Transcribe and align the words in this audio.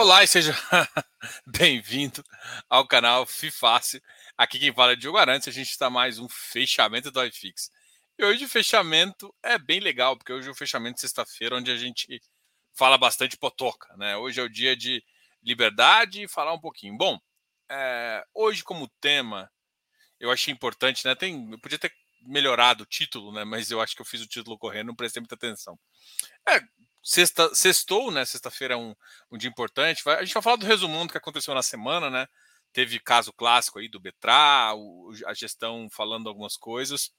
Olá 0.00 0.24
e 0.24 0.26
seja 0.26 0.54
bem-vindo 1.46 2.24
ao 2.70 2.88
canal 2.88 3.26
FIFácil. 3.26 4.00
Aqui 4.34 4.58
quem 4.58 4.72
fala 4.72 4.92
é 4.92 4.96
Diogo 4.96 5.18
Arantes, 5.18 5.46
a 5.46 5.50
gente 5.50 5.68
está 5.68 5.90
mais 5.90 6.18
um 6.18 6.26
fechamento 6.26 7.10
do 7.10 7.22
iFix. 7.26 7.70
E 8.18 8.24
hoje 8.24 8.46
o 8.46 8.48
fechamento 8.48 9.30
é 9.42 9.58
bem 9.58 9.78
legal, 9.78 10.16
porque 10.16 10.32
hoje 10.32 10.48
é 10.48 10.50
o 10.50 10.54
fechamento 10.54 11.02
sexta-feira, 11.02 11.54
onde 11.54 11.70
a 11.70 11.76
gente 11.76 12.18
fala 12.72 12.96
bastante 12.96 13.36
potoca, 13.36 13.94
né? 13.98 14.16
Hoje 14.16 14.40
é 14.40 14.42
o 14.42 14.48
dia 14.48 14.74
de 14.74 15.04
liberdade 15.42 16.22
e 16.22 16.28
falar 16.28 16.54
um 16.54 16.60
pouquinho. 16.60 16.96
Bom, 16.96 17.20
é, 17.70 18.24
hoje 18.32 18.64
como 18.64 18.88
tema, 19.02 19.52
eu 20.18 20.30
achei 20.30 20.50
importante, 20.50 21.04
né? 21.04 21.14
Tem, 21.14 21.50
eu 21.52 21.58
podia 21.60 21.78
ter 21.78 21.92
melhorado 22.22 22.84
o 22.84 22.86
título, 22.86 23.34
né? 23.34 23.44
Mas 23.44 23.70
eu 23.70 23.82
acho 23.82 23.94
que 23.94 24.00
eu 24.00 24.06
fiz 24.06 24.22
o 24.22 24.26
título 24.26 24.56
correndo, 24.56 24.86
não 24.86 24.96
prestei 24.96 25.20
muita 25.20 25.34
atenção. 25.34 25.78
É, 26.48 26.58
sexta, 27.02 27.54
sextou, 27.54 28.10
né? 28.10 28.24
Sexta-feira 28.24 28.74
é 28.74 28.76
um, 28.76 28.94
um 29.30 29.38
dia 29.38 29.48
importante. 29.50 30.02
a 30.08 30.24
gente 30.24 30.34
vai 30.34 30.42
falar 30.42 30.56
do 30.56 30.66
resumão 30.66 31.06
do 31.06 31.12
que 31.12 31.18
aconteceu 31.18 31.54
na 31.54 31.62
semana, 31.62 32.10
né? 32.10 32.26
Teve 32.72 33.00
caso 33.00 33.32
clássico 33.32 33.78
aí 33.78 33.88
do 33.88 34.00
Betra, 34.00 34.74
o, 34.74 35.12
a 35.26 35.34
gestão 35.34 35.88
falando 35.90 36.28
algumas 36.28 36.56
coisas. 36.56 37.10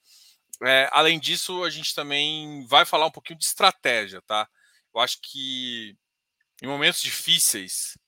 É, 0.62 0.88
além 0.92 1.18
disso, 1.18 1.64
a 1.64 1.70
gente 1.70 1.94
também 1.94 2.66
vai 2.66 2.84
falar 2.84 3.06
um 3.06 3.10
pouquinho 3.10 3.38
de 3.38 3.44
estratégia, 3.44 4.22
tá? 4.22 4.48
Eu 4.94 5.00
acho 5.00 5.18
que 5.22 5.96
em 6.62 6.66
momentos 6.66 7.02
difíceis, 7.02 7.98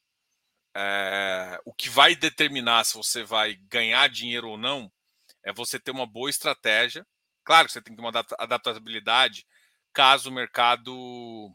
é, 0.76 1.60
o 1.64 1.72
que 1.72 1.88
vai 1.88 2.14
determinar 2.14 2.84
se 2.84 2.94
você 2.94 3.24
vai 3.24 3.54
ganhar 3.68 4.08
dinheiro 4.08 4.48
ou 4.48 4.58
não 4.58 4.90
é 5.44 5.52
você 5.52 5.78
ter 5.78 5.90
uma 5.90 6.06
boa 6.06 6.30
estratégia. 6.30 7.06
Claro 7.44 7.66
que 7.66 7.72
você 7.72 7.82
tem 7.82 7.94
que 7.94 8.02
ter 8.02 8.08
uma 8.08 8.24
adaptabilidade 8.38 9.46
caso 9.92 10.28
o 10.28 10.32
mercado 10.32 11.52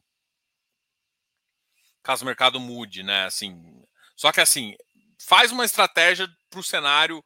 caso 2.03 2.23
o 2.23 2.25
mercado 2.25 2.59
mude, 2.59 3.03
né? 3.03 3.25
Assim, 3.25 3.83
só 4.15 4.31
que 4.31 4.41
assim, 4.41 4.75
faz 5.19 5.51
uma 5.51 5.65
estratégia 5.65 6.27
para 6.49 6.59
o 6.59 6.63
cenário 6.63 7.23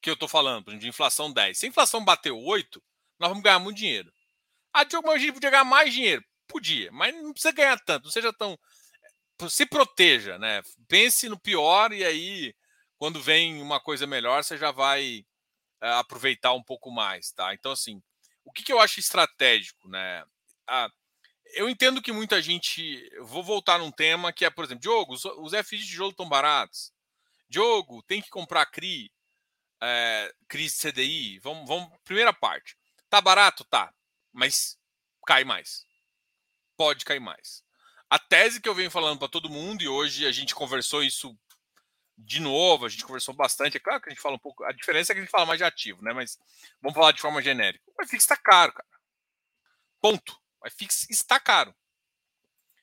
que 0.00 0.10
eu 0.10 0.14
estou 0.14 0.28
falando, 0.28 0.76
de 0.78 0.88
inflação 0.88 1.32
10. 1.32 1.58
Se 1.58 1.66
a 1.66 1.68
inflação 1.68 2.04
bater 2.04 2.30
8, 2.30 2.82
nós 3.18 3.28
vamos 3.28 3.42
ganhar 3.42 3.58
muito 3.58 3.78
dinheiro. 3.78 4.12
Ah, 4.72 4.84
Diogo, 4.84 5.06
mas 5.06 5.16
a 5.16 5.18
gente 5.18 5.32
podia 5.32 5.50
ganhar 5.50 5.64
mais 5.64 5.92
dinheiro. 5.92 6.22
Podia, 6.46 6.90
mas 6.92 7.14
não 7.14 7.32
precisa 7.32 7.52
ganhar 7.52 7.78
tanto, 7.80 8.04
não 8.04 8.10
seja 8.10 8.32
tão. 8.32 8.58
Se 9.48 9.64
proteja, 9.66 10.38
né? 10.38 10.62
Pense 10.88 11.28
no 11.28 11.38
pior 11.38 11.92
e 11.92 12.04
aí, 12.04 12.54
quando 12.98 13.20
vem 13.20 13.62
uma 13.62 13.80
coisa 13.80 14.06
melhor, 14.06 14.44
você 14.44 14.58
já 14.58 14.70
vai 14.70 15.24
é, 15.82 15.90
aproveitar 15.92 16.52
um 16.52 16.62
pouco 16.62 16.90
mais, 16.90 17.30
tá? 17.32 17.54
Então, 17.54 17.72
assim, 17.72 18.02
o 18.44 18.52
que, 18.52 18.62
que 18.62 18.72
eu 18.72 18.80
acho 18.80 19.00
estratégico, 19.00 19.88
né? 19.88 20.24
Ah, 20.68 20.88
eu 21.54 21.68
entendo 21.68 22.02
que 22.02 22.12
muita 22.12 22.40
gente. 22.40 23.08
Vou 23.20 23.42
voltar 23.42 23.78
num 23.78 23.90
tema 23.90 24.32
que 24.32 24.44
é, 24.44 24.50
por 24.50 24.64
exemplo, 24.64 24.82
Diogo, 24.82 25.14
os, 25.14 25.24
os 25.24 25.52
FIs 25.66 25.80
de 25.80 25.86
tijolo 25.88 26.10
estão 26.10 26.28
baratos. 26.28 26.92
Diogo, 27.48 28.02
tem 28.02 28.20
que 28.20 28.30
comprar 28.30 28.66
CRI, 28.66 29.12
é, 29.82 30.34
CRI 30.48 30.68
CDI. 30.70 31.38
Vamos, 31.40 31.68
vamos. 31.68 31.90
Primeira 32.04 32.32
parte. 32.32 32.76
Tá 33.08 33.20
barato? 33.20 33.64
Tá. 33.64 33.92
Mas 34.32 34.78
cai 35.26 35.44
mais. 35.44 35.86
Pode 36.76 37.04
cair 37.04 37.20
mais. 37.20 37.62
A 38.10 38.18
tese 38.18 38.60
que 38.60 38.68
eu 38.68 38.74
venho 38.74 38.90
falando 38.90 39.18
para 39.18 39.28
todo 39.28 39.50
mundo, 39.50 39.82
e 39.82 39.88
hoje 39.88 40.26
a 40.26 40.32
gente 40.32 40.54
conversou 40.54 41.02
isso 41.02 41.36
de 42.16 42.40
novo, 42.40 42.86
a 42.86 42.88
gente 42.88 43.04
conversou 43.04 43.34
bastante. 43.34 43.76
É 43.76 43.80
claro 43.80 44.00
que 44.00 44.08
a 44.08 44.12
gente 44.12 44.22
fala 44.22 44.36
um 44.36 44.38
pouco. 44.38 44.64
A 44.64 44.72
diferença 44.72 45.12
é 45.12 45.14
que 45.14 45.20
a 45.20 45.24
gente 45.24 45.30
fala 45.30 45.46
mais 45.46 45.58
de 45.58 45.64
ativo, 45.64 46.02
né? 46.02 46.12
Mas 46.12 46.38
vamos 46.80 46.94
falar 46.94 47.12
de 47.12 47.20
forma 47.20 47.42
genérica. 47.42 47.84
O 47.98 48.04
FX 48.04 48.14
está 48.14 48.36
caro, 48.36 48.72
cara. 48.72 48.88
Ponto. 50.00 50.40
O 50.64 50.70
FX 50.70 51.10
está 51.10 51.38
caro. 51.38 51.74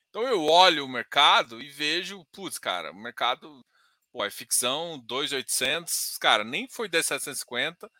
Então 0.08 0.22
eu 0.22 0.44
olho 0.44 0.84
o 0.84 0.88
mercado 0.88 1.60
e 1.60 1.68
vejo, 1.68 2.24
putz, 2.26 2.58
cara, 2.58 2.92
o 2.92 2.94
mercado, 2.94 3.64
pô, 4.12 4.28
FXão 4.30 4.98
2,800, 5.00 6.16
cara, 6.18 6.44
nem 6.44 6.68
foi 6.68 6.88
10,750. 6.88 7.90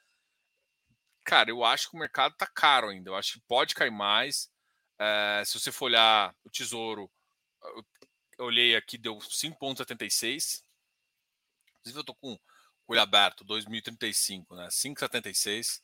Cara, 1.25 1.51
eu 1.51 1.65
acho 1.65 1.91
que 1.91 1.97
o 1.97 1.99
mercado 1.99 2.37
tá 2.37 2.47
caro 2.47 2.91
ainda. 2.91 3.11
Eu 3.11 3.17
acho 3.17 3.35
que 3.35 3.41
pode 3.49 3.75
cair 3.75 3.91
mais. 3.91 4.51
É, 4.99 5.43
se 5.45 5.59
você 5.59 5.73
for 5.73 5.87
olhar 5.87 6.35
o 6.45 6.51
tesouro, 6.51 7.11
eu 8.39 8.45
olhei 8.45 8.77
aqui, 8.77 8.99
deu 8.99 9.19
5,76. 9.19 10.63
Inclusive, 11.81 11.99
eu 11.99 12.05
tô 12.05 12.15
com 12.15 12.35
o 12.35 12.41
olho 12.89 13.01
aberto, 13.01 13.45
2035, 13.45 14.55
né? 14.55 14.69
5,76 14.69 15.81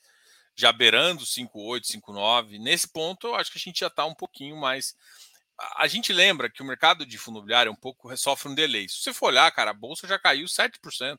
já 0.59 0.73
beirando 0.73 1.25
5,8, 1.25 1.85
5,9. 1.85 2.59
Nesse 2.59 2.89
ponto, 2.89 3.29
eu 3.29 3.37
acho 3.37 3.53
que 3.53 3.59
a 3.59 3.61
gente 3.61 3.79
já 3.79 3.87
está 3.87 4.05
um 4.05 4.15
pouquinho 4.15 4.57
mais. 4.57 4.97
A 5.77 5.87
gente 5.87 6.13
lembra 6.13 6.51
que 6.51 6.61
o 6.61 6.65
mercado 6.65 7.07
de 7.07 7.17
fundo 7.17 7.37
imobiliário 7.37 7.71
é 7.71 7.73
um 7.73 7.77
pouco 7.77 8.15
sofre 8.17 8.51
um 8.51 8.55
delay. 8.57 8.89
Se 8.89 8.97
você 8.97 9.13
for 9.15 9.27
olhar, 9.27 9.49
cara, 9.53 9.71
a 9.71 9.75
bolsa 9.75 10.09
já 10.09 10.19
caiu 10.19 10.47
7%. 10.47 11.17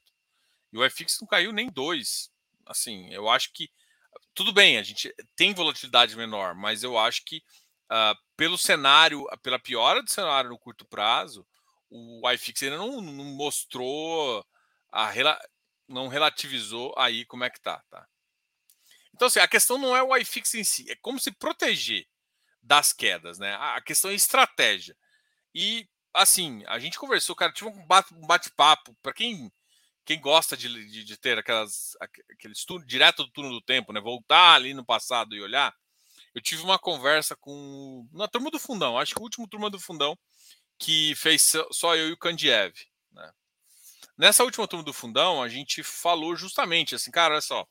E 0.73 0.77
o 0.77 0.89
FX 0.89 1.19
não 1.21 1.27
caiu 1.27 1.53
nem 1.53 1.71
2%. 1.71 2.29
Assim, 2.65 3.09
eu 3.13 3.29
acho 3.29 3.53
que. 3.53 3.71
Tudo 4.33 4.51
bem, 4.51 4.77
a 4.77 4.83
gente 4.83 5.13
tem 5.37 5.53
volatilidade 5.53 6.17
menor, 6.17 6.53
mas 6.53 6.83
eu 6.83 6.97
acho 6.97 7.23
que 7.23 7.37
uh, 7.91 8.15
pelo 8.35 8.57
cenário, 8.57 9.25
pela 9.41 9.57
piora 9.57 10.03
do 10.03 10.09
cenário 10.09 10.49
no 10.49 10.59
curto 10.59 10.85
prazo, 10.85 11.47
o 11.89 12.29
iFix 12.31 12.63
ainda 12.63 12.77
não, 12.77 13.01
não 13.01 13.23
mostrou, 13.23 14.45
a, 14.91 15.11
não 15.87 16.07
relativizou 16.07 16.93
aí 16.97 17.25
como 17.25 17.43
é 17.43 17.49
que 17.49 17.59
tá, 17.59 17.81
tá? 17.89 18.05
Então, 19.19 19.27
assim, 19.27 19.39
a 19.39 19.49
questão 19.49 19.77
não 19.77 19.93
é 19.93 20.01
o 20.01 20.15
iFix 20.15 20.53
em 20.53 20.63
si, 20.63 20.89
é 20.89 20.95
como 20.95 21.19
se 21.19 21.29
proteger 21.29 22.07
das 22.63 22.93
quedas, 22.93 23.37
né? 23.37 23.53
A 23.59 23.81
questão 23.81 24.09
é 24.09 24.13
estratégia. 24.13 24.95
E, 25.53 25.89
assim, 26.13 26.63
a 26.67 26.79
gente 26.79 26.97
conversou, 26.97 27.35
cara, 27.35 27.51
tive 27.51 27.69
um 27.69 28.25
bate-papo, 28.25 28.95
para 29.03 29.11
quem, 29.11 29.51
quem 30.05 30.21
gosta 30.21 30.55
de, 30.55 30.69
de, 30.69 31.03
de, 31.03 31.17
ter 31.17 31.37
aquelas, 31.37 31.97
aqueles 32.31 32.63
turno, 32.63 32.85
direto 32.85 33.25
do 33.25 33.31
turno 33.31 33.51
do 33.51 33.61
tempo, 33.61 33.91
né? 33.91 33.99
Voltar 33.99 34.53
ali 34.53 34.73
no 34.73 34.85
passado 34.85 35.35
e 35.35 35.41
olhar. 35.41 35.75
Eu 36.33 36.41
tive 36.41 36.61
uma 36.61 36.79
conversa 36.79 37.35
com. 37.35 38.07
Na 38.13 38.29
turma 38.29 38.49
do 38.49 38.57
fundão, 38.57 38.97
acho 38.97 39.13
que 39.13 39.19
o 39.19 39.23
último 39.23 39.49
turma 39.49 39.69
do 39.69 39.81
fundão, 39.81 40.17
que 40.77 41.13
fez 41.15 41.51
só 41.73 41.93
eu 41.93 42.07
e 42.07 42.13
o 42.13 42.17
Kandiev. 42.17 42.73
Né? 43.11 43.33
Nessa 44.17 44.45
última 44.45 44.65
turma 44.65 44.85
do 44.85 44.93
fundão, 44.93 45.43
a 45.43 45.49
gente 45.49 45.83
falou 45.83 46.37
justamente 46.37 46.95
assim, 46.95 47.11
cara, 47.11 47.33
olha 47.33 47.41
só 47.41 47.67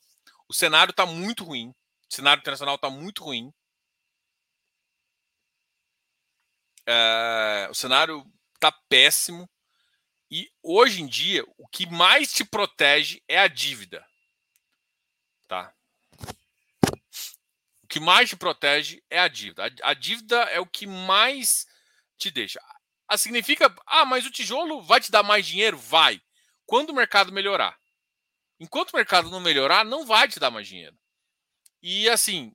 o 0.48 0.54
cenário 0.54 0.90
está 0.90 1.04
muito 1.04 1.44
ruim. 1.44 1.70
O 2.10 2.14
cenário 2.14 2.40
internacional 2.40 2.76
está 2.76 2.88
muito 2.88 3.22
ruim. 3.22 3.52
É, 6.86 7.68
o 7.70 7.74
cenário 7.74 8.24
está 8.54 8.72
péssimo. 8.88 9.48
E 10.30 10.50
hoje 10.62 11.02
em 11.02 11.06
dia, 11.06 11.44
o 11.56 11.68
que 11.68 11.86
mais 11.86 12.32
te 12.32 12.44
protege 12.44 13.22
é 13.28 13.38
a 13.38 13.48
dívida. 13.48 14.06
Tá? 15.46 15.74
O 17.82 17.86
que 17.88 18.00
mais 18.00 18.28
te 18.28 18.36
protege 18.36 19.02
é 19.08 19.18
a 19.18 19.28
dívida. 19.28 19.66
A, 19.66 19.90
a 19.90 19.94
dívida 19.94 20.36
é 20.44 20.60
o 20.60 20.66
que 20.66 20.86
mais 20.86 21.66
te 22.16 22.30
deixa. 22.30 22.60
Ah, 23.06 23.16
significa, 23.16 23.74
ah, 23.86 24.04
mas 24.04 24.26
o 24.26 24.30
tijolo 24.30 24.82
vai 24.82 25.00
te 25.00 25.10
dar 25.10 25.22
mais 25.22 25.46
dinheiro? 25.46 25.78
Vai. 25.78 26.20
Quando 26.66 26.90
o 26.90 26.94
mercado 26.94 27.32
melhorar. 27.32 27.77
Enquanto 28.60 28.90
o 28.90 28.96
mercado 28.96 29.30
não 29.30 29.40
melhorar, 29.40 29.84
não 29.84 30.04
vai 30.04 30.26
te 30.28 30.40
dar 30.40 30.50
mais 30.50 30.66
dinheiro. 30.66 30.96
E 31.82 32.08
assim, 32.08 32.52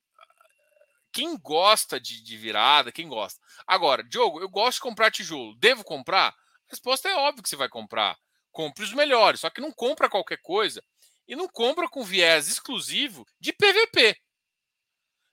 quem 1.12 1.38
gosta 1.38 2.00
de, 2.00 2.22
de, 2.22 2.38
virada, 2.38 2.91
quem 2.91 3.08
gosta. 3.08 3.40
Agora, 3.66 4.03
Diogo, 4.03 4.41
eu 4.41 4.50
gosto 4.50 4.78
de 4.78 4.81
comprar 4.81 5.12
tijolo. 5.12 5.56
Devo 5.56 5.84
comprar? 5.84 6.30
A 6.30 6.36
resposta 6.69 7.08
é 7.08 7.16
óbvia 7.16 7.44
que 7.44 7.50
você 7.50 7.56
vai 7.56 7.69
comprar. 7.69 8.18
Compre 8.52 8.84
os 8.84 8.94
melhores, 8.94 9.40
só 9.40 9.50
que 9.50 9.62
não 9.62 9.72
compra 9.72 10.09
qualquer 10.09 10.40
coisa 10.41 10.84
e 11.28 11.36
não 11.36 11.47
compra 11.47 11.88
com 11.88 12.03
viés 12.03 12.47
exclusivo 12.47 13.25
de 13.40 13.53
PVP. 13.53 14.18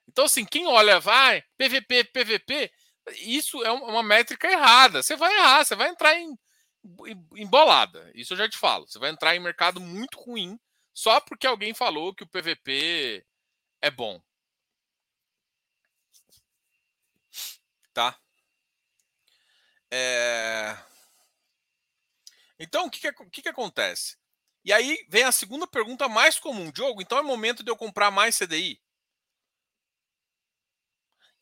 Então, 0.09 0.25
assim, 0.25 0.45
quem 0.45 0.67
olha, 0.67 1.01
vai, 1.01 1.43
PVP, 1.57 2.05
PVP, 2.05 2.71
isso 3.19 3.63
é 3.65 3.71
uma 3.71 4.03
métrica 4.03 4.51
errada. 4.51 5.03
Você 5.03 5.17
vai 5.17 5.35
errar, 5.35 5.65
você 5.65 5.75
vai 5.75 5.89
entrar 5.89 6.16
em 6.19 6.37
embolada. 7.36 8.10
Isso 8.15 8.32
eu 8.32 8.38
já 8.38 8.48
te 8.48 8.56
falo. 8.56 8.86
Você 8.86 8.98
vai 8.98 9.10
entrar 9.10 9.34
em 9.36 9.41
mercado 9.41 9.80
muito 9.80 10.18
ruim 10.18 10.59
só 10.92 11.21
porque 11.21 11.47
alguém 11.47 11.74
falou 11.74 12.15
que 12.15 12.24
o 12.24 12.28
PVP 12.28 13.27
é 13.82 13.91
bom. 13.91 14.21
Tá? 17.92 18.18
É... 19.91 20.77
Então, 22.59 22.86
o 22.86 22.91
que, 22.91 23.00
que, 23.00 23.12
que, 23.30 23.42
que 23.42 23.48
acontece? 23.48 24.16
E 24.65 24.72
aí 24.72 25.04
vem 25.09 25.24
a 25.24 25.32
segunda 25.32 25.66
pergunta 25.66 26.09
mais 26.09 26.38
comum. 26.38 26.71
Diogo, 26.71 27.00
então 27.00 27.18
é 27.18 27.22
momento 27.22 27.62
de 27.62 27.71
eu 27.71 27.77
comprar 27.77 28.10
mais 28.10 28.36
CDI? 28.36 28.80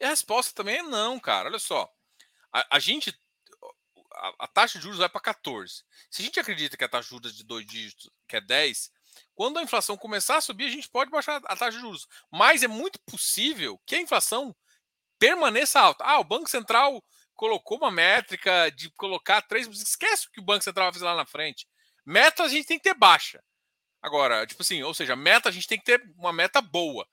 E 0.00 0.05
a 0.05 0.08
resposta 0.08 0.55
também 0.55 0.79
é 0.79 0.82
não, 0.82 1.19
cara. 1.19 1.49
Olha 1.49 1.58
só. 1.58 1.93
A, 2.52 2.76
a 2.76 2.79
gente 2.79 3.12
a, 4.38 4.49
taxa 4.49 4.79
de 4.79 4.85
juros 4.85 4.99
vai 4.99 5.09
para 5.09 5.20
14. 5.20 5.85
Se 6.11 6.23
a 6.23 6.25
gente 6.25 6.41
acredita 6.41 6.76
que 6.76 6.85
a 6.85 6.88
taxa 6.88 7.05
de 7.05 7.11
juros 7.11 7.37
de 7.37 7.44
dois 7.44 7.67
dígitos, 7.67 8.11
que 8.26 8.37
é 8.37 8.41
10, 8.41 8.91
quando 9.35 9.59
a 9.59 9.62
inflação 9.62 9.97
começar 9.97 10.37
a 10.37 10.41
subir, 10.41 10.67
a 10.67 10.70
gente 10.70 10.88
pode 10.88 11.11
baixar 11.11 11.41
a 11.44 11.56
taxa 11.56 11.73
de 11.73 11.81
juros. 11.81 12.06
Mas 12.31 12.62
é 12.62 12.69
muito 12.69 13.00
possível 13.00 13.81
que 13.87 13.97
a 13.97 14.00
inflação 14.00 14.55
permaneça 15.19 15.81
alta. 15.81 16.05
Ah, 16.05 16.19
o 16.19 16.25
Banco 16.25 16.49
Central 16.49 17.03
colocou 17.35 17.79
uma 17.79 17.91
métrica 17.91 18.70
de 18.70 18.91
colocar 18.91 19.43
três. 19.43 19.67
Esquece 19.69 20.26
o 20.26 20.31
que 20.31 20.41
o 20.41 20.44
Banco 20.44 20.64
Central 20.64 20.87
vai 20.87 20.93
fazer 20.93 21.05
lá 21.05 21.14
na 21.14 21.26
frente. 21.26 21.69
Meta 22.05 22.44
a 22.44 22.49
gente 22.49 22.67
tem 22.67 22.79
que 22.79 22.85
ter 22.85 22.94
baixa. 22.94 23.43
Agora, 24.00 24.47
tipo 24.47 24.62
assim, 24.62 24.82
ou 24.82 24.94
seja, 24.94 25.17
meta 25.17 25.49
a 25.49 25.53
gente 25.53 25.67
tem 25.67 25.79
que 25.79 25.85
ter 25.85 26.03
uma 26.17 26.32
meta 26.32 26.61
boa. 26.61 27.06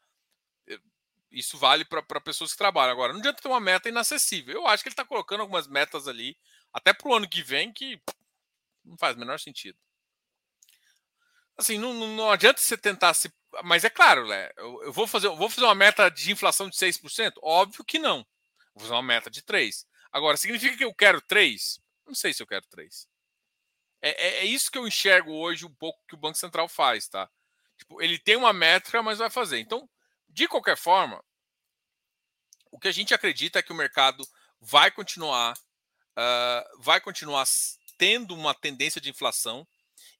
Isso 1.31 1.57
vale 1.57 1.83
para 1.83 2.21
pessoas 2.21 2.51
que 2.51 2.57
trabalham. 2.57 2.93
Agora, 2.93 3.11
não 3.11 3.19
adianta 3.19 3.41
ter 3.41 3.47
uma 3.47 3.59
meta 3.59 3.89
inacessível. 3.89 4.55
Eu 4.55 4.67
acho 4.67 4.81
que 4.81 4.87
ele 4.87 4.93
está 4.93 5.03
colocando 5.03 5.41
algumas 5.41 5.67
metas 5.67 6.07
ali, 6.07 6.37
até 6.75 6.93
para 6.93 7.07
o 7.07 7.15
ano 7.15 7.29
que 7.29 7.41
vem, 7.41 7.71
que 7.71 8.01
não 8.83 8.97
faz 8.97 9.15
o 9.15 9.19
menor 9.19 9.39
sentido. 9.39 9.79
Assim, 11.57 11.77
não, 11.77 11.93
não 11.93 12.29
adianta 12.29 12.59
você 12.59 12.77
tentar 12.77 13.13
se. 13.13 13.33
Mas 13.63 13.85
é 13.85 13.89
claro, 13.89 14.27
né? 14.27 14.49
Eu, 14.57 14.83
eu 14.83 14.91
vou, 14.91 15.07
fazer, 15.07 15.29
vou 15.29 15.49
fazer 15.49 15.65
uma 15.65 15.73
meta 15.73 16.09
de 16.09 16.33
inflação 16.33 16.69
de 16.69 16.75
6%? 16.75 17.35
Óbvio 17.41 17.85
que 17.85 17.97
não. 17.97 18.27
Vou 18.73 18.81
fazer 18.81 18.91
uma 18.91 19.01
meta 19.01 19.31
de 19.31 19.41
3%. 19.41 19.85
Agora, 20.11 20.35
significa 20.35 20.75
que 20.75 20.83
eu 20.83 20.93
quero 20.93 21.21
3%? 21.21 21.79
Não 22.05 22.13
sei 22.13 22.33
se 22.33 22.43
eu 22.43 22.47
quero 22.47 22.65
3%. 22.67 23.07
É, 24.01 24.09
é, 24.09 24.37
é, 24.39 24.45
isso 24.45 24.69
que 24.69 24.77
eu 24.77 24.85
enxergo 24.85 25.31
hoje 25.31 25.65
um 25.65 25.73
pouco 25.73 26.03
que 26.09 26.13
o 26.13 26.17
Banco 26.17 26.37
Central 26.37 26.67
faz, 26.67 27.07
tá? 27.07 27.31
Tipo, 27.77 28.01
ele 28.01 28.19
tem 28.19 28.35
uma 28.35 28.51
métrica, 28.51 29.01
mas 29.01 29.19
vai 29.19 29.29
fazer. 29.29 29.59
Então, 29.59 29.89
de 30.27 30.45
qualquer 30.49 30.75
forma, 30.75 31.23
o 32.69 32.77
que 32.77 32.89
a 32.89 32.91
gente 32.91 33.13
acredita 33.13 33.59
é 33.59 33.63
que 33.63 33.71
o 33.71 33.75
mercado 33.75 34.21
vai 34.59 34.91
continuar, 34.91 35.53
uh, 36.17 36.81
vai 36.81 36.99
continuar 36.99 37.45
tendo 37.97 38.33
uma 38.33 38.53
tendência 38.53 38.99
de 38.99 39.09
inflação 39.09 39.67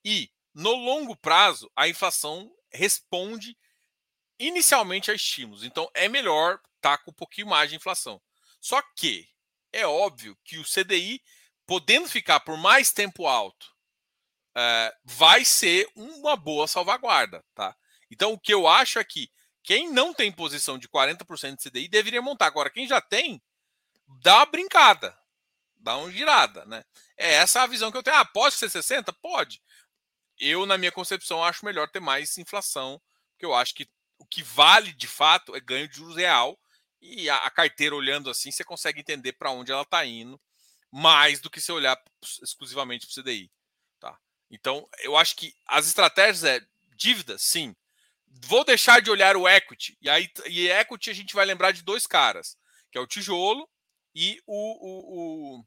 e 0.03 0.29
no 0.53 0.73
longo 0.73 1.15
prazo 1.15 1.69
a 1.75 1.87
inflação 1.87 2.51
responde 2.71 3.57
inicialmente 4.39 5.11
a 5.11 5.13
estímulos. 5.13 5.63
Então 5.63 5.89
é 5.93 6.07
melhor 6.07 6.59
estar 6.75 6.97
tá 6.97 7.03
com 7.03 7.11
um 7.11 7.13
pouquinho 7.13 7.47
mais 7.47 7.69
de 7.69 7.75
inflação. 7.75 8.21
Só 8.61 8.81
que 8.95 9.27
é 9.71 9.85
óbvio 9.85 10.37
que 10.43 10.57
o 10.57 10.63
CDI, 10.63 11.21
podendo 11.65 12.07
ficar 12.07 12.39
por 12.39 12.57
mais 12.57 12.91
tempo 12.91 13.27
alto, 13.27 13.65
uh, 14.55 14.95
vai 15.03 15.43
ser 15.43 15.89
uma 15.95 16.35
boa 16.35 16.67
salvaguarda, 16.67 17.43
tá? 17.53 17.75
Então 18.09 18.33
o 18.33 18.39
que 18.39 18.53
eu 18.53 18.67
acho 18.67 18.99
é 18.99 19.03
que 19.03 19.29
quem 19.63 19.91
não 19.91 20.13
tem 20.13 20.31
posição 20.31 20.77
de 20.77 20.87
40% 20.87 21.57
de 21.57 21.69
CDI 21.69 21.87
deveria 21.87 22.21
montar. 22.21 22.45
Agora, 22.45 22.69
quem 22.69 22.87
já 22.87 23.01
tem, 23.01 23.41
dá 24.21 24.37
uma 24.37 24.45
brincada, 24.45 25.17
dá 25.85 25.97
uma 25.97 26.11
girada, 26.11 26.65
né? 26.65 26.83
É 27.15 27.35
essa 27.35 27.61
a 27.61 27.67
visão 27.67 27.91
que 27.91 27.97
eu 27.97 28.03
tenho. 28.03 28.17
Ah, 28.17 28.25
pode 28.25 28.55
ser 28.55 28.69
60? 28.69 29.13
Pode. 29.13 29.61
Eu, 30.37 30.65
na 30.65 30.77
minha 30.77 30.91
concepção, 30.91 31.43
acho 31.43 31.63
melhor 31.63 31.89
ter 31.89 31.99
mais 31.99 32.37
inflação, 32.37 33.01
porque 33.31 33.45
eu 33.45 33.53
acho 33.53 33.73
que 33.73 33.87
o 34.17 34.25
que 34.25 34.43
vale 34.43 34.91
de 34.91 35.07
fato 35.07 35.55
é 35.55 35.59
ganho 35.59 35.87
de 35.87 35.97
juros 35.97 36.15
real 36.15 36.59
e 36.99 37.29
a, 37.29 37.37
a 37.37 37.51
carteira 37.51 37.95
olhando 37.95 38.29
assim, 38.29 38.51
você 38.51 38.63
consegue 38.63 38.99
entender 38.99 39.33
para 39.33 39.51
onde 39.51 39.71
ela 39.71 39.83
está 39.83 40.03
indo, 40.05 40.41
mais 40.91 41.39
do 41.39 41.49
que 41.49 41.61
se 41.61 41.71
olhar 41.71 42.01
exclusivamente 42.41 43.05
para 43.05 43.21
o 43.21 43.23
CDI. 43.23 43.51
Tá? 43.99 44.17
Então, 44.49 44.87
eu 44.99 45.15
acho 45.15 45.35
que 45.35 45.55
as 45.67 45.87
estratégias 45.87 46.43
é 46.43 46.65
dívida, 46.97 47.37
sim 47.37 47.75
vou 48.43 48.63
deixar 48.63 49.01
de 49.01 49.09
olhar 49.09 49.37
o 49.37 49.47
equity. 49.47 49.97
E 50.01 50.09
aí, 50.09 50.29
e 50.47 50.67
equity 50.67 51.09
a 51.09 51.13
gente 51.13 51.33
vai 51.33 51.45
lembrar 51.45 51.71
de 51.71 51.81
dois 51.81 52.05
caras, 52.05 52.57
que 52.91 52.97
é 52.97 53.01
o 53.01 53.07
tijolo 53.07 53.69
e 54.13 54.41
o, 54.45 54.55
o, 54.55 55.59
o 55.59 55.65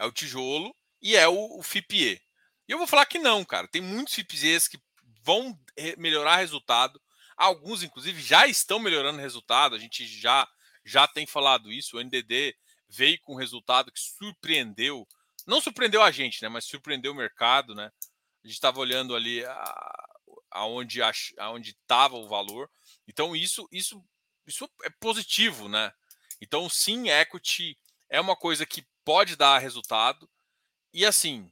é 0.00 0.06
o 0.06 0.12
tijolo 0.12 0.74
e 1.00 1.14
é 1.14 1.28
o, 1.28 1.58
o 1.58 1.62
FIPE. 1.62 2.20
E 2.66 2.72
eu 2.72 2.78
vou 2.78 2.86
falar 2.86 3.04
que 3.04 3.18
não, 3.18 3.44
cara. 3.44 3.68
Tem 3.68 3.82
muitos 3.82 4.14
FIPEs 4.14 4.66
que 4.66 4.80
vão 5.22 5.58
melhorar 5.98 6.36
resultado. 6.36 7.00
Alguns, 7.36 7.82
inclusive, 7.82 8.20
já 8.22 8.46
estão 8.46 8.78
melhorando 8.78 9.20
resultado. 9.20 9.74
A 9.74 9.78
gente 9.78 10.06
já, 10.06 10.48
já 10.84 11.06
tem 11.06 11.26
falado 11.26 11.70
isso. 11.70 11.96
O 11.96 12.00
NDD 12.02 12.56
veio 12.88 13.20
com 13.20 13.34
um 13.34 13.38
resultado 13.38 13.92
que 13.92 14.00
surpreendeu. 14.00 15.06
Não 15.46 15.60
surpreendeu 15.60 16.02
a 16.02 16.10
gente, 16.10 16.42
né? 16.42 16.48
Mas 16.48 16.64
surpreendeu 16.64 17.12
o 17.12 17.16
mercado, 17.16 17.74
né? 17.74 17.92
A 18.42 18.46
gente 18.46 18.54
estava 18.54 18.80
olhando 18.80 19.14
ali 19.14 19.42
aonde 20.50 21.00
aonde 21.38 21.70
estava 21.70 22.16
o 22.16 22.26
valor. 22.26 22.70
Então 23.06 23.36
isso 23.36 23.68
isso 23.70 24.02
isso 24.46 24.68
é 24.82 24.90
positivo, 24.98 25.68
né? 25.68 25.92
Então 26.40 26.68
sim, 26.70 27.10
equity 27.10 27.76
é 28.08 28.18
uma 28.20 28.34
coisa 28.34 28.64
que 28.64 28.84
pode 29.04 29.36
dar 29.36 29.58
resultado. 29.58 30.28
E 30.92 31.04
assim, 31.04 31.50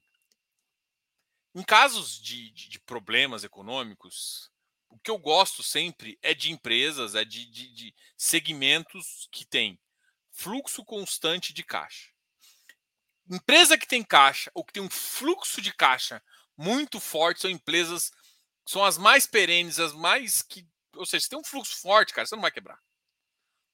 em 1.55 1.62
casos 1.62 2.21
de, 2.21 2.50
de, 2.50 2.69
de 2.69 2.81
problemas 2.81 3.45
econômicos, 3.45 4.50
o 4.89 4.99
que 4.99 5.11
eu 5.11 5.19
gosto 5.19 5.62
sempre 5.62 6.19
é 6.23 6.35
de 6.35 6.50
empresas, 6.50 7.15
é 7.15 7.25
de, 7.25 7.47
de, 7.47 7.69
de 7.73 7.95
segmentos 8.17 9.29
que 9.31 9.45
têm 9.45 9.79
fluxo 10.31 10.85
constante 10.85 11.53
de 11.53 11.62
caixa. 11.62 12.11
Empresa 13.31 13.77
que 13.77 13.87
tem 13.87 14.03
caixa 14.03 14.50
ou 14.55 14.65
que 14.65 14.73
tem 14.73 14.83
um 14.83 14.91
fluxo 14.91 15.61
de 15.61 15.73
caixa 15.75 16.23
muito 16.56 16.99
forte 16.99 17.43
são 17.43 17.50
empresas 17.50 18.11
são 18.69 18.85
as 18.85 18.99
mais 18.99 19.27
perenes, 19.27 19.81
as 19.81 19.95
mais 19.95 20.43
que. 20.43 20.67
Ou 20.95 21.06
seja, 21.06 21.25
você 21.25 21.31
tem 21.31 21.39
um 21.39 21.45
fluxo 21.45 21.81
forte, 21.81 22.12
cara, 22.12 22.27
você 22.27 22.35
não 22.35 22.43
vai 22.43 22.50
quebrar. 22.50 22.79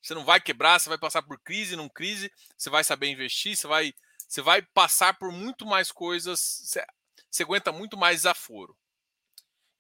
Você 0.05 0.13
não 0.13 0.23
vai 0.23 0.39
quebrar, 0.39 0.79
você 0.79 0.91
vai 0.91 0.99
passar 0.99 1.23
por 1.23 1.41
crise, 1.41 1.77
não 1.77 1.89
crise, 1.89 2.31
você 2.59 2.69
vai 2.69 2.85
saber 2.85 3.09
investir, 3.09 3.57
você 3.57 3.67
vai, 3.67 3.95
você 4.29 4.43
vai 4.43 4.61
passar 4.61 5.19
por 5.19 5.33
muito 5.33 5.65
mais 5.65 5.91
coisas, 5.91 6.39
você, 6.39 6.85
você 7.31 7.43
aguenta 7.43 7.73
muito 7.73 7.97
mais 7.97 8.19
desaforo. 8.19 8.77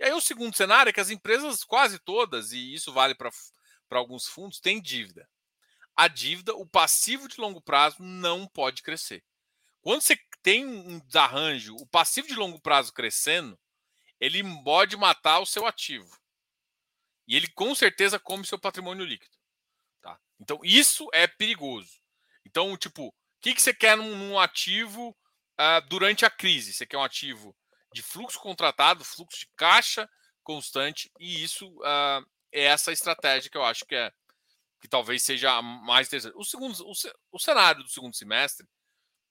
E 0.00 0.04
aí 0.04 0.12
o 0.14 0.22
segundo 0.22 0.56
cenário 0.56 0.88
é 0.88 0.92
que 0.94 1.00
as 1.00 1.10
empresas, 1.10 1.62
quase 1.62 1.98
todas, 1.98 2.52
e 2.52 2.72
isso 2.72 2.90
vale 2.90 3.14
para 3.14 3.30
alguns 3.90 4.26
fundos, 4.26 4.60
têm 4.60 4.80
dívida. 4.80 5.28
A 5.94 6.08
dívida, 6.08 6.54
o 6.54 6.66
passivo 6.66 7.28
de 7.28 7.38
longo 7.38 7.60
prazo 7.60 8.02
não 8.02 8.46
pode 8.46 8.82
crescer. 8.82 9.22
Quando 9.82 10.00
você 10.00 10.18
tem 10.42 10.64
um 10.64 11.00
desarranjo, 11.00 11.76
o 11.76 11.86
passivo 11.86 12.26
de 12.26 12.34
longo 12.34 12.58
prazo 12.58 12.94
crescendo, 12.94 13.58
ele 14.18 14.42
pode 14.64 14.96
matar 14.96 15.40
o 15.40 15.46
seu 15.46 15.66
ativo. 15.66 16.18
E 17.28 17.36
ele 17.36 17.48
com 17.48 17.74
certeza 17.74 18.18
come 18.18 18.46
seu 18.46 18.58
patrimônio 18.58 19.04
líquido. 19.04 19.43
Tá? 20.04 20.20
Então, 20.38 20.60
isso 20.62 21.08
é 21.14 21.26
perigoso. 21.26 21.98
Então, 22.44 22.76
tipo, 22.76 23.06
o 23.06 23.14
que, 23.40 23.54
que 23.54 23.62
você 23.62 23.72
quer 23.72 23.96
num, 23.96 24.14
num 24.14 24.38
ativo 24.38 25.16
uh, 25.58 25.88
durante 25.88 26.26
a 26.26 26.30
crise? 26.30 26.74
Você 26.74 26.84
quer 26.84 26.98
um 26.98 27.02
ativo 27.02 27.56
de 27.90 28.02
fluxo 28.02 28.38
contratado, 28.38 29.02
fluxo 29.02 29.38
de 29.38 29.48
caixa 29.56 30.06
constante, 30.42 31.10
e 31.18 31.42
isso 31.42 31.66
uh, 31.78 32.22
é 32.52 32.64
essa 32.64 32.92
estratégia 32.92 33.50
que 33.50 33.56
eu 33.56 33.64
acho 33.64 33.86
que 33.86 33.94
é 33.94 34.12
que 34.78 34.86
talvez 34.86 35.22
seja 35.22 35.50
a 35.50 35.62
mais 35.62 36.08
interessante. 36.08 36.36
O, 36.36 36.44
segundo, 36.44 36.78
o, 36.86 36.92
o 37.32 37.38
cenário 37.38 37.82
do 37.82 37.88
segundo 37.88 38.14
semestre, 38.14 38.66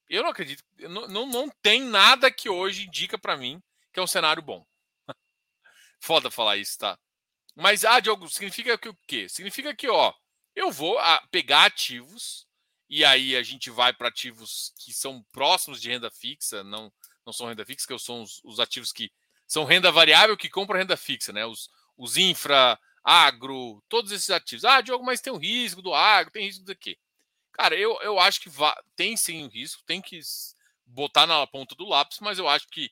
eu 0.08 0.24
não 0.24 0.30
acredito, 0.30 0.64
não, 0.76 1.06
não, 1.06 1.26
não 1.26 1.48
tem 1.62 1.80
nada 1.84 2.32
que 2.32 2.48
hoje 2.48 2.88
indica 2.88 3.16
para 3.16 3.36
mim 3.36 3.62
que 3.92 4.00
é 4.00 4.02
um 4.02 4.08
cenário 4.08 4.42
bom. 4.42 4.66
Foda 6.02 6.32
falar 6.32 6.56
isso, 6.56 6.76
tá? 6.76 6.98
Mas, 7.54 7.84
ah, 7.84 8.00
Diogo, 8.00 8.28
significa 8.28 8.76
que 8.76 8.88
o 8.88 8.98
quê? 9.06 9.28
Significa 9.28 9.72
que, 9.76 9.88
ó, 9.88 10.12
eu 10.54 10.70
vou 10.70 10.98
ah, 10.98 11.26
pegar 11.30 11.64
ativos 11.64 12.46
e 12.88 13.04
aí 13.04 13.36
a 13.36 13.42
gente 13.42 13.70
vai 13.70 13.92
para 13.92 14.08
ativos 14.08 14.72
que 14.78 14.92
são 14.92 15.24
próximos 15.32 15.80
de 15.80 15.88
renda 15.88 16.10
fixa, 16.10 16.62
não, 16.62 16.92
não 17.26 17.32
são 17.32 17.48
renda 17.48 17.64
fixa, 17.64 17.86
que 17.86 17.98
são 17.98 18.22
os, 18.22 18.40
os 18.44 18.60
ativos 18.60 18.92
que 18.92 19.10
são 19.46 19.64
renda 19.64 19.90
variável 19.90 20.36
que 20.36 20.48
compram 20.48 20.78
renda 20.78 20.96
fixa, 20.96 21.32
né? 21.32 21.44
Os, 21.44 21.68
os 21.96 22.16
infra, 22.16 22.78
agro, 23.02 23.82
todos 23.88 24.12
esses 24.12 24.30
ativos. 24.30 24.64
Ah, 24.64 24.80
Diogo, 24.80 25.04
mas 25.04 25.20
tem 25.20 25.32
o 25.32 25.36
risco 25.38 25.82
do 25.82 25.92
agro, 25.92 26.32
tem 26.32 26.46
risco 26.46 26.64
do 26.64 26.76
quê? 26.76 26.98
Cara, 27.52 27.76
eu, 27.76 27.98
eu 28.02 28.18
acho 28.18 28.40
que 28.40 28.50
tem 28.96 29.16
sim 29.16 29.44
o 29.44 29.48
risco, 29.48 29.82
tem 29.84 30.02
que 30.02 30.18
botar 30.86 31.26
na 31.26 31.46
ponta 31.46 31.74
do 31.74 31.88
lápis, 31.88 32.18
mas 32.20 32.38
eu 32.38 32.48
acho 32.48 32.68
que 32.68 32.90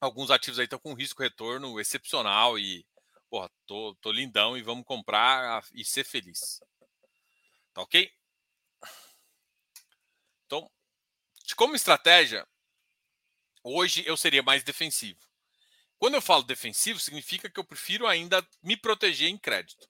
alguns 0.00 0.30
ativos 0.30 0.58
aí 0.58 0.64
estão 0.64 0.78
com 0.78 0.94
risco 0.94 1.22
retorno 1.22 1.78
excepcional 1.80 2.58
e, 2.58 2.86
porra, 3.28 3.50
tô, 3.66 3.94
tô 4.00 4.10
lindão 4.10 4.56
e 4.56 4.62
vamos 4.62 4.84
comprar 4.84 5.64
e 5.72 5.84
ser 5.84 6.04
feliz. 6.04 6.60
Tá 7.72 7.82
ok? 7.82 8.10
Então, 10.46 10.70
como 11.56 11.76
estratégia, 11.76 12.46
hoje 13.62 14.02
eu 14.06 14.16
seria 14.16 14.42
mais 14.42 14.62
defensivo. 14.62 15.20
Quando 15.98 16.14
eu 16.14 16.22
falo 16.22 16.42
defensivo, 16.42 17.00
significa 17.00 17.50
que 17.50 17.58
eu 17.58 17.64
prefiro 17.64 18.06
ainda 18.06 18.46
me 18.62 18.76
proteger 18.76 19.28
em 19.28 19.36
crédito. 19.36 19.88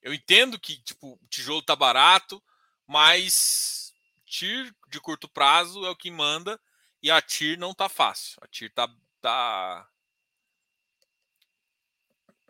Eu 0.00 0.14
entendo 0.14 0.58
que 0.58 0.80
tipo, 0.82 1.18
o 1.20 1.28
tijolo 1.28 1.62
tá 1.62 1.76
barato, 1.76 2.42
mas 2.86 3.92
TIR 4.26 4.74
de 4.88 5.00
curto 5.00 5.28
prazo 5.28 5.84
é 5.84 5.90
o 5.90 5.96
que 5.96 6.10
manda 6.10 6.60
e 7.02 7.10
a 7.10 7.20
TIR 7.20 7.58
não 7.58 7.74
tá 7.74 7.88
fácil. 7.88 8.38
A 8.40 8.48
TIR 8.48 8.72
tá. 8.72 8.88
tá... 9.20 9.88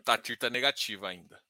Tá, 0.05 0.15
a 0.15 0.19
TIR 0.19 0.39
tá 0.39 0.51
negativa 0.51 1.09
ainda. 1.09 1.41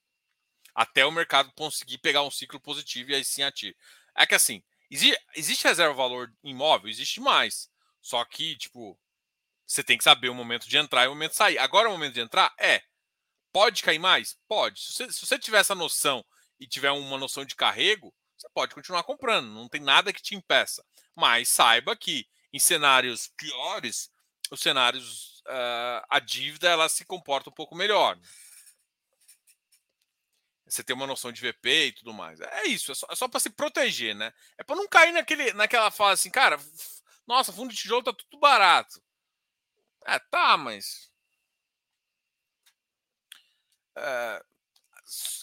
Até 0.75 1.05
o 1.05 1.13
mercado 1.13 1.53
conseguir 1.53 1.99
pegar 1.99 2.23
um 2.23 2.31
ciclo 2.31 2.61
positivo 2.61 3.11
e 3.11 3.15
aí 3.15 3.25
sim 3.25 3.43
a 3.43 3.53
TIR. 3.53 3.77
É 4.15 4.27
que 4.27 4.35
assim, 4.35 4.63
existe, 4.91 5.19
existe 5.35 5.65
reserva 5.65 5.95
valor 5.95 6.33
imóvel? 6.43 6.89
Existe 6.89 7.21
mais. 7.21 7.71
Só 8.01 8.25
que, 8.25 8.57
tipo, 8.57 8.99
você 9.67 9.83
tem 9.83 9.97
que 9.97 10.05
saber 10.05 10.29
o 10.29 10.35
momento 10.35 10.69
de 10.69 10.77
entrar 10.77 11.05
e 11.05 11.09
o 11.09 11.11
momento 11.11 11.33
de 11.33 11.37
sair. 11.37 11.59
Agora 11.59 11.87
é 11.87 11.89
o 11.89 11.93
momento 11.93 12.15
de 12.15 12.21
entrar? 12.21 12.53
É. 12.59 12.83
Pode 13.53 13.83
cair 13.83 13.99
mais? 13.99 14.37
Pode. 14.49 14.81
Se 14.81 14.93
você, 14.93 15.13
se 15.13 15.27
você 15.27 15.39
tiver 15.39 15.61
essa 15.61 15.75
noção 15.75 16.25
e 16.59 16.67
tiver 16.67 16.91
uma 16.91 17.19
noção 17.19 17.45
de 17.45 17.55
carrego, 17.55 18.15
você 18.37 18.49
pode 18.51 18.75
continuar 18.75 19.05
comprando, 19.05 19.47
não 19.49 19.69
tem 19.69 19.81
nada 19.81 20.13
que 20.13 20.23
te 20.23 20.35
impeça. 20.35 20.85
Mas 21.15 21.49
saiba 21.49 21.95
que 21.95 22.27
em 22.53 22.59
cenários 22.59 23.29
piores, 23.37 24.11
os 24.51 24.61
cenários, 24.61 25.32
uh, 25.47 26.07
a 26.09 26.21
dívida 26.21 26.69
ela 26.69 26.89
se 26.89 27.05
comporta 27.05 27.51
um 27.51 27.53
pouco 27.53 27.75
melhor. 27.75 28.19
Você 30.67 30.83
tem 30.83 30.97
uma 30.97 31.07
noção 31.07 31.31
de 31.31 31.41
VP 31.41 31.87
e 31.87 31.93
tudo 31.93 32.15
mais. 32.15 32.41
É 32.41 32.65
isso, 32.65 32.93
é 32.93 32.95
só, 32.95 33.07
é 33.11 33.15
só 33.15 33.29
para 33.29 33.41
se 33.41 33.51
proteger, 33.51 34.15
né? 34.15 34.33
É 34.57 34.65
para 34.65 34.77
não 34.77 34.89
cair 34.89 35.13
naquele, 35.13 35.53
naquela 35.53 35.91
fase 35.91 36.21
assim, 36.21 36.31
cara, 36.31 36.59
nossa, 37.27 37.53
fundo 37.53 37.71
de 37.73 37.77
tijolo 37.77 38.03
tá 38.03 38.13
tudo 38.13 38.39
barato. 38.39 39.03
É, 40.07 40.19
tá, 40.19 40.57
mas. 40.57 41.11
É, 43.97 44.45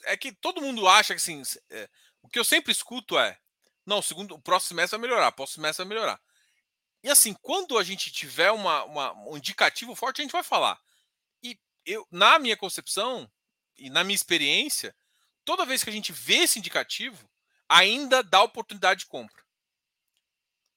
é 0.05 0.17
que 0.17 0.31
todo 0.31 0.61
mundo 0.61 0.87
acha 0.87 1.13
que 1.13 1.17
assim. 1.17 1.41
É, 1.69 1.89
o 2.21 2.27
que 2.27 2.39
eu 2.39 2.43
sempre 2.43 2.71
escuto 2.71 3.17
é: 3.17 3.39
não, 3.85 4.01
segundo, 4.01 4.35
o 4.35 4.41
próximo 4.41 4.69
semestre 4.69 4.97
vai 4.97 5.07
melhorar, 5.07 5.29
o 5.29 5.33
próximo 5.33 5.61
semestre 5.61 5.85
vai 5.85 5.89
melhorar. 5.89 6.21
E 7.03 7.09
assim, 7.09 7.33
quando 7.41 7.77
a 7.77 7.83
gente 7.83 8.11
tiver 8.11 8.51
uma, 8.51 8.83
uma, 8.83 9.13
um 9.29 9.37
indicativo 9.37 9.95
forte, 9.95 10.21
a 10.21 10.23
gente 10.23 10.31
vai 10.31 10.43
falar. 10.43 10.79
E 11.41 11.57
eu, 11.85 12.05
na 12.11 12.37
minha 12.37 12.57
concepção 12.57 13.31
e 13.77 13.89
na 13.89 14.03
minha 14.03 14.15
experiência, 14.15 14.95
toda 15.45 15.65
vez 15.65 15.83
que 15.83 15.89
a 15.89 15.93
gente 15.93 16.11
vê 16.11 16.39
esse 16.39 16.59
indicativo, 16.59 17.29
ainda 17.67 18.21
dá 18.21 18.43
oportunidade 18.43 19.01
de 19.01 19.05
compra. 19.05 19.43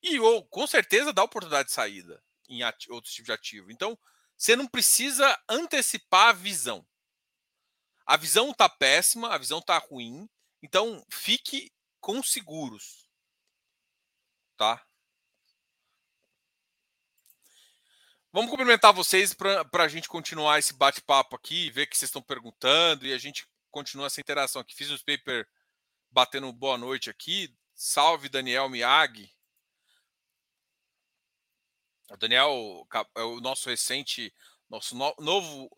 E 0.02 0.18
ou, 0.20 0.44
com 0.46 0.66
certeza 0.66 1.12
dá 1.12 1.22
oportunidade 1.22 1.68
de 1.68 1.74
saída 1.74 2.22
em 2.48 2.62
outros 2.90 3.14
tipos 3.14 3.26
de 3.26 3.32
ativo. 3.32 3.70
Então, 3.70 3.98
você 4.36 4.54
não 4.56 4.66
precisa 4.66 5.40
antecipar 5.48 6.28
a 6.28 6.32
visão. 6.32 6.86
A 8.04 8.16
visão 8.16 8.50
está 8.50 8.68
péssima, 8.68 9.32
a 9.32 9.38
visão 9.38 9.60
está 9.60 9.78
ruim. 9.78 10.28
Então, 10.62 11.04
fique 11.10 11.72
com 12.00 12.22
seguros. 12.22 13.06
Tá? 14.56 14.84
Vamos 18.34 18.50
cumprimentar 18.50 18.94
vocês 18.94 19.34
para 19.34 19.84
a 19.84 19.88
gente 19.88 20.08
continuar 20.08 20.58
esse 20.58 20.72
bate-papo 20.72 21.36
aqui, 21.36 21.70
ver 21.70 21.86
que 21.86 21.94
vocês 21.94 22.08
estão 22.08 22.22
perguntando 22.22 23.06
e 23.06 23.12
a 23.12 23.18
gente 23.18 23.46
continua 23.70 24.06
essa 24.06 24.22
interação 24.22 24.62
aqui. 24.62 24.74
Fiz 24.74 24.88
os 24.88 25.02
paper 25.02 25.46
batendo 26.10 26.50
boa 26.50 26.78
noite 26.78 27.10
aqui. 27.10 27.54
Salve 27.74 28.30
Daniel 28.30 28.70
Miag. 28.70 29.30
O 32.10 32.16
Daniel 32.16 32.88
é 33.14 33.22
o 33.22 33.38
nosso 33.38 33.68
recente, 33.68 34.34
nosso 34.66 34.96
no, 34.96 35.14
novo, 35.18 35.68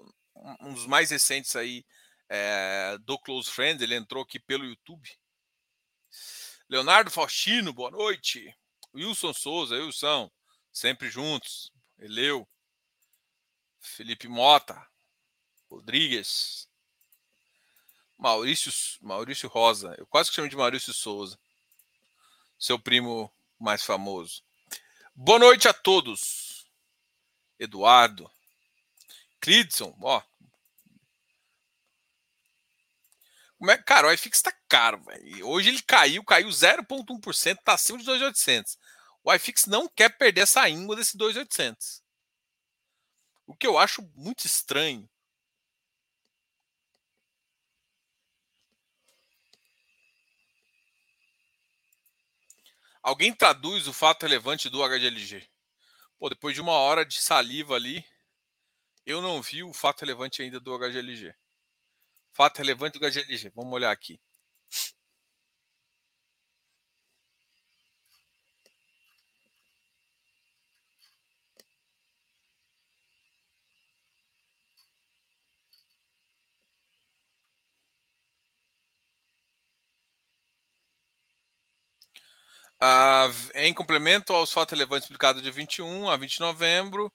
um 0.60 0.74
dos 0.74 0.86
mais 0.86 1.10
recentes 1.10 1.56
aí 1.56 1.84
é, 2.28 2.96
do 2.98 3.18
Close 3.18 3.50
Friends. 3.50 3.82
Ele 3.82 3.96
entrou 3.96 4.22
aqui 4.22 4.38
pelo 4.38 4.64
YouTube. 4.64 5.10
Leonardo 6.68 7.10
Faustino, 7.10 7.72
boa 7.72 7.90
noite. 7.90 8.56
Wilson 8.94 9.32
Souza, 9.34 9.74
Wilson, 9.74 10.30
sempre 10.72 11.10
juntos. 11.10 11.73
Eleu. 11.98 12.48
Felipe 13.80 14.28
Mota. 14.28 14.86
Rodrigues. 15.70 16.68
Maurício, 18.18 18.72
Maurício 19.00 19.48
Rosa. 19.48 19.94
Eu 19.98 20.06
quase 20.06 20.30
que 20.30 20.36
chamo 20.36 20.48
de 20.48 20.56
Maurício 20.56 20.92
Souza. 20.94 21.38
Seu 22.58 22.78
primo 22.78 23.32
mais 23.58 23.82
famoso. 23.82 24.42
Boa 25.14 25.38
noite 25.38 25.68
a 25.68 25.72
todos. 25.72 26.66
Eduardo. 27.58 28.30
Clidson, 29.40 29.96
ó. 30.02 30.22
Como 33.58 33.70
é, 33.70 33.78
cara, 33.78 34.08
o 34.08 34.12
iFix 34.12 34.42
tá 34.42 34.52
caro, 34.68 35.02
velho. 35.04 35.48
Hoje 35.48 35.70
ele 35.70 35.82
caiu, 35.82 36.22
caiu 36.24 36.48
0,1%, 36.48 37.58
tá 37.64 37.74
acima 37.74 37.98
de 37.98 38.04
2,800. 38.04 38.78
O 39.24 39.32
iFix 39.32 39.64
não 39.64 39.88
quer 39.88 40.10
perder 40.10 40.42
essa 40.42 40.68
íngua 40.68 40.94
desse 40.94 41.16
2,800. 41.16 42.02
O 43.46 43.56
que 43.56 43.66
eu 43.66 43.78
acho 43.78 44.02
muito 44.14 44.46
estranho. 44.46 45.08
Alguém 53.02 53.34
traduz 53.34 53.88
o 53.88 53.92
fato 53.92 54.22
relevante 54.22 54.68
do 54.68 54.82
HDLG? 54.82 55.48
Pô, 56.18 56.28
depois 56.28 56.54
de 56.54 56.60
uma 56.60 56.72
hora 56.72 57.04
de 57.04 57.20
saliva 57.20 57.74
ali, 57.74 58.04
eu 59.06 59.20
não 59.20 59.42
vi 59.42 59.62
o 59.62 59.72
fato 59.72 60.00
relevante 60.00 60.42
ainda 60.42 60.60
do 60.60 60.78
HGLG. 60.78 61.34
Fato 62.32 62.58
relevante 62.58 62.98
do 62.98 63.06
HGLG. 63.06 63.50
Vamos 63.54 63.72
olhar 63.72 63.90
aqui. 63.90 64.20
Em 83.54 83.72
complemento 83.72 84.32
aos 84.32 84.52
fatos 84.52 84.72
relevantes 84.72 85.06
publicados 85.06 85.42
de 85.42 85.50
21 85.50 86.08
a 86.08 86.16
20 86.16 86.34
de 86.34 86.40
novembro, 86.40 87.12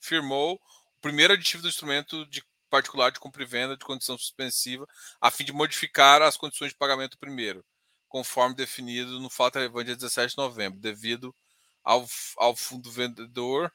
firmou 0.00 0.54
o 0.54 1.00
primeiro 1.00 1.32
aditivo 1.34 1.62
do 1.62 1.68
instrumento 1.68 2.26
de 2.26 2.42
particular 2.70 3.12
de 3.12 3.20
compra 3.20 3.42
e 3.42 3.46
venda 3.46 3.76
de 3.76 3.84
condição 3.84 4.16
suspensiva, 4.16 4.86
a 5.20 5.30
fim 5.30 5.44
de 5.44 5.52
modificar 5.52 6.22
as 6.22 6.38
condições 6.38 6.70
de 6.70 6.78
pagamento 6.78 7.18
primeiro, 7.18 7.62
conforme 8.08 8.54
definido 8.54 9.20
no 9.20 9.28
fato 9.28 9.56
relevante 9.56 9.90
de 9.90 9.96
17 9.96 10.30
de 10.30 10.38
novembro, 10.38 10.80
devido 10.80 11.34
ao, 11.84 12.06
ao 12.38 12.56
fundo 12.56 12.90
vendedor 12.90 13.70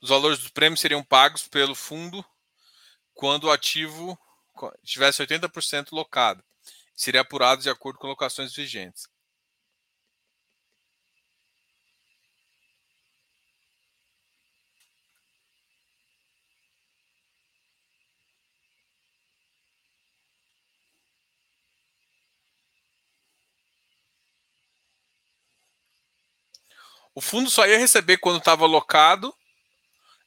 Os 0.00 0.08
valores 0.08 0.38
dos 0.38 0.48
prêmios 0.50 0.80
seriam 0.80 1.04
pagos 1.04 1.46
pelo 1.46 1.74
fundo 1.74 2.24
quando 3.14 3.44
o 3.44 3.50
ativo 3.50 4.18
tivesse 4.82 5.22
80% 5.22 5.92
locado. 5.92 6.42
Seria 6.94 7.20
apurado 7.20 7.62
de 7.62 7.70
acordo 7.70 7.98
com 7.98 8.06
locações 8.06 8.54
vigentes. 8.54 9.08
O 27.14 27.20
fundo 27.20 27.50
só 27.50 27.66
ia 27.66 27.78
receber 27.78 28.18
quando 28.18 28.38
estava 28.38 28.64
locado 28.66 29.34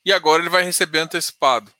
e 0.05 0.11
agora 0.11 0.41
ele 0.41 0.49
vai 0.49 0.63
receber 0.63 0.99
antecipado. 0.99 1.73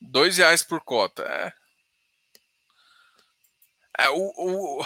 Dois 0.00 0.36
reais 0.38 0.62
por 0.62 0.80
cota. 0.82 1.22
É. 1.24 1.52
É, 3.98 4.10
o, 4.10 4.32
o, 4.36 4.84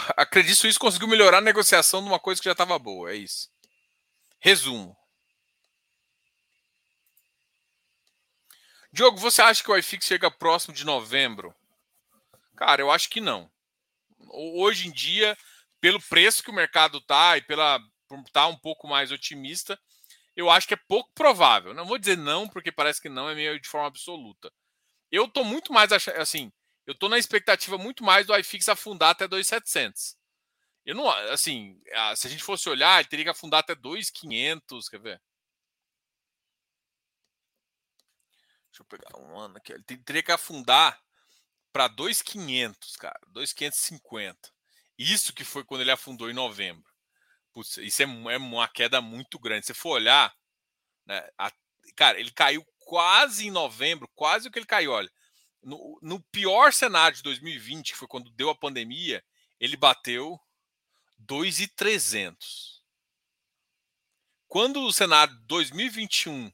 conseguiu 0.79 1.09
melhorar 1.09 1.39
a 1.39 1.41
negociação 1.41 2.01
de 2.01 2.09
uma 2.09 2.21
coisa 2.21 2.41
que 2.41 2.45
já 2.45 2.53
estava 2.53 2.79
boa. 2.79 3.11
É 3.11 3.17
isso. 3.17 3.51
Resumo. 4.39 4.97
Diogo, 8.93 9.19
você 9.19 9.43
acha 9.43 9.63
que 9.63 9.71
o 9.71 9.77
iFix 9.77 10.07
chega 10.07 10.31
próximo 10.31 10.75
de 10.75 10.85
novembro? 10.85 11.55
Cara, 12.57 12.81
eu 12.81 12.91
acho 12.91 13.09
que 13.11 13.21
não 13.21 13.51
hoje 14.29 14.89
em 14.89 14.93
dia, 14.93 15.37
pelo 15.81 16.01
preço 16.03 16.43
que 16.43 16.51
o 16.51 16.55
mercado 16.55 17.01
tá 17.01 17.37
e 17.37 17.43
pela 17.43 17.81
por 18.09 18.23
tá 18.31 18.47
um 18.49 18.57
pouco 18.57 18.89
mais 18.89 19.13
otimista, 19.13 19.81
eu 20.35 20.51
acho 20.51 20.67
que 20.67 20.75
é 20.75 20.81
pouco 20.89 21.13
provável. 21.15 21.73
Não 21.73 21.87
vou 21.87 21.99
dizer 21.99 22.17
não, 22.17 22.49
porque 22.49 22.73
parece 22.73 23.01
que 23.01 23.09
não 23.09 23.29
é 23.29 23.35
meio 23.35 23.61
de 23.61 23.69
forma 23.69 23.87
absoluta. 23.87 24.53
Eu 25.11 25.29
tô 25.29 25.45
muito 25.45 25.73
mais 25.73 25.93
assim, 25.93 26.53
eu 26.87 26.95
tô 26.95 27.09
na 27.09 27.19
expectativa 27.19 27.79
muito 27.79 28.03
mais 28.03 28.27
do 28.27 28.37
iFix 28.37 28.69
afundar 28.69 29.11
até 29.11 29.29
2.700. 29.29 30.17
Eu 30.85 30.95
não, 30.95 31.09
assim, 31.31 31.81
se 32.17 32.27
a 32.27 32.31
gente 32.31 32.43
fosse 32.43 32.69
olhar, 32.69 32.99
ele 32.99 33.09
teria 33.09 33.27
que 33.27 33.31
afundar 33.31 33.61
até 33.61 33.75
2.500, 33.75 34.89
quer 34.89 35.01
ver? 35.01 35.23
Deixa 38.71 38.83
eu 38.83 38.87
pegar 38.87 39.19
um 39.19 39.39
ano 39.39 39.57
aqui. 39.57 39.73
Ele 39.73 39.83
teria 39.83 40.23
que 40.23 40.33
afundar 40.33 41.01
para 41.73 41.89
2,500, 41.89 42.97
cara, 42.97 43.19
2,550. 43.29 44.53
Isso 44.99 45.33
que 45.33 45.45
foi 45.45 45.65
quando 45.65 45.81
ele 45.81 45.91
afundou 45.91 46.31
em 46.31 46.35
novembro. 46.35 46.85
Putz, 47.53 47.79
isso 47.79 48.03
é, 48.03 48.05
é, 48.05 48.37
uma 48.37 48.69
queda 48.69 49.01
muito 49.01 49.39
grande. 49.39 49.67
Se 49.67 49.75
for 49.75 49.91
olhar, 49.91 50.35
né, 51.07 51.27
a, 51.39 51.53
cara, 51.97 52.19
ele 52.21 52.31
caiu 52.31 52.65
quase 52.79 53.47
em 53.47 53.51
novembro, 53.51 54.09
quase 54.15 54.49
o 54.49 54.51
que 54.51 54.59
ele 54.59 54.67
caiu. 54.67 54.93
Olha, 54.93 55.11
no, 55.63 55.99
no 56.03 56.21
pior 56.31 56.73
cenário 56.73 57.17
de 57.17 57.23
2020, 57.23 57.93
que 57.93 57.99
foi 57.99 58.09
quando 58.09 58.31
deu 58.31 58.51
a 58.51 58.55
pandemia, 58.55 59.25
ele 59.59 59.77
bateu 59.77 60.39
2,300. 61.19 62.83
Quando 64.49 64.83
o 64.83 64.93
cenário 64.93 65.35
2021 65.47 66.53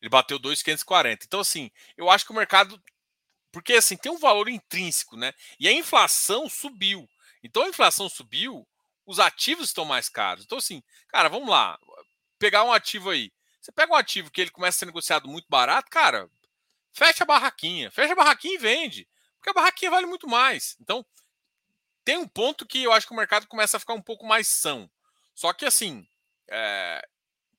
ele 0.00 0.10
bateu 0.10 0.38
2,540. 0.38 1.24
Então 1.24 1.40
assim, 1.40 1.70
eu 1.96 2.08
acho 2.10 2.24
que 2.24 2.32
o 2.32 2.34
mercado 2.34 2.80
porque 3.56 3.72
assim, 3.72 3.96
tem 3.96 4.12
um 4.12 4.18
valor 4.18 4.50
intrínseco, 4.50 5.16
né? 5.16 5.32
E 5.58 5.66
a 5.66 5.72
inflação 5.72 6.46
subiu. 6.46 7.08
Então 7.42 7.62
a 7.62 7.68
inflação 7.68 8.06
subiu, 8.06 8.68
os 9.06 9.18
ativos 9.18 9.68
estão 9.68 9.86
mais 9.86 10.10
caros. 10.10 10.44
Então 10.44 10.58
assim, 10.58 10.82
cara, 11.08 11.30
vamos 11.30 11.48
lá, 11.48 11.78
pegar 12.38 12.64
um 12.64 12.70
ativo 12.70 13.08
aí. 13.08 13.32
Você 13.58 13.72
pega 13.72 13.94
um 13.94 13.96
ativo 13.96 14.30
que 14.30 14.42
ele 14.42 14.50
começa 14.50 14.76
a 14.76 14.78
ser 14.80 14.84
negociado 14.84 15.26
muito 15.26 15.46
barato, 15.48 15.88
cara, 15.90 16.28
fecha 16.92 17.24
a 17.24 17.26
barraquinha, 17.26 17.90
fecha 17.90 18.12
a 18.12 18.16
barraquinha 18.16 18.56
e 18.56 18.58
vende, 18.58 19.08
porque 19.38 19.48
a 19.48 19.54
barraquinha 19.54 19.90
vale 19.90 20.04
muito 20.04 20.28
mais. 20.28 20.76
Então, 20.78 21.02
tem 22.04 22.18
um 22.18 22.28
ponto 22.28 22.66
que 22.66 22.82
eu 22.82 22.92
acho 22.92 23.06
que 23.06 23.14
o 23.14 23.16
mercado 23.16 23.46
começa 23.46 23.78
a 23.78 23.80
ficar 23.80 23.94
um 23.94 24.02
pouco 24.02 24.26
mais 24.26 24.46
são. 24.48 24.86
Só 25.34 25.54
que 25.54 25.64
assim, 25.64 26.06
é, 26.46 27.02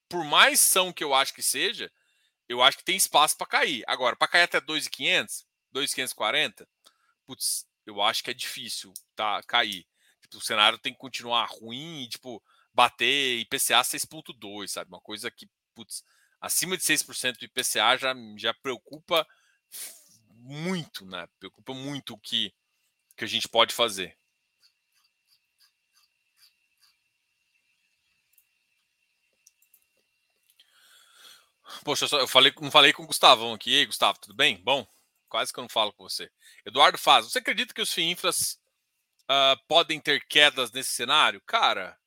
por 0.07 0.23
mais 0.23 0.59
são 0.59 0.93
que 0.93 1.03
eu 1.03 1.15
acho 1.15 1.33
que 1.33 1.41
seja, 1.41 1.91
eu 2.47 2.61
acho 2.61 2.77
que 2.77 2.83
tem 2.83 2.95
espaço 2.95 3.35
para 3.35 3.47
cair. 3.47 3.83
Agora, 3.87 4.15
para 4.15 4.27
cair 4.27 4.43
até 4.43 4.61
2.500, 4.61 5.46
2.540, 5.73 6.67
putz, 7.25 7.67
eu 7.85 8.01
acho 8.01 8.23
que 8.23 8.31
é 8.31 8.33
difícil 8.33 8.93
tá 9.15 9.41
cair. 9.43 9.85
Tipo, 10.21 10.37
o 10.37 10.41
cenário 10.41 10.77
tem 10.77 10.93
que 10.93 10.99
continuar 10.99 11.45
ruim 11.45 12.03
e 12.03 12.09
tipo 12.09 12.43
bater 12.73 13.39
IPCA 13.39 13.81
6.2, 13.83 14.67
sabe? 14.71 14.89
Uma 14.89 15.01
coisa 15.01 15.31
que, 15.31 15.49
putz, 15.73 16.03
acima 16.39 16.77
de 16.77 16.83
6% 16.83 17.39
do 17.39 17.45
IPCA 17.45 17.97
já 17.97 18.13
já 18.37 18.53
preocupa 18.53 19.25
muito, 20.29 21.05
né? 21.05 21.27
Preocupa 21.39 21.73
muito 21.73 22.13
o 22.13 22.19
que 22.19 22.53
que 23.17 23.25
a 23.25 23.27
gente 23.27 23.49
pode 23.49 23.73
fazer. 23.73 24.15
Poxa, 31.83 32.05
eu, 32.15 32.27
falei, 32.27 32.53
não 32.61 32.71
falei 32.71 32.93
com 32.93 33.03
o 33.03 33.07
Gustavão 33.07 33.53
aqui. 33.53 33.73
Ei, 33.73 33.85
Gustavo, 33.85 34.19
tudo 34.19 34.35
bem? 34.35 34.61
Bom, 34.63 34.87
quase 35.27 35.51
que 35.51 35.59
eu 35.59 35.63
não 35.63 35.69
falo 35.69 35.93
com 35.93 36.03
você. 36.03 36.31
Eduardo 36.65 36.97
Faz, 36.97 37.25
você 37.25 37.39
acredita 37.39 37.73
que 37.73 37.81
os 37.81 37.93
FIINFRAs 37.93 38.59
uh, 39.23 39.61
podem 39.67 39.99
ter 39.99 40.25
quedas 40.27 40.71
nesse 40.71 40.91
cenário? 40.91 41.41
Cara, 41.41 41.97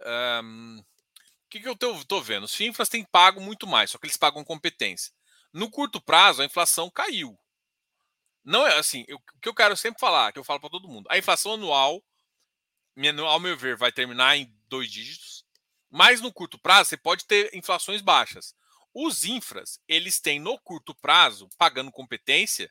o 0.00 1.48
que, 1.50 1.60
que 1.60 1.68
eu 1.68 1.76
tô 1.76 2.20
vendo? 2.20 2.44
Os 2.44 2.54
FIINFRAs 2.54 2.88
têm 2.88 3.04
pago 3.04 3.40
muito 3.40 3.66
mais, 3.66 3.90
só 3.90 3.98
que 3.98 4.06
eles 4.06 4.16
pagam 4.16 4.44
competência. 4.44 5.12
No 5.52 5.70
curto 5.70 6.00
prazo, 6.00 6.42
a 6.42 6.44
inflação 6.44 6.90
caiu. 6.90 7.38
Não 8.44 8.66
é 8.66 8.78
assim, 8.78 9.04
eu, 9.08 9.16
o 9.16 9.40
que 9.40 9.48
eu 9.48 9.54
quero 9.54 9.76
sempre 9.76 10.00
falar, 10.00 10.32
que 10.32 10.38
eu 10.38 10.44
falo 10.44 10.60
para 10.60 10.70
todo 10.70 10.88
mundo, 10.88 11.06
a 11.10 11.18
inflação 11.18 11.54
anual, 11.54 12.02
ao 13.26 13.40
meu 13.40 13.56
ver, 13.56 13.76
vai 13.76 13.92
terminar 13.92 14.36
em 14.36 14.52
dois 14.68 14.90
dígitos 14.90 15.38
mas 15.90 16.20
no 16.20 16.32
curto 16.32 16.58
prazo, 16.58 16.90
você 16.90 16.96
pode 16.96 17.26
ter 17.26 17.54
inflações 17.54 18.00
baixas. 18.00 18.54
Os 19.00 19.24
infras, 19.24 19.78
eles 19.86 20.18
têm 20.18 20.40
no 20.40 20.58
curto 20.58 20.92
prazo, 20.92 21.48
pagando 21.56 21.92
competência, 21.92 22.68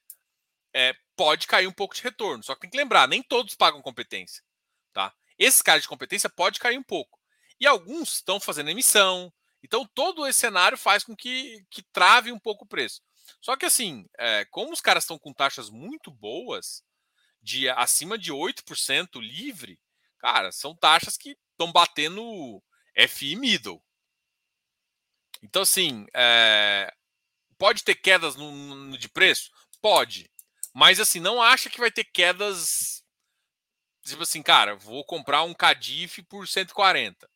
é, 0.74 0.94
pode 1.16 1.48
cair 1.48 1.68
um 1.68 1.72
pouco 1.72 1.96
de 1.96 2.02
retorno. 2.02 2.44
Só 2.44 2.54
que 2.54 2.60
tem 2.60 2.70
que 2.70 2.76
lembrar, 2.76 3.08
nem 3.08 3.24
todos 3.24 3.56
pagam 3.56 3.82
competência. 3.82 4.44
Tá? 4.92 5.16
Esse 5.40 5.64
cara 5.64 5.80
de 5.80 5.88
competência 5.88 6.30
pode 6.30 6.60
cair 6.60 6.78
um 6.78 6.84
pouco. 6.84 7.18
E 7.58 7.66
alguns 7.66 8.16
estão 8.16 8.42
fazendo 8.42 8.70
emissão. 8.70 9.32
Então, 9.64 9.90
todo 9.96 10.28
esse 10.28 10.42
cenário 10.42 10.78
faz 10.78 11.02
com 11.02 11.16
que, 11.16 11.66
que 11.70 11.82
trave 11.94 12.30
um 12.30 12.40
pouco 12.40 12.66
o 12.66 12.68
preço. 12.68 13.02
Só 13.40 13.56
que, 13.56 13.66
assim, 13.66 14.06
é, 14.20 14.44
como 14.52 14.74
os 14.74 14.82
caras 14.82 15.06
estão 15.06 15.18
com 15.18 15.32
taxas 15.32 15.70
muito 15.70 16.12
boas, 16.12 16.84
de 17.42 17.70
acima 17.70 18.18
de 18.18 18.34
8% 18.34 19.22
livre, 19.22 19.80
cara, 20.20 20.52
são 20.52 20.76
taxas 20.76 21.16
que 21.16 21.38
estão 21.54 21.72
batendo 21.72 22.62
FI 23.08 23.38
middle. 23.38 23.82
Então, 25.44 25.62
assim, 25.62 26.06
é... 26.14 26.92
pode 27.58 27.84
ter 27.84 27.96
quedas 27.96 28.36
no, 28.36 28.52
no, 28.52 28.98
de 28.98 29.10
preço? 29.10 29.52
Pode. 29.82 30.30
Mas, 30.74 31.00
assim, 31.00 31.20
não 31.20 31.42
acha 31.42 31.70
que 31.70 31.80
vai 31.80 31.92
ter 31.92 32.06
quedas. 32.06 33.04
Tipo 34.06 34.24
assim, 34.24 34.42
cara, 34.42 34.76
vou 34.76 35.04
comprar 35.06 35.44
um 35.44 35.54
Cadif 35.54 36.24
por 36.24 36.48
140. 36.48 37.30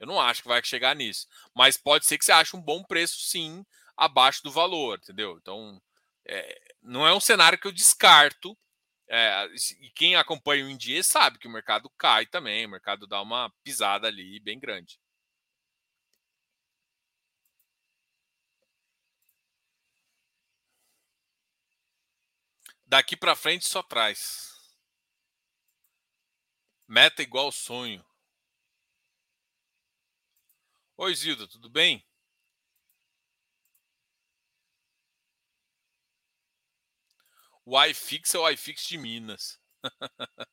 Eu 0.00 0.06
não 0.06 0.20
acho 0.20 0.42
que 0.42 0.48
vai 0.48 0.62
chegar 0.64 0.94
nisso. 0.96 1.26
Mas 1.54 1.76
pode 1.76 2.06
ser 2.06 2.18
que 2.18 2.24
você 2.24 2.32
ache 2.32 2.56
um 2.56 2.62
bom 2.62 2.82
preço, 2.82 3.20
sim, 3.20 3.64
abaixo 3.96 4.42
do 4.42 4.50
valor, 4.50 4.98
entendeu? 4.98 5.38
Então, 5.40 5.80
é... 6.26 6.58
não 6.82 7.06
é 7.06 7.14
um 7.14 7.20
cenário 7.20 7.58
que 7.58 7.66
eu 7.66 7.72
descarto. 7.72 8.56
É... 9.10 9.46
e 9.80 9.90
quem 9.94 10.16
acompanha 10.16 10.64
o 10.64 10.70
Indie 10.70 11.02
sabe 11.02 11.38
que 11.38 11.48
o 11.48 11.50
mercado 11.50 11.90
cai 11.96 12.26
também, 12.26 12.66
o 12.66 12.70
mercado 12.70 13.06
dá 13.06 13.22
uma 13.22 13.50
pisada 13.64 14.08
ali 14.08 14.40
bem 14.40 14.58
grande. 14.58 14.98
Daqui 22.88 23.14
para 23.14 23.36
frente 23.36 23.68
só 23.68 23.82
traz. 23.82 24.48
Meta 26.88 27.22
igual 27.22 27.52
sonho. 27.52 28.02
Oi, 30.96 31.14
Zilda, 31.14 31.46
tudo 31.46 31.68
bem? 31.68 32.02
O 37.62 37.78
iFix 37.84 38.34
é 38.34 38.38
o 38.38 38.48
iFix 38.48 38.86
de 38.86 38.96
Minas. 38.96 39.60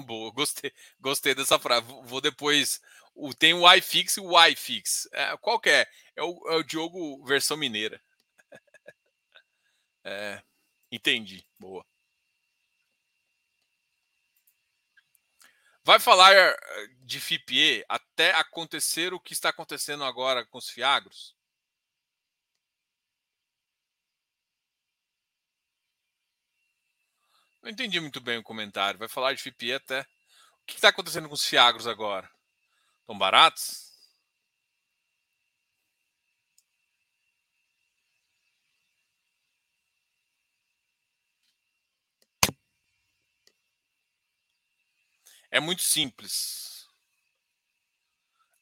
Boa, 0.00 0.32
gostei, 0.32 0.72
gostei 0.98 1.36
dessa 1.36 1.56
frase. 1.56 1.86
Vou 2.04 2.20
depois. 2.20 2.80
Tem 3.38 3.54
o 3.54 3.72
iFix 3.74 4.16
e 4.16 4.20
o 4.20 4.46
iFix. 4.46 5.08
É, 5.12 5.36
qual 5.36 5.60
que 5.60 5.70
é? 5.70 5.86
É 6.16 6.22
o, 6.24 6.48
é 6.48 6.56
o 6.56 6.64
Diogo 6.64 7.24
versão 7.24 7.56
mineira. 7.56 8.02
É. 10.02 10.42
Entendi. 10.90 11.44
Boa. 11.58 11.84
Vai 15.84 15.98
falar 15.98 16.32
eh, 16.34 16.56
de 17.02 17.20
FIPE 17.20 17.84
até 17.88 18.32
acontecer 18.32 19.12
o 19.12 19.20
que 19.20 19.32
está 19.32 19.48
acontecendo 19.48 20.04
agora 20.04 20.44
com 20.46 20.58
os 20.58 20.68
Fiagros? 20.70 21.34
Não 27.62 27.70
entendi 27.70 27.98
muito 28.00 28.20
bem 28.20 28.38
o 28.38 28.42
comentário. 28.42 28.98
Vai 28.98 29.08
falar 29.08 29.32
de 29.34 29.42
FIPE 29.42 29.74
até. 29.74 30.00
O 30.00 30.66
que 30.66 30.74
está 30.76 30.88
acontecendo 30.88 31.28
com 31.28 31.34
os 31.34 31.44
Fiagros 31.44 31.86
agora? 31.86 32.30
Estão 33.02 33.18
baratos? 33.18 33.89
É 45.50 45.58
muito 45.58 45.82
simples. 45.82 46.88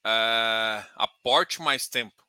Uh, 0.04 0.80
aporte 0.96 1.60
mais 1.60 1.86
tempo. 1.88 2.26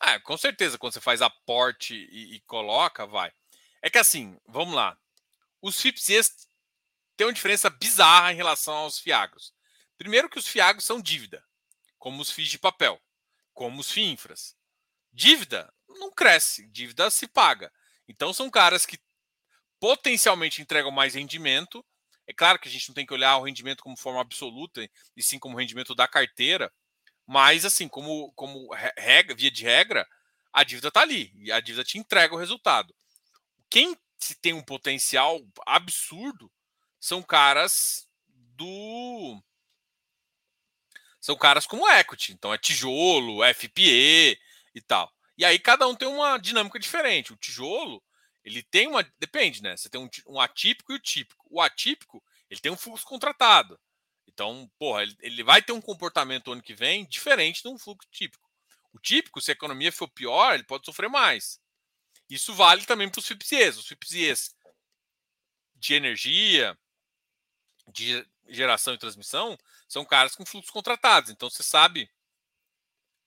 Ah, 0.00 0.18
com 0.20 0.36
certeza, 0.36 0.76
quando 0.76 0.92
você 0.92 1.00
faz 1.00 1.22
aporte 1.22 1.94
e, 1.94 2.34
e, 2.34 2.40
coloca, 2.40 3.06
vai. 3.06 3.32
É 3.80 3.88
que 3.88 3.98
assim, 3.98 4.36
vamos 4.46 4.74
lá. 4.74 4.98
Os 5.62 5.80
FIPS 5.80 6.48
têm 7.16 7.26
uma 7.26 7.32
diferença 7.32 7.70
bizarra 7.70 8.32
em 8.32 8.36
relação 8.36 8.74
aos 8.74 8.98
FIAGROS. 8.98 9.54
Primeiro 9.96 10.28
que 10.28 10.38
os 10.38 10.48
FIAGROS 10.48 10.84
são 10.84 11.00
dívida, 11.00 11.44
como 11.98 12.20
os 12.20 12.32
FIIs 12.32 12.48
de 12.48 12.58
papel, 12.58 13.00
como 13.54 13.80
os 13.80 13.92
FIINFRAS. 13.92 14.56
Dívida 15.12 15.72
não 15.88 16.10
cresce, 16.10 16.66
dívida 16.66 17.08
se 17.08 17.28
paga. 17.28 17.72
Então 18.08 18.32
são 18.32 18.50
caras 18.50 18.84
que 18.84 18.98
potencialmente 19.80 20.62
entregam 20.62 20.90
mais 20.90 21.14
rendimento. 21.14 21.84
É 22.26 22.32
claro 22.32 22.58
que 22.58 22.68
a 22.68 22.70
gente 22.70 22.88
não 22.88 22.94
tem 22.94 23.04
que 23.04 23.12
olhar 23.12 23.36
o 23.36 23.42
rendimento 23.42 23.82
como 23.82 23.96
forma 23.96 24.20
absoluta, 24.20 24.88
e 25.16 25.22
sim 25.22 25.38
como 25.38 25.56
rendimento 25.56 25.94
da 25.94 26.06
carteira. 26.06 26.72
Mas, 27.26 27.64
assim, 27.64 27.88
como, 27.88 28.32
como 28.32 28.68
regra, 28.96 29.34
via 29.34 29.50
de 29.50 29.64
regra, 29.64 30.06
a 30.52 30.62
dívida 30.64 30.88
está 30.88 31.00
ali. 31.00 31.32
E 31.36 31.50
a 31.50 31.60
dívida 31.60 31.84
te 31.84 31.98
entrega 31.98 32.34
o 32.34 32.38
resultado. 32.38 32.94
Quem 33.70 33.96
tem 34.40 34.52
um 34.52 34.62
potencial 34.62 35.40
absurdo 35.66 36.50
são 37.00 37.22
caras 37.22 38.06
do. 38.28 39.42
São 41.20 41.36
caras 41.36 41.66
como 41.66 41.88
equity. 41.88 42.32
Então 42.32 42.52
é 42.52 42.58
tijolo, 42.58 43.42
FPE 43.54 44.38
e 44.74 44.80
tal. 44.80 45.12
E 45.42 45.44
aí 45.44 45.58
cada 45.58 45.88
um 45.88 45.96
tem 45.96 46.06
uma 46.06 46.38
dinâmica 46.38 46.78
diferente. 46.78 47.32
O 47.32 47.36
tijolo, 47.36 48.00
ele 48.44 48.62
tem 48.62 48.86
uma. 48.86 49.02
Depende, 49.18 49.60
né? 49.60 49.76
Você 49.76 49.88
tem 49.88 50.00
um, 50.00 50.08
um 50.28 50.38
atípico 50.40 50.92
e 50.92 50.94
o 50.94 51.00
típico. 51.00 51.44
O 51.50 51.60
atípico, 51.60 52.22
ele 52.48 52.60
tem 52.60 52.70
um 52.70 52.76
fluxo 52.76 53.04
contratado. 53.04 53.76
Então, 54.28 54.70
porra, 54.78 55.02
ele, 55.02 55.16
ele 55.18 55.42
vai 55.42 55.60
ter 55.60 55.72
um 55.72 55.80
comportamento 55.80 56.52
ano 56.52 56.62
que 56.62 56.74
vem 56.74 57.04
diferente 57.06 57.60
de 57.60 57.66
um 57.66 57.76
fluxo 57.76 58.08
típico. 58.08 58.48
O 58.92 59.00
típico, 59.00 59.40
se 59.40 59.50
a 59.50 59.54
economia 59.54 59.90
for 59.90 60.06
pior, 60.06 60.54
ele 60.54 60.62
pode 60.62 60.86
sofrer 60.86 61.10
mais. 61.10 61.58
Isso 62.30 62.54
vale 62.54 62.86
também 62.86 63.10
para 63.10 63.18
os 63.18 63.26
FIPSIEs. 63.26 63.78
Os 63.78 63.88
FIPSIEs 63.88 64.54
de 65.74 65.94
energia, 65.94 66.78
de 67.88 68.24
geração 68.46 68.94
e 68.94 68.98
transmissão, 68.98 69.58
são 69.88 70.04
caras 70.04 70.36
com 70.36 70.46
fluxos 70.46 70.70
contratados. 70.70 71.30
Então 71.30 71.50
você 71.50 71.64
sabe 71.64 72.08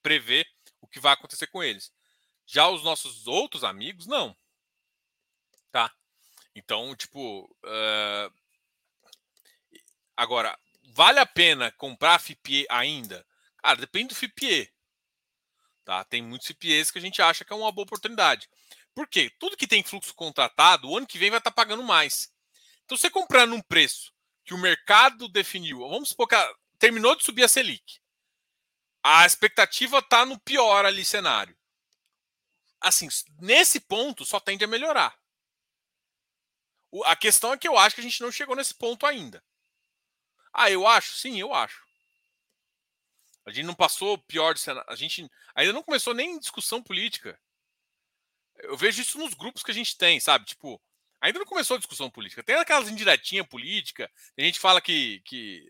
prever 0.02 0.48
o 0.80 0.88
que 0.88 1.00
vai 1.00 1.12
acontecer 1.12 1.48
com 1.48 1.62
eles. 1.62 1.92
Já 2.46 2.70
os 2.70 2.84
nossos 2.84 3.28
outros 3.28 3.64
amigos, 3.64 4.06
não. 4.06 4.36
Tá? 5.72 5.92
Então, 6.56 6.96
tipo. 6.96 7.46
Uh... 7.64 8.34
Agora, 10.16 10.58
vale 10.84 11.20
a 11.20 11.26
pena 11.26 11.72
comprar 11.72 12.20
FIPE 12.20 12.66
ainda? 12.70 13.26
Cara, 13.58 13.78
depende 13.78 14.10
do 14.10 14.16
FIPE. 14.16 14.72
Tá? 15.84 16.04
Tem 16.06 16.22
muitos 16.22 16.48
FIPEs 16.48 16.90
que 16.90 16.98
a 16.98 17.02
gente 17.02 17.22
acha 17.22 17.44
que 17.44 17.52
é 17.52 17.56
uma 17.56 17.72
boa 17.72 17.84
oportunidade. 17.84 18.50
Por 18.94 19.08
quê? 19.08 19.30
Tudo 19.38 19.58
que 19.58 19.68
tem 19.68 19.84
fluxo 19.84 20.16
contratado, 20.16 20.90
o 20.90 20.98
ano 20.98 21.06
que 21.06 21.18
vem 21.18 21.30
vai 21.30 21.40
estar 21.40 21.52
tá 21.52 21.56
pagando 21.56 21.84
mais. 21.84 22.32
Então, 22.86 22.98
você 22.98 23.10
comprando 23.10 23.54
um 23.54 23.62
preço 23.62 24.14
que 24.46 24.54
o 24.54 24.58
mercado 24.58 25.28
definiu, 25.28 25.80
vamos 25.80 26.10
supor 26.10 26.28
que 26.28 26.36
terminou 26.80 27.16
de 27.16 27.24
subir 27.24 27.44
a 27.44 27.48
Selic. 27.48 28.00
A 29.04 29.26
expectativa 29.26 30.00
está 30.00 30.26
no 30.26 30.40
pior 30.40 30.86
ali 30.86 31.04
cenário. 31.04 31.55
Assim, 32.86 33.08
nesse 33.40 33.80
ponto 33.80 34.24
só 34.24 34.40
tende 34.40 34.64
a 34.64 34.68
melhorar. 34.68 35.18
O, 36.92 37.04
a 37.04 37.16
questão 37.16 37.52
é 37.52 37.58
que 37.58 37.68
eu 37.68 37.76
acho 37.76 37.96
que 37.96 38.02
a 38.02 38.04
gente 38.04 38.22
não 38.22 38.32
chegou 38.32 38.56
nesse 38.56 38.76
ponto 38.76 39.08
ainda. 39.08 39.44
Ah, 40.54 40.70
eu 40.70 40.86
acho? 40.86 41.16
Sim, 41.16 41.40
eu 41.40 41.52
acho. 41.52 41.84
A 43.44 43.50
gente 43.50 43.66
não 43.66 43.74
passou 43.74 44.20
pior 44.20 44.56
cenário. 44.56 44.88
A 44.88 44.96
gente 44.96 45.28
ainda 45.56 45.74
não 45.74 45.82
começou 45.82 46.14
nem 46.14 46.38
discussão 46.38 46.80
política. 46.80 47.42
Eu 48.58 48.78
vejo 48.78 49.02
isso 49.02 49.18
nos 49.18 49.34
grupos 49.34 49.64
que 49.64 49.72
a 49.72 49.74
gente 49.74 49.98
tem, 49.98 50.20
sabe? 50.20 50.46
Tipo, 50.46 50.80
ainda 51.20 51.40
não 51.40 51.46
começou 51.48 51.78
a 51.78 51.80
discussão 51.80 52.12
política. 52.12 52.44
Tem 52.44 52.56
aquelas 52.56 52.88
indiretinhas 52.88 53.48
política. 53.48 54.12
A 54.38 54.44
gente 54.44 54.60
fala 54.60 54.80
que, 54.80 55.22
que, 55.22 55.66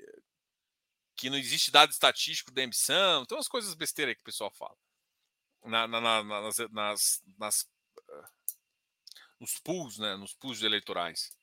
que 1.15 1.29
não 1.29 1.37
existe 1.37 1.71
dado 1.71 1.91
estatístico 1.91 2.51
da 2.51 2.63
emissão. 2.63 3.25
Tem 3.25 3.37
umas 3.37 3.47
coisas 3.47 3.73
besteiras 3.73 4.15
que 4.15 4.21
o 4.21 4.25
pessoal 4.25 4.51
fala. 4.51 4.75
Na, 5.65 5.87
na, 5.87 6.01
na, 6.01 6.23
nas, 6.23 6.57
nas, 6.71 7.23
nas, 7.37 7.69
ah, 8.09 8.29
nos 9.39 9.59
pools, 9.59 9.97
né? 9.97 10.15
Nos 10.15 10.33
pools 10.33 10.61
eleitorais. 10.61 11.35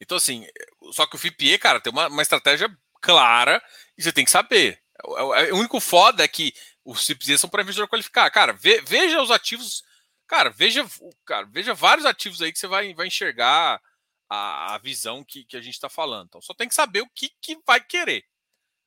Então, 0.00 0.16
assim, 0.16 0.46
só 0.92 1.06
que 1.06 1.16
o 1.16 1.18
FIPE, 1.18 1.58
cara, 1.58 1.80
tem 1.80 1.92
uma, 1.92 2.08
uma 2.08 2.22
estratégia 2.22 2.68
clara 3.00 3.62
e 3.96 4.02
você 4.02 4.12
tem 4.12 4.24
que 4.24 4.30
saber. 4.30 4.82
O, 5.04 5.54
o 5.54 5.58
único 5.58 5.80
foda 5.80 6.24
é 6.24 6.28
que 6.28 6.52
os 6.84 7.06
FIPE 7.06 7.38
são 7.38 7.48
para 7.48 7.62
investidor 7.62 7.88
qualificar. 7.88 8.30
Cara, 8.30 8.52
ve, 8.52 8.80
veja 8.82 9.22
os 9.22 9.30
ativos. 9.30 9.82
Cara, 10.26 10.50
veja, 10.50 10.84
cara, 11.24 11.46
veja 11.46 11.72
vários 11.72 12.04
ativos 12.04 12.42
aí 12.42 12.52
que 12.52 12.58
você 12.58 12.66
vai, 12.66 12.92
vai 12.94 13.06
enxergar 13.06 13.80
a, 14.28 14.74
a 14.74 14.78
visão 14.78 15.24
que, 15.24 15.44
que 15.44 15.56
a 15.56 15.60
gente 15.60 15.74
está 15.74 15.88
falando. 15.88 16.26
Então, 16.26 16.42
só 16.42 16.52
tem 16.52 16.68
que 16.68 16.74
saber 16.74 17.00
o 17.00 17.10
que, 17.10 17.30
que 17.40 17.58
vai 17.66 17.80
querer, 17.80 18.24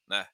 né? 0.07 0.27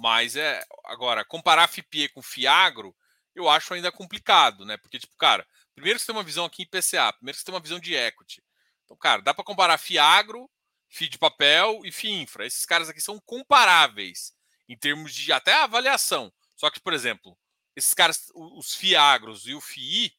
Mas 0.00 0.36
é 0.36 0.62
agora 0.84 1.24
comparar 1.24 1.68
FIPE 1.68 2.08
com 2.10 2.22
Fiagro, 2.22 2.94
eu 3.34 3.48
acho 3.48 3.74
ainda 3.74 3.92
complicado, 3.92 4.64
né? 4.64 4.76
Porque 4.76 4.98
tipo, 4.98 5.16
cara, 5.16 5.46
primeiro 5.74 5.98
você 5.98 6.06
tem 6.06 6.14
uma 6.14 6.22
visão 6.22 6.44
aqui 6.44 6.62
em 6.62 6.66
PCA, 6.66 7.12
primeiro 7.12 7.38
você 7.38 7.44
tem 7.44 7.54
uma 7.54 7.60
visão 7.60 7.78
de 7.78 7.94
equity. 7.94 8.42
Então, 8.84 8.96
cara, 8.96 9.22
dá 9.22 9.32
para 9.32 9.44
comparar 9.44 9.78
Fiagro, 9.78 10.50
FI 10.88 11.08
de 11.08 11.18
papel 11.18 11.80
e 11.84 11.90
FI 11.90 12.10
infra. 12.10 12.46
Esses 12.46 12.64
caras 12.64 12.88
aqui 12.88 13.00
são 13.00 13.20
comparáveis 13.20 14.32
em 14.68 14.76
termos 14.76 15.14
de 15.14 15.32
até 15.32 15.52
avaliação. 15.54 16.32
Só 16.56 16.70
que, 16.70 16.80
por 16.80 16.92
exemplo, 16.92 17.36
esses 17.74 17.94
caras, 17.94 18.30
os 18.34 18.74
Fiagros 18.74 19.46
e 19.46 19.54
o 19.54 19.60
FII 19.60 20.14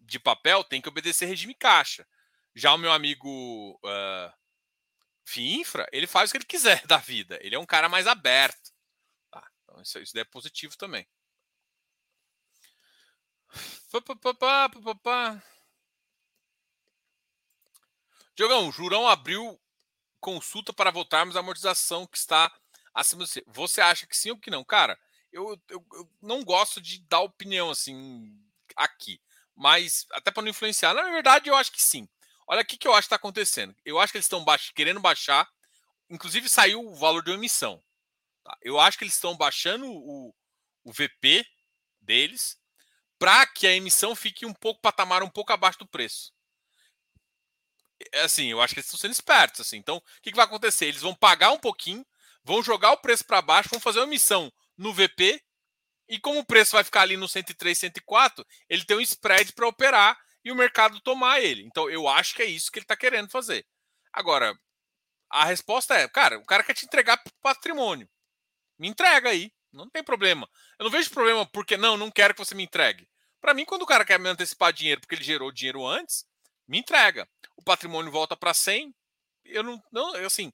de 0.00 0.18
papel 0.18 0.64
tem 0.64 0.80
que 0.80 0.88
obedecer 0.88 1.26
regime 1.26 1.54
caixa. 1.54 2.06
Já 2.54 2.74
o 2.74 2.78
meu 2.78 2.92
amigo 2.92 3.78
uh, 3.84 4.32
FI 5.24 5.60
infra, 5.60 5.86
ele 5.92 6.06
faz 6.06 6.28
o 6.28 6.32
que 6.32 6.38
ele 6.38 6.44
quiser 6.44 6.84
da 6.86 6.96
vida. 6.96 7.38
Ele 7.40 7.54
é 7.54 7.58
um 7.58 7.66
cara 7.66 7.88
mais 7.88 8.06
aberto. 8.06 8.67
Isso, 9.80 9.98
isso 9.98 10.18
é 10.18 10.24
positivo 10.24 10.76
também. 10.76 11.06
Diogão, 18.34 18.70
Jurão 18.70 19.08
abriu 19.08 19.60
consulta 20.20 20.72
para 20.72 20.90
votarmos 20.90 21.36
a 21.36 21.40
amortização 21.40 22.06
que 22.06 22.18
está 22.18 22.52
acima 22.94 23.24
de 23.24 23.30
você. 23.30 23.44
Você 23.46 23.80
acha 23.80 24.06
que 24.06 24.16
sim 24.16 24.30
ou 24.30 24.38
que 24.38 24.50
não? 24.50 24.62
Cara, 24.64 24.98
eu, 25.32 25.60
eu, 25.68 25.84
eu 25.92 26.10
não 26.20 26.44
gosto 26.44 26.80
de 26.80 27.00
dar 27.08 27.20
opinião 27.20 27.70
assim 27.70 28.38
aqui, 28.76 29.20
mas 29.56 30.06
até 30.12 30.30
para 30.30 30.42
não 30.42 30.50
influenciar. 30.50 30.94
Na 30.94 31.02
verdade, 31.10 31.48
eu 31.48 31.56
acho 31.56 31.72
que 31.72 31.82
sim. 31.82 32.08
Olha 32.46 32.62
o 32.62 32.64
que, 32.64 32.76
que 32.76 32.86
eu 32.86 32.92
acho 32.92 33.02
que 33.02 33.06
está 33.06 33.16
acontecendo. 33.16 33.74
Eu 33.84 33.98
acho 33.98 34.12
que 34.12 34.18
eles 34.18 34.26
estão 34.26 34.44
baix... 34.44 34.70
querendo 34.70 35.00
baixar, 35.00 35.48
inclusive 36.08 36.48
saiu 36.48 36.86
o 36.86 36.94
valor 36.94 37.22
de 37.22 37.32
emissão. 37.32 37.82
Tá? 38.48 38.56
Eu 38.62 38.80
acho 38.80 38.96
que 38.96 39.04
eles 39.04 39.14
estão 39.14 39.36
baixando 39.36 39.86
o, 39.86 40.34
o 40.82 40.90
VP 40.90 41.44
deles 42.00 42.58
para 43.18 43.46
que 43.46 43.66
a 43.66 43.74
emissão 43.74 44.16
fique 44.16 44.46
um 44.46 44.54
pouco 44.54 44.80
patamar 44.80 45.22
um 45.22 45.28
pouco 45.28 45.52
abaixo 45.52 45.80
do 45.80 45.86
preço. 45.86 46.32
É 48.12 48.22
assim, 48.22 48.46
eu 48.46 48.62
acho 48.62 48.72
que 48.72 48.80
eles 48.80 48.86
estão 48.86 48.98
sendo 48.98 49.12
espertos. 49.12 49.60
Assim. 49.60 49.76
Então, 49.76 49.98
o 49.98 50.02
que, 50.22 50.30
que 50.30 50.36
vai 50.36 50.46
acontecer? 50.46 50.86
Eles 50.86 51.02
vão 51.02 51.14
pagar 51.14 51.50
um 51.50 51.58
pouquinho, 51.58 52.06
vão 52.42 52.62
jogar 52.62 52.92
o 52.92 52.96
preço 52.96 53.24
para 53.26 53.42
baixo, 53.42 53.68
vão 53.70 53.80
fazer 53.80 53.98
uma 53.98 54.06
emissão 54.06 54.50
no 54.78 54.94
VP, 54.94 55.42
e 56.08 56.18
como 56.18 56.40
o 56.40 56.46
preço 56.46 56.72
vai 56.72 56.84
ficar 56.84 57.02
ali 57.02 57.18
no 57.18 57.28
103, 57.28 57.76
104, 57.76 58.46
ele 58.66 58.84
tem 58.84 58.96
um 58.96 59.00
spread 59.00 59.52
para 59.52 59.68
operar 59.68 60.18
e 60.42 60.50
o 60.50 60.54
mercado 60.54 61.00
tomar 61.00 61.40
ele. 61.40 61.64
Então, 61.64 61.90
eu 61.90 62.08
acho 62.08 62.34
que 62.34 62.40
é 62.40 62.46
isso 62.46 62.72
que 62.72 62.78
ele 62.78 62.84
está 62.84 62.96
querendo 62.96 63.28
fazer. 63.28 63.66
Agora, 64.10 64.58
a 65.28 65.44
resposta 65.44 65.94
é, 65.94 66.08
cara, 66.08 66.38
o 66.38 66.46
cara 66.46 66.62
quer 66.62 66.72
te 66.72 66.86
entregar 66.86 67.22
patrimônio. 67.42 68.08
Me 68.78 68.88
entrega 68.88 69.30
aí, 69.30 69.52
não 69.72 69.88
tem 69.88 70.02
problema. 70.02 70.48
Eu 70.78 70.84
não 70.84 70.90
vejo 70.90 71.10
problema 71.10 71.44
porque 71.46 71.76
não, 71.76 71.96
não 71.96 72.10
quero 72.10 72.34
que 72.34 72.44
você 72.44 72.54
me 72.54 72.62
entregue. 72.62 73.08
Para 73.40 73.54
mim, 73.54 73.64
quando 73.64 73.82
o 73.82 73.86
cara 73.86 74.04
quer 74.04 74.18
me 74.18 74.28
antecipar 74.28 74.72
dinheiro 74.72 75.00
porque 75.00 75.14
ele 75.14 75.24
gerou 75.24 75.52
dinheiro 75.52 75.86
antes, 75.86 76.26
me 76.66 76.78
entrega. 76.78 77.28
O 77.56 77.62
patrimônio 77.62 78.10
volta 78.10 78.36
para 78.36 78.54
100. 78.54 78.94
Eu 79.44 79.62
não, 79.62 79.82
não 79.90 80.14
assim, 80.26 80.52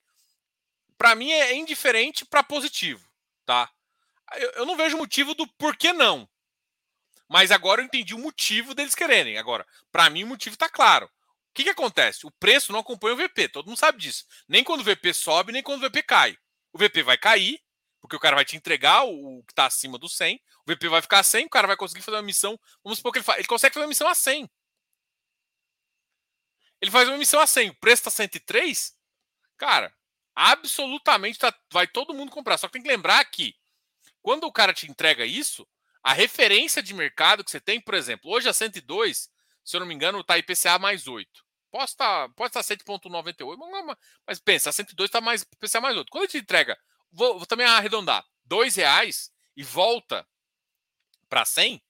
para 0.96 1.14
mim 1.14 1.30
é 1.30 1.54
indiferente 1.54 2.24
para 2.24 2.42
positivo, 2.42 3.06
tá? 3.44 3.70
Eu, 4.37 4.50
eu, 4.52 4.66
não 4.66 4.76
vejo 4.76 4.96
motivo 4.96 5.34
do 5.34 5.46
porquê 5.54 5.92
não. 5.92 6.28
Mas 7.28 7.50
agora 7.50 7.80
eu 7.80 7.84
entendi 7.84 8.14
o 8.14 8.18
motivo 8.18 8.74
deles 8.74 8.94
quererem. 8.94 9.38
Agora, 9.38 9.66
para 9.90 10.08
mim 10.08 10.24
o 10.24 10.28
motivo 10.28 10.54
está 10.54 10.68
claro. 10.68 11.06
O 11.06 11.54
que, 11.54 11.64
que 11.64 11.70
acontece? 11.70 12.26
O 12.26 12.30
preço 12.32 12.72
não 12.72 12.80
acompanha 12.80 13.14
o 13.14 13.16
VP, 13.16 13.48
todo 13.48 13.66
mundo 13.66 13.78
sabe 13.78 13.98
disso. 13.98 14.24
Nem 14.48 14.64
quando 14.64 14.80
o 14.80 14.84
VP 14.84 15.14
sobe, 15.14 15.52
nem 15.52 15.62
quando 15.62 15.82
o 15.82 15.88
VP 15.88 16.02
cai. 16.02 16.37
O 16.72 16.78
VP 16.78 17.02
vai 17.02 17.16
cair, 17.16 17.60
porque 18.04 18.16
o 18.16 18.20
cara 18.20 18.36
vai 18.36 18.44
te 18.44 18.54
entregar 18.54 19.02
o, 19.06 19.42
que 19.44 19.52
está 19.52 19.64
acima 19.64 19.96
do 19.96 20.10
100, 20.10 20.38
o 20.66 20.70
VP 20.70 20.88
vai 20.90 21.00
ficar 21.00 21.20
a 21.20 21.22
100, 21.22 21.46
o 21.46 21.48
cara 21.48 21.66
vai 21.66 21.74
conseguir 21.74 22.02
fazer 22.02 22.18
uma 22.18 22.22
missão. 22.22 22.60
Vamos 22.84 22.98
supor 22.98 23.10
que 23.10 23.18
ele, 23.18 23.24
ele 23.38 23.46
consegue 23.46 23.72
fazer 23.72 23.82
uma 23.82 23.88
missão 23.88 24.06
a 24.06 24.14
100. 24.14 24.46
Ele 26.82 26.90
faz 26.90 27.08
uma 27.08 27.14
emissão 27.14 27.40
a 27.40 27.46
100, 27.46 27.70
o 27.70 27.74
preço 27.76 28.00
está 28.00 28.10
103, 28.10 28.94
cara, 29.56 29.90
absolutamente 30.34 31.38
tá, 31.38 31.58
vai 31.72 31.86
todo 31.86 32.12
mundo 32.12 32.30
comprar. 32.30 32.58
Só 32.58 32.66
que 32.66 32.74
tem 32.74 32.82
que 32.82 32.88
lembrar 32.88 33.24
que 33.24 33.56
quando 34.20 34.44
o 34.44 34.52
cara 34.52 34.74
te 34.74 34.86
entrega 34.86 35.24
isso, 35.24 35.66
a 36.02 36.12
referência 36.12 36.82
de 36.82 36.92
mercado 36.92 37.42
que 37.42 37.50
você 37.50 37.58
tem, 37.58 37.80
por 37.80 37.94
exemplo, 37.94 38.30
hoje 38.30 38.50
a 38.50 38.52
102, 38.52 39.30
se 39.64 39.76
eu 39.76 39.80
não 39.80 39.86
me 39.86 39.94
engano, 39.94 40.20
está 40.20 40.36
IPCA 40.36 40.78
mais 40.78 41.08
8. 41.08 41.26
Pode 41.70 41.88
estar, 41.88 42.28
pode 42.34 42.50
estar 42.50 42.60
7,98, 42.60 43.56
mas, 43.56 43.96
mas 44.26 44.38
pensa, 44.40 44.68
a 44.68 44.74
102 44.74 45.08
está 45.08 45.22
mais 45.22 45.40
IPCA 45.40 45.80
mais 45.80 45.96
8. 45.96 46.10
Quando 46.10 46.24
ele 46.24 46.32
te 46.32 46.36
entrega, 46.38 46.78
vou, 47.14 47.38
vou 47.38 47.46
também 47.46 47.66
arredondar, 47.66 48.24
R$ 48.50 48.70
reais 48.77 49.33
e 49.57 49.62
volta 49.62 50.27
para 51.29 51.44
100, 51.44 51.83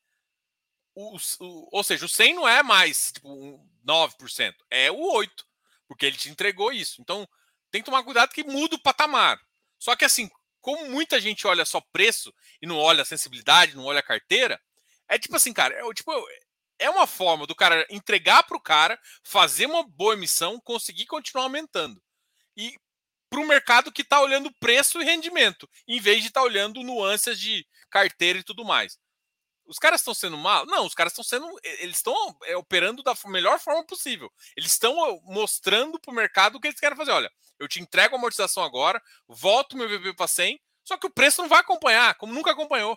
o, 0.94 1.16
o, 1.16 1.68
ou 1.72 1.82
seja, 1.82 2.06
o 2.06 2.08
100 2.08 2.34
não 2.34 2.48
é 2.48 2.62
mais 2.62 3.12
tipo, 3.12 3.60
9%, 3.86 4.54
é 4.70 4.90
o 4.90 4.96
8%, 4.96 5.30
porque 5.88 6.06
ele 6.06 6.16
te 6.16 6.30
entregou 6.30 6.72
isso. 6.72 7.00
Então, 7.00 7.28
tem 7.70 7.82
que 7.82 7.86
tomar 7.86 8.04
cuidado 8.04 8.32
que 8.32 8.44
muda 8.44 8.76
o 8.76 8.82
patamar. 8.82 9.40
Só 9.78 9.96
que 9.96 10.04
assim, 10.04 10.30
como 10.60 10.88
muita 10.88 11.20
gente 11.20 11.46
olha 11.46 11.64
só 11.64 11.80
preço 11.92 12.32
e 12.62 12.66
não 12.66 12.78
olha 12.78 13.02
a 13.02 13.06
sensibilidade, 13.06 13.76
não 13.76 13.84
olha 13.84 14.00
a 14.00 14.04
carteira, 14.04 14.60
é 15.08 15.18
tipo 15.18 15.36
assim, 15.36 15.52
cara, 15.52 15.74
é, 15.74 15.92
tipo, 15.92 16.10
é 16.78 16.88
uma 16.88 17.06
forma 17.06 17.46
do 17.46 17.54
cara 17.54 17.86
entregar 17.90 18.44
para 18.44 18.56
o 18.56 18.62
cara, 18.62 18.98
fazer 19.22 19.66
uma 19.66 19.82
boa 19.82 20.14
emissão, 20.14 20.60
conseguir 20.60 21.06
continuar 21.06 21.44
aumentando. 21.44 22.02
E 22.56 22.78
para 23.34 23.42
o 23.42 23.48
mercado 23.48 23.90
que 23.90 24.02
está 24.02 24.20
olhando 24.20 24.52
preço 24.60 25.02
e 25.02 25.04
rendimento, 25.04 25.68
em 25.88 25.98
vez 25.98 26.20
de 26.20 26.28
estar 26.28 26.40
tá 26.40 26.46
olhando 26.46 26.84
nuances 26.84 27.36
de 27.36 27.66
carteira 27.90 28.38
e 28.38 28.44
tudo 28.44 28.64
mais. 28.64 28.96
Os 29.66 29.76
caras 29.76 30.02
estão 30.02 30.14
sendo 30.14 30.38
mal? 30.38 30.64
Não, 30.66 30.86
os 30.86 30.94
caras 30.94 31.12
estão 31.12 31.24
sendo. 31.24 31.48
Eles 31.64 31.96
estão 31.96 32.14
é, 32.44 32.56
operando 32.56 33.02
da 33.02 33.12
melhor 33.26 33.58
forma 33.58 33.84
possível. 33.84 34.30
Eles 34.56 34.70
estão 34.70 35.20
mostrando 35.24 35.98
para 35.98 36.12
o 36.12 36.14
mercado 36.14 36.56
o 36.56 36.60
que 36.60 36.68
eles 36.68 36.78
querem 36.78 36.96
fazer. 36.96 37.10
Olha, 37.10 37.32
eu 37.58 37.66
te 37.66 37.80
entrego 37.80 38.14
a 38.14 38.18
amortização 38.18 38.62
agora, 38.62 39.02
volto 39.26 39.76
meu 39.76 39.88
VP 39.88 40.14
para 40.14 40.28
100, 40.28 40.60
Só 40.84 40.96
que 40.96 41.06
o 41.06 41.10
preço 41.10 41.42
não 41.42 41.48
vai 41.48 41.58
acompanhar, 41.58 42.14
como 42.14 42.32
nunca 42.32 42.52
acompanhou. 42.52 42.96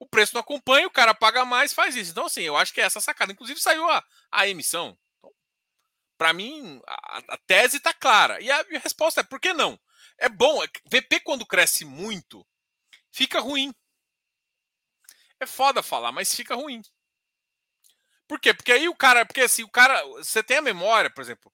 O 0.00 0.08
preço 0.08 0.34
não 0.34 0.40
acompanha, 0.40 0.88
o 0.88 0.90
cara 0.90 1.14
paga 1.14 1.44
mais, 1.44 1.72
faz 1.72 1.94
isso. 1.94 2.10
Então, 2.10 2.24
assim, 2.24 2.42
eu 2.42 2.56
acho 2.56 2.72
que 2.72 2.80
é 2.80 2.84
essa 2.84 3.00
sacada. 3.00 3.32
Inclusive, 3.32 3.60
saiu 3.60 3.88
a, 3.88 4.02
a 4.32 4.48
emissão. 4.48 4.98
Para 6.20 6.34
mim, 6.34 6.82
a, 6.86 7.18
a 7.28 7.38
tese 7.46 7.78
está 7.78 7.94
clara. 7.94 8.38
E 8.42 8.50
a, 8.50 8.62
resposta 8.82 9.22
é: 9.22 9.24
por 9.24 9.40
que 9.40 9.54
não? 9.54 9.80
É 10.18 10.28
bom. 10.28 10.60
VP, 10.84 11.16
é 11.16 11.20
quando 11.20 11.46
cresce 11.46 11.82
muito, 11.82 12.46
fica 13.10 13.40
ruim. 13.40 13.74
É 15.40 15.46
foda 15.46 15.82
falar, 15.82 16.12
mas 16.12 16.34
fica 16.34 16.54
ruim. 16.54 16.82
Por 18.28 18.38
quê? 18.38 18.52
Porque 18.52 18.70
aí 18.70 18.86
o 18.86 18.94
cara. 18.94 19.24
Porque 19.24 19.40
assim, 19.40 19.62
o 19.62 19.70
cara. 19.70 20.04
Você 20.18 20.42
tem 20.42 20.58
a 20.58 20.62
memória, 20.62 21.08
por 21.08 21.22
exemplo. 21.22 21.50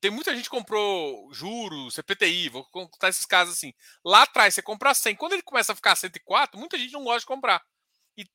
Tem 0.00 0.10
muita 0.10 0.34
gente 0.34 0.46
que 0.46 0.50
comprou 0.50 1.32
juros, 1.32 1.94
CPTI, 1.94 2.48
vou 2.48 2.64
contar 2.64 3.10
esses 3.10 3.24
casos 3.24 3.54
assim. 3.54 3.72
Lá 4.04 4.22
atrás 4.22 4.52
você 4.52 4.62
compra 4.62 4.94
100. 4.94 5.14
Quando 5.14 5.34
ele 5.34 5.42
começa 5.42 5.72
a 5.72 5.76
ficar 5.76 5.94
104, 5.94 6.58
muita 6.58 6.76
gente 6.76 6.92
não 6.92 7.04
gosta 7.04 7.20
de 7.20 7.26
comprar. 7.26 7.64
E, 8.16 8.26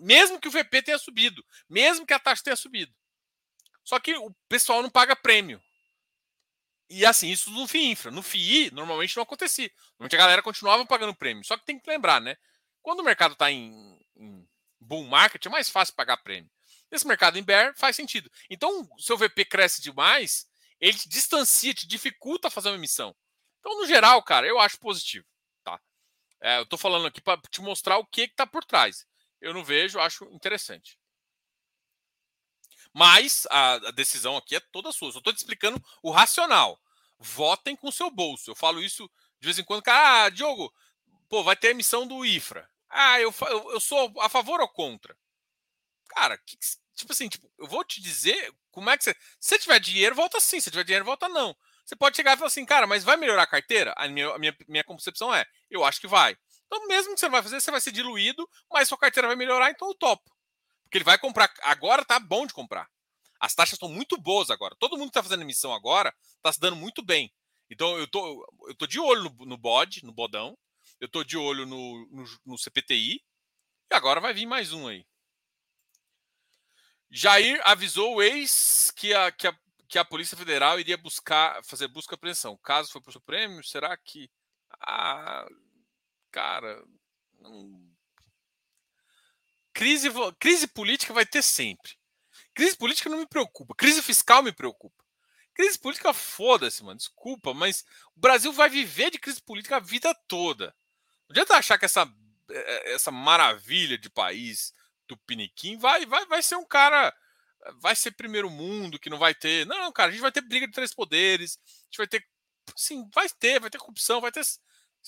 mesmo 0.00 0.40
que 0.40 0.48
o 0.48 0.50
VP 0.50 0.82
tenha 0.82 0.98
subido, 0.98 1.44
mesmo 1.68 2.04
que 2.04 2.12
a 2.12 2.18
taxa 2.18 2.42
tenha 2.42 2.56
subido. 2.56 2.92
Só 3.84 3.98
que 3.98 4.16
o 4.16 4.34
pessoal 4.48 4.82
não 4.82 4.90
paga 4.90 5.16
prêmio. 5.16 5.62
E 6.88 7.06
assim, 7.06 7.30
isso 7.30 7.50
no 7.50 7.68
FII 7.68 7.90
Infra. 7.90 8.10
No 8.10 8.22
FII, 8.22 8.70
normalmente 8.72 9.16
não 9.16 9.22
acontecia. 9.22 9.70
Normalmente 9.92 10.16
a 10.16 10.18
galera 10.18 10.42
continuava 10.42 10.84
pagando 10.84 11.14
prêmio. 11.14 11.44
Só 11.44 11.56
que 11.56 11.64
tem 11.64 11.78
que 11.78 11.88
lembrar, 11.88 12.20
né? 12.20 12.36
Quando 12.82 13.00
o 13.00 13.04
mercado 13.04 13.32
está 13.32 13.50
em, 13.50 13.98
em 14.16 14.48
bull 14.80 15.04
market, 15.04 15.44
é 15.46 15.48
mais 15.48 15.70
fácil 15.70 15.94
pagar 15.94 16.16
prêmio. 16.18 16.50
Nesse 16.90 17.06
mercado 17.06 17.38
em 17.38 17.42
bear, 17.42 17.74
faz 17.76 17.94
sentido. 17.94 18.30
Então, 18.48 18.88
se 18.98 19.12
o 19.12 19.16
VP 19.16 19.44
cresce 19.44 19.80
demais, 19.80 20.48
ele 20.80 20.98
te 20.98 21.08
distancia, 21.08 21.72
te 21.72 21.86
dificulta 21.86 22.50
fazer 22.50 22.70
uma 22.70 22.76
emissão. 22.76 23.14
Então, 23.60 23.78
no 23.78 23.86
geral, 23.86 24.20
cara, 24.22 24.46
eu 24.46 24.58
acho 24.58 24.78
positivo. 24.80 25.26
Tá? 25.62 25.80
É, 26.40 26.58
eu 26.58 26.62
estou 26.62 26.78
falando 26.78 27.06
aqui 27.06 27.20
para 27.20 27.40
te 27.50 27.60
mostrar 27.60 27.98
o 27.98 28.06
que 28.06 28.22
está 28.22 28.46
por 28.46 28.64
trás. 28.64 29.06
Eu 29.40 29.54
não 29.54 29.62
vejo, 29.62 30.00
acho 30.00 30.24
interessante. 30.32 30.98
Mas 32.92 33.46
a, 33.50 33.74
a 33.74 33.90
decisão 33.90 34.36
aqui 34.36 34.56
é 34.56 34.60
toda 34.60 34.92
sua. 34.92 35.08
Eu 35.08 35.18
estou 35.18 35.32
te 35.32 35.38
explicando 35.38 35.82
o 36.02 36.10
racional. 36.10 36.80
Votem 37.18 37.76
com 37.76 37.90
seu 37.90 38.10
bolso. 38.10 38.50
Eu 38.50 38.54
falo 38.54 38.82
isso 38.82 39.08
de 39.38 39.46
vez 39.46 39.58
em 39.58 39.64
quando. 39.64 39.82
Cara, 39.82 40.24
ah, 40.24 40.28
Diogo, 40.30 40.72
pô, 41.28 41.42
vai 41.42 41.56
ter 41.56 41.68
emissão 41.68 42.06
do 42.06 42.24
IFRA. 42.24 42.68
Ah, 42.88 43.20
eu, 43.20 43.32
eu, 43.42 43.72
eu 43.72 43.80
sou 43.80 44.12
a 44.20 44.28
favor 44.28 44.60
ou 44.60 44.68
contra? 44.68 45.16
Cara, 46.08 46.36
que, 46.38 46.56
tipo 46.94 47.12
assim, 47.12 47.28
tipo, 47.28 47.50
eu 47.58 47.66
vou 47.66 47.84
te 47.84 48.00
dizer 48.00 48.52
como 48.72 48.90
é 48.90 48.98
que 48.98 49.04
você. 49.04 49.14
Se 49.38 49.58
tiver 49.58 49.78
dinheiro, 49.78 50.14
volta 50.14 50.40
sim. 50.40 50.60
Se 50.60 50.70
tiver 50.70 50.84
dinheiro, 50.84 51.04
volta 51.04 51.28
não. 51.28 51.56
Você 51.84 51.96
pode 51.96 52.16
chegar 52.16 52.34
e 52.34 52.36
falar 52.36 52.48
assim, 52.48 52.64
cara, 52.64 52.86
mas 52.86 53.04
vai 53.04 53.16
melhorar 53.16 53.42
a 53.42 53.46
carteira? 53.46 53.92
A 53.96 54.08
minha, 54.08 54.30
a 54.30 54.38
minha, 54.38 54.56
minha 54.68 54.84
concepção 54.84 55.34
é, 55.34 55.44
eu 55.70 55.84
acho 55.84 56.00
que 56.00 56.06
vai. 56.06 56.36
Então, 56.66 56.86
mesmo 56.86 57.14
que 57.14 57.20
você 57.20 57.26
não 57.26 57.32
vai 57.32 57.42
fazer, 57.42 57.60
você 57.60 57.70
vai 57.70 57.80
ser 57.80 57.90
diluído, 57.90 58.48
mas 58.70 58.88
sua 58.88 58.96
carteira 58.96 59.26
vai 59.26 59.36
melhorar, 59.36 59.70
então 59.70 59.88
eu 59.88 59.94
topo. 59.94 60.30
Porque 60.90 60.98
ele 60.98 61.04
vai 61.04 61.16
comprar. 61.16 61.48
Agora 61.62 62.04
tá 62.04 62.18
bom 62.18 62.44
de 62.44 62.52
comprar. 62.52 62.90
As 63.38 63.54
taxas 63.54 63.74
estão 63.74 63.88
muito 63.88 64.20
boas 64.20 64.50
agora. 64.50 64.74
Todo 64.76 64.98
mundo 64.98 65.04
que 65.04 65.10
está 65.10 65.22
fazendo 65.22 65.42
emissão 65.42 65.72
agora 65.72 66.12
está 66.34 66.52
se 66.52 66.58
dando 66.58 66.74
muito 66.74 67.00
bem. 67.00 67.32
Então 67.70 67.96
eu 67.96 68.08
tô, 68.08 68.44
eu 68.66 68.74
tô 68.74 68.88
de 68.88 68.98
olho 68.98 69.22
no, 69.22 69.46
no 69.46 69.56
bode, 69.56 70.04
no 70.04 70.12
bodão. 70.12 70.58
Eu 71.00 71.08
tô 71.08 71.22
de 71.22 71.36
olho 71.38 71.64
no, 71.64 72.06
no, 72.10 72.24
no 72.44 72.58
CPTI. 72.58 73.22
E 73.88 73.94
agora 73.94 74.20
vai 74.20 74.34
vir 74.34 74.46
mais 74.46 74.72
um 74.72 74.88
aí. 74.88 75.06
Jair 77.08 77.60
avisou 77.64 78.16
o 78.16 78.22
ex 78.22 78.90
que 78.90 79.14
a, 79.14 79.30
que 79.30 79.46
a, 79.46 79.56
que 79.88 79.98
a 79.98 80.04
Polícia 80.04 80.36
Federal 80.36 80.80
iria 80.80 80.96
buscar 80.96 81.64
fazer 81.64 81.86
busca 81.86 82.14
e 82.14 82.16
apreensão. 82.16 82.58
Caso 82.58 82.90
for 82.90 83.00
para 83.00 83.10
o 83.10 83.12
Supremo, 83.12 83.62
será 83.62 83.96
que. 83.96 84.28
Ah, 84.80 85.46
cara. 86.32 86.84
Não... 87.38 87.89
Crise, 89.72 90.08
crise 90.38 90.66
política 90.66 91.12
vai 91.12 91.24
ter 91.24 91.42
sempre. 91.42 91.92
Crise 92.54 92.76
política 92.76 93.08
não 93.08 93.18
me 93.18 93.26
preocupa. 93.26 93.74
Crise 93.74 94.02
fiscal 94.02 94.42
me 94.42 94.52
preocupa. 94.52 95.04
Crise 95.54 95.78
política, 95.78 96.12
foda-se, 96.12 96.82
mano. 96.82 96.98
Desculpa, 96.98 97.52
mas 97.52 97.84
o 98.16 98.20
Brasil 98.20 98.52
vai 98.52 98.68
viver 98.68 99.10
de 99.10 99.18
crise 99.18 99.40
política 99.40 99.76
a 99.76 99.80
vida 99.80 100.14
toda. 100.26 100.74
Não 101.28 101.32
adianta 101.32 101.54
achar 101.54 101.78
que 101.78 101.84
essa, 101.84 102.10
eh, 102.50 102.92
essa 102.92 103.10
maravilha 103.10 103.98
de 103.98 104.10
país 104.10 104.72
Tupiniquim 105.06 105.76
vai, 105.76 106.06
vai, 106.06 106.24
vai 106.26 106.42
ser 106.42 106.56
um 106.56 106.64
cara. 106.64 107.14
Vai 107.78 107.94
ser 107.94 108.12
primeiro 108.12 108.48
mundo, 108.48 108.98
que 108.98 109.10
não 109.10 109.18
vai 109.18 109.34
ter. 109.34 109.66
Não, 109.66 109.92
cara, 109.92 110.08
a 110.08 110.12
gente 110.12 110.22
vai 110.22 110.32
ter 110.32 110.40
briga 110.40 110.66
de 110.66 110.72
três 110.72 110.94
poderes. 110.94 111.58
A 111.66 111.84
gente 111.84 111.98
vai 111.98 112.06
ter. 112.06 112.26
Sim, 112.76 113.08
vai 113.12 113.28
ter, 113.28 113.60
vai 113.60 113.68
ter 113.68 113.78
corrupção, 113.78 114.20
vai 114.20 114.32
ter. 114.32 114.40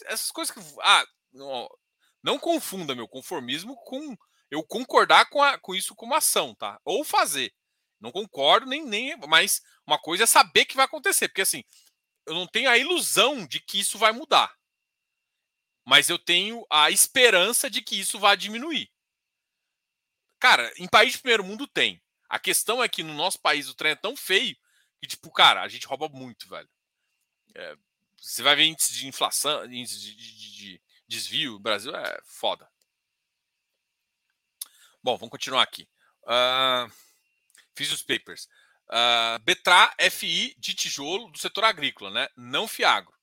Essas 0.04 0.30
coisas 0.30 0.52
que. 0.54 0.60
Ah, 0.82 1.06
não, 1.32 1.68
não 2.22 2.38
confunda 2.38 2.94
meu 2.94 3.08
conformismo 3.08 3.74
com 3.84 4.16
eu 4.52 4.62
concordar 4.62 5.30
com, 5.30 5.42
a, 5.42 5.58
com 5.58 5.74
isso 5.74 5.94
como 5.94 6.14
ação, 6.14 6.54
tá? 6.54 6.78
Ou 6.84 7.02
fazer. 7.02 7.54
Não 7.98 8.12
concordo, 8.12 8.66
nem, 8.66 8.84
nem. 8.84 9.16
Mas 9.26 9.62
uma 9.86 9.98
coisa 9.98 10.24
é 10.24 10.26
saber 10.26 10.66
que 10.66 10.76
vai 10.76 10.84
acontecer. 10.84 11.28
Porque 11.28 11.40
assim, 11.40 11.64
eu 12.26 12.34
não 12.34 12.46
tenho 12.46 12.68
a 12.68 12.76
ilusão 12.76 13.46
de 13.46 13.60
que 13.60 13.80
isso 13.80 13.96
vai 13.96 14.12
mudar. 14.12 14.54
Mas 15.86 16.10
eu 16.10 16.18
tenho 16.18 16.66
a 16.68 16.90
esperança 16.90 17.70
de 17.70 17.80
que 17.80 17.98
isso 17.98 18.18
vai 18.18 18.36
diminuir. 18.36 18.92
Cara, 20.38 20.70
em 20.76 20.86
país 20.86 21.12
de 21.12 21.20
primeiro 21.20 21.44
mundo 21.44 21.66
tem. 21.66 22.02
A 22.28 22.38
questão 22.38 22.82
é 22.82 22.88
que 22.90 23.02
no 23.02 23.14
nosso 23.14 23.40
país 23.40 23.70
o 23.70 23.74
trem 23.74 23.92
é 23.92 23.96
tão 23.96 24.14
feio 24.14 24.54
que, 25.00 25.06
tipo, 25.06 25.30
cara, 25.30 25.62
a 25.62 25.68
gente 25.68 25.86
rouba 25.86 26.10
muito, 26.10 26.46
velho. 26.46 26.68
É, 27.54 27.76
você 28.18 28.42
vai 28.42 28.54
ver 28.54 28.64
índice 28.64 28.92
de 28.92 29.06
inflação, 29.06 29.64
índice 29.64 29.98
de, 29.98 30.14
de, 30.14 30.56
de 30.56 30.82
desvio, 31.08 31.54
o 31.54 31.58
Brasil 31.58 31.94
é 31.96 32.20
foda. 32.24 32.70
Bom, 35.02 35.16
vamos 35.16 35.30
continuar 35.30 35.62
aqui. 35.62 35.88
Uh, 36.24 36.90
fiz 37.76 37.92
os 37.92 38.02
papers. 38.02 38.48
Uh, 38.88 39.38
Betra 39.42 39.94
FI 40.10 40.54
de 40.58 40.74
tijolo 40.74 41.30
do 41.30 41.38
setor 41.38 41.64
agrícola, 41.64 42.10
né? 42.10 42.28
Não 42.36 42.68
Fiagro. 42.68 43.14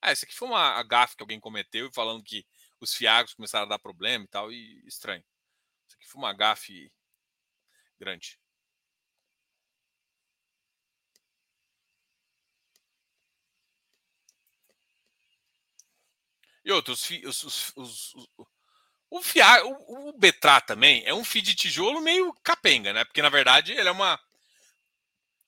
Ah, 0.00 0.10
essa 0.10 0.24
aqui 0.24 0.34
foi 0.34 0.48
uma 0.48 0.82
gafe 0.82 1.16
que 1.16 1.22
alguém 1.22 1.40
cometeu 1.40 1.90
falando 1.92 2.22
que 2.22 2.46
os 2.80 2.94
Fiagros 2.94 3.34
começaram 3.34 3.66
a 3.66 3.68
dar 3.68 3.78
problema 3.78 4.24
e 4.24 4.28
tal, 4.28 4.52
e 4.52 4.82
estranho 4.86 5.24
foi 6.08 6.20
uma 6.20 6.32
gafe 6.32 6.90
grande. 8.00 8.38
E 16.64 16.72
outros, 16.72 17.08
os, 17.24 17.44
os, 17.44 17.74
os, 17.76 18.26
o, 19.10 19.22
FIA, 19.22 19.64
o, 19.64 20.08
o 20.08 20.12
Betra 20.12 20.60
também 20.60 21.02
é 21.06 21.14
um 21.14 21.24
FII 21.24 21.42
de 21.42 21.54
tijolo 21.54 22.00
meio 22.00 22.32
capenga, 22.42 22.92
né? 22.92 23.04
Porque 23.04 23.22
na 23.22 23.28
verdade 23.28 23.72
ele 23.72 23.88
é 23.88 23.92
uma. 23.92 24.18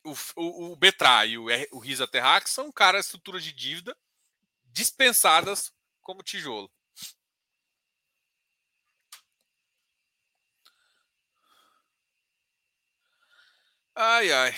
O, 0.05 0.15
o, 0.37 0.73
o 0.73 0.77
Betra 0.77 1.27
e 1.27 1.37
o, 1.39 1.47
o 1.73 1.79
Risa 1.79 2.07
Terrax 2.09 2.51
são 2.51 2.73
caras 2.73 3.07
estruturas 3.07 3.43
de 3.45 3.53
dívida 3.53 3.97
dispensadas 4.73 5.73
como 6.03 6.23
tijolo. 6.23 6.71
Ai, 13.95 14.31
ai. 14.33 14.53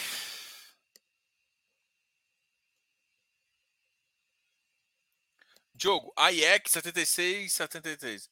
Diogo, 5.75 6.13
a 6.17 6.31
IEC 6.33 6.69
76, 6.71 7.53
73. 7.53 8.31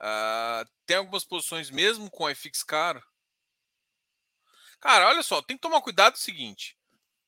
Uh, 0.00 0.68
tem 0.86 0.96
algumas 0.96 1.24
posições 1.24 1.70
mesmo 1.70 2.10
com 2.10 2.28
FX 2.34 2.62
caro? 2.62 3.02
Cara, 4.80 5.08
olha 5.08 5.22
só, 5.22 5.42
tem 5.42 5.56
que 5.56 5.60
tomar 5.60 5.82
cuidado 5.82 6.14
o 6.14 6.18
seguinte. 6.18 6.76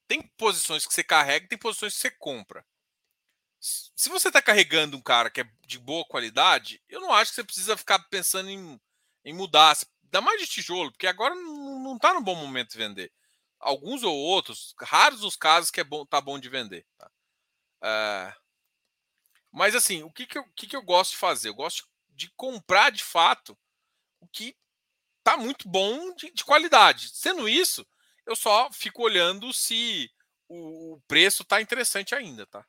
Tem 0.08 0.22
posições 0.36 0.86
que 0.86 0.92
você 0.92 1.04
carrega 1.04 1.48
tem 1.48 1.58
posições 1.58 1.94
que 1.94 2.00
você 2.00 2.10
compra. 2.10 2.64
Se 3.60 4.08
você 4.08 4.28
está 4.28 4.42
carregando 4.42 4.96
um 4.96 5.02
cara 5.02 5.30
que 5.30 5.40
é 5.40 5.50
de 5.66 5.78
boa 5.78 6.04
qualidade, 6.04 6.82
eu 6.88 7.00
não 7.00 7.12
acho 7.12 7.30
que 7.30 7.36
você 7.36 7.44
precisa 7.44 7.76
ficar 7.76 7.98
pensando 8.08 8.50
em, 8.50 8.80
em 9.24 9.32
mudar. 9.32 9.76
Dá 10.04 10.20
mais 10.20 10.40
de 10.40 10.46
tijolo, 10.46 10.90
porque 10.90 11.06
agora 11.06 11.34
não 11.34 11.96
está 11.96 12.12
no 12.12 12.22
bom 12.22 12.34
momento 12.34 12.72
de 12.72 12.78
vender 12.78 13.12
alguns 13.62 14.02
ou 14.02 14.14
outros, 14.14 14.74
raros 14.80 15.22
os 15.22 15.36
casos 15.36 15.70
que 15.70 15.80
é 15.80 15.84
bom, 15.84 16.04
tá 16.04 16.20
bom 16.20 16.38
de 16.38 16.48
vender. 16.48 16.84
Tá? 16.98 17.10
É, 17.84 18.34
mas 19.50 19.74
assim, 19.74 20.02
o 20.02 20.10
que, 20.10 20.26
que, 20.26 20.36
eu, 20.36 20.44
que, 20.54 20.66
que 20.66 20.76
eu 20.76 20.82
gosto 20.82 21.12
de 21.12 21.18
fazer? 21.18 21.48
Eu 21.48 21.54
gosto 21.54 21.76
de 21.78 21.91
comprar 22.36 22.90
de 22.90 23.02
fato 23.02 23.58
o 24.20 24.28
que 24.28 24.56
tá 25.22 25.36
muito 25.36 25.68
bom 25.68 26.14
de, 26.14 26.30
de 26.30 26.44
qualidade. 26.44 27.10
Sendo 27.10 27.48
isso, 27.48 27.86
eu 28.26 28.36
só 28.36 28.70
fico 28.72 29.02
olhando 29.02 29.52
se 29.52 30.10
o, 30.48 30.94
o 30.94 31.00
preço 31.02 31.44
tá 31.44 31.60
interessante 31.60 32.14
ainda, 32.14 32.46
tá? 32.46 32.64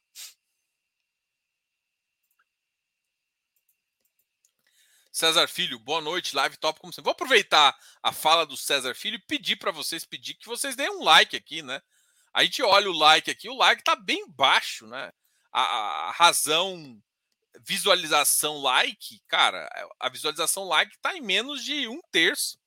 César 5.12 5.48
Filho, 5.48 5.78
boa 5.78 6.02
noite, 6.02 6.36
live 6.36 6.58
top 6.58 6.80
como 6.80 6.92
sempre. 6.92 7.04
Vou 7.04 7.12
aproveitar 7.12 7.78
a 8.02 8.12
fala 8.12 8.48
do 8.48 8.58
César 8.58 8.96
Filho 8.96 9.18
e 9.18 9.28
pedir 9.28 9.58
para 9.58 9.70
vocês 9.70 10.04
pedir 10.04 10.34
que 10.34 10.48
vocês 10.48 10.76
deem 10.76 10.90
um 10.90 11.04
like 11.04 11.36
aqui, 11.36 11.62
né? 11.62 11.80
A 12.34 12.44
gente 12.44 12.64
olha 12.64 12.90
o 12.90 12.98
like 12.98 13.30
aqui, 13.30 13.48
o 13.48 13.56
like 13.56 13.84
tá 13.84 13.96
bem 13.96 14.28
baixo, 14.28 14.88
né? 14.88 15.12
A, 15.52 15.62
a 16.08 16.12
razão 16.14 17.00
visualização 17.60 18.58
like, 18.58 19.22
cara, 19.28 19.70
a 20.00 20.10
visualização 20.10 20.66
like 20.66 20.96
está 20.96 21.16
em 21.16 21.22
menos 21.22 21.64
de 21.64 21.88
um 21.88 22.02
terço. 22.12 22.58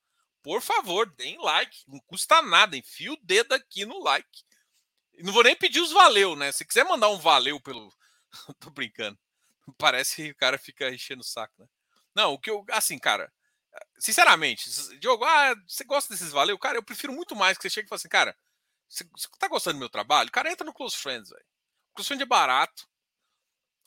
Por 0.42 0.62
favor, 0.62 1.10
deem 1.16 1.38
like, 1.38 1.82
não 1.88 1.98
custa 2.06 2.40
nada, 2.40 2.76
enfia 2.76 3.12
o 3.12 3.18
dedo 3.22 3.52
aqui 3.52 3.84
no 3.84 4.02
like. 4.02 4.44
Não 5.18 5.32
vou 5.32 5.42
nem 5.42 5.56
pedir 5.56 5.80
os 5.80 5.92
valeu, 5.92 6.36
né? 6.36 6.52
Se 6.52 6.64
quiser 6.64 6.84
mandar 6.84 7.08
um 7.08 7.18
valeu 7.18 7.60
pelo. 7.60 7.92
Tô 8.60 8.70
brincando. 8.70 9.18
Parece 9.78 10.16
que 10.16 10.30
o 10.30 10.36
cara 10.36 10.58
fica 10.58 10.88
enchendo 10.90 11.22
o 11.22 11.24
saco, 11.24 11.54
né? 11.58 11.66
Não, 12.14 12.34
o 12.34 12.38
que 12.38 12.50
eu. 12.50 12.64
Assim, 12.70 12.98
cara. 12.98 13.32
Sinceramente, 13.98 14.70
Diogo, 14.98 15.24
ah, 15.24 15.54
você 15.66 15.84
gosta 15.84 16.12
desses 16.14 16.30
valeu? 16.30 16.58
Cara, 16.58 16.78
eu 16.78 16.82
prefiro 16.82 17.12
muito 17.12 17.36
mais 17.36 17.58
que 17.58 17.62
você 17.62 17.68
chegue 17.70 17.86
e 17.86 17.88
fale 17.90 17.98
assim, 17.98 18.08
cara, 18.08 18.34
você, 18.88 19.04
você 19.14 19.28
tá 19.38 19.48
gostando 19.48 19.76
do 19.76 19.80
meu 19.80 19.88
trabalho? 19.90 20.30
Cara, 20.30 20.50
entra 20.50 20.64
no 20.64 20.72
Close 20.72 20.96
Friends, 20.96 21.28
velho. 21.28 21.44
Close 21.94 22.08
Friends 22.08 22.22
é 22.22 22.26
barato. 22.26 22.88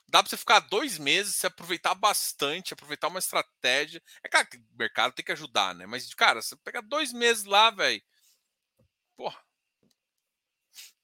Dá 0.09 0.23
pra 0.23 0.29
você 0.29 0.37
ficar 0.37 0.59
dois 0.59 0.97
meses, 0.97 1.35
se 1.35 1.45
aproveitar 1.47 1.93
bastante, 1.95 2.73
aproveitar 2.73 3.07
uma 3.07 3.19
estratégia. 3.19 4.01
É 4.23 4.29
claro 4.29 4.47
que 4.47 4.57
o 4.57 4.63
mercado 4.77 5.13
tem 5.13 5.23
que 5.23 5.31
ajudar, 5.31 5.75
né? 5.75 5.85
Mas, 5.85 6.11
cara, 6.13 6.41
você 6.41 6.55
pega 6.57 6.81
dois 6.81 7.13
meses 7.13 7.43
lá, 7.45 7.69
velho. 7.71 8.01
Porra. 9.15 9.39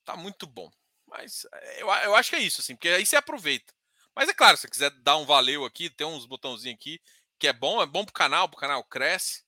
Tá 0.03 0.15
muito 0.15 0.45
bom. 0.47 0.71
Mas 1.07 1.45
eh, 1.53 1.81
eu, 1.81 1.87
eu 1.87 2.15
acho 2.15 2.29
que 2.29 2.35
é 2.35 2.39
isso, 2.39 2.61
assim, 2.61 2.75
porque 2.75 2.89
aí 2.89 3.05
você 3.05 3.15
aproveita. 3.15 3.73
Mas 4.15 4.29
é 4.29 4.33
claro, 4.33 4.55
se 4.57 4.61
você 4.61 4.69
quiser 4.69 4.91
dar 5.01 5.17
um 5.17 5.25
valeu 5.25 5.65
aqui, 5.65 5.89
tem 5.89 6.07
uns 6.07 6.25
botãozinhos 6.25 6.75
aqui, 6.79 6.99
que 7.39 7.47
é 7.47 7.53
bom, 7.53 7.81
é 7.81 7.85
bom 7.85 8.05
pro 8.05 8.13
canal, 8.13 8.47
pro 8.47 8.59
canal 8.59 8.83
cresce. 8.83 9.43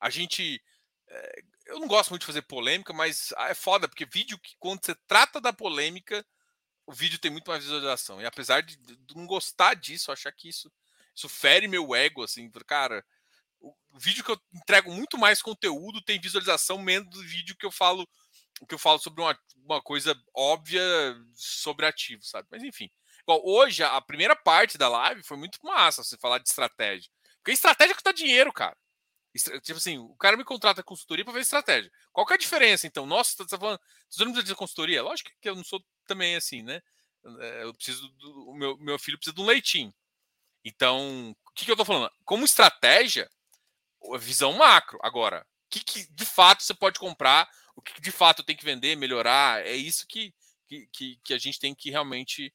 A 0.00 0.10
gente. 0.10 0.62
É, 1.08 1.42
eu 1.66 1.80
não 1.80 1.88
gosto 1.88 2.10
muito 2.10 2.22
de 2.22 2.26
fazer 2.26 2.42
polêmica, 2.42 2.92
mas 2.92 3.32
ah, 3.36 3.48
é 3.50 3.54
foda, 3.54 3.88
porque 3.88 4.06
vídeo 4.06 4.38
que 4.38 4.56
quando 4.58 4.84
você 4.84 4.94
trata 5.06 5.40
da 5.40 5.52
polêmica, 5.52 6.24
o 6.86 6.92
vídeo 6.92 7.18
tem 7.18 7.30
muito 7.30 7.50
mais 7.50 7.64
visualização. 7.64 8.20
E 8.20 8.26
apesar 8.26 8.62
de, 8.62 8.78
não 9.14 9.26
gostar 9.26 9.74
disso, 9.74 10.12
achar 10.12 10.32
que 10.32 10.48
isso, 10.48 10.70
isso 11.14 11.28
fere 11.28 11.66
meu 11.66 11.94
ego, 11.94 12.22
assim, 12.22 12.50
cara, 12.66 13.04
o, 13.60 13.74
o 13.92 13.98
vídeo 13.98 14.24
que 14.24 14.30
eu 14.30 14.40
entrego 14.54 14.92
muito 14.92 15.18
mais 15.18 15.42
conteúdo 15.42 16.00
tem 16.02 16.20
visualização 16.20 16.78
menos 16.78 17.10
do 17.10 17.22
vídeo 17.22 17.56
que 17.56 17.66
eu 17.66 17.72
falo 17.72 18.08
que 18.66 18.74
eu 18.74 18.78
falo 18.78 18.98
sobre 18.98 19.20
uma, 19.20 19.38
uma 19.56 19.82
coisa 19.82 20.18
óbvia 20.34 20.80
sobre 21.34 21.84
ativo, 21.84 22.22
sabe? 22.22 22.48
Mas 22.50 22.62
enfim. 22.62 22.90
Bom, 23.26 23.38
hoje, 23.44 23.82
a 23.82 24.00
primeira 24.00 24.34
parte 24.34 24.78
da 24.78 24.88
live 24.88 25.22
foi 25.22 25.36
muito 25.36 25.58
massa 25.62 26.02
você 26.02 26.16
falar 26.16 26.38
de 26.38 26.48
estratégia. 26.48 27.10
Porque 27.38 27.50
estratégia 27.50 27.94
custa 27.94 28.14
dinheiro, 28.14 28.50
cara. 28.52 28.76
Tipo 29.36 29.78
assim, 29.78 29.98
o 29.98 30.14
cara 30.16 30.36
me 30.36 30.44
contrata 30.44 30.82
consultoria 30.82 31.24
para 31.24 31.34
ver 31.34 31.40
estratégia. 31.40 31.90
Qual 32.12 32.26
que 32.26 32.32
é 32.32 32.36
a 32.36 32.38
diferença, 32.38 32.86
então? 32.86 33.06
Nossa, 33.06 33.32
você 33.36 33.46
tá 33.46 33.58
falando. 33.58 33.80
Você 34.08 34.24
não 34.24 34.32
precisa 34.32 34.52
de 34.52 34.58
consultoria? 34.58 35.02
Lógico 35.02 35.30
que 35.40 35.48
eu 35.48 35.54
não 35.54 35.64
sou 35.64 35.84
também 36.06 36.36
assim, 36.36 36.62
né? 36.62 36.82
É, 37.40 37.64
eu 37.64 37.74
preciso 37.74 38.08
do. 38.10 38.50
O 38.50 38.54
meu, 38.54 38.76
meu 38.78 38.98
filho 38.98 39.18
precisa 39.18 39.34
de 39.34 39.40
um 39.42 39.46
leitinho. 39.46 39.92
Então, 40.64 41.30
o 41.30 41.52
que, 41.52 41.64
que 41.64 41.70
eu 41.70 41.76
tô 41.76 41.84
falando? 41.84 42.10
Como 42.24 42.44
estratégia, 42.44 43.30
visão 44.18 44.52
macro. 44.52 44.98
Agora, 45.02 45.46
o 45.66 45.70
que, 45.70 45.80
que 45.84 46.12
de 46.12 46.24
fato 46.24 46.62
você 46.62 46.74
pode 46.74 46.98
comprar? 46.98 47.48
O 47.74 47.82
que, 47.82 47.94
que 47.94 48.00
de 48.00 48.10
fato 48.10 48.42
tem 48.42 48.56
que 48.56 48.64
vender, 48.64 48.96
melhorar? 48.96 49.64
É 49.64 49.74
isso 49.74 50.06
que, 50.06 50.34
que, 50.92 51.18
que, 51.22 51.34
a 51.34 51.38
gente 51.38 51.60
tem 51.60 51.74
que 51.74 51.90
realmente 51.90 52.52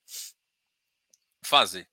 fazer. 1.43 1.87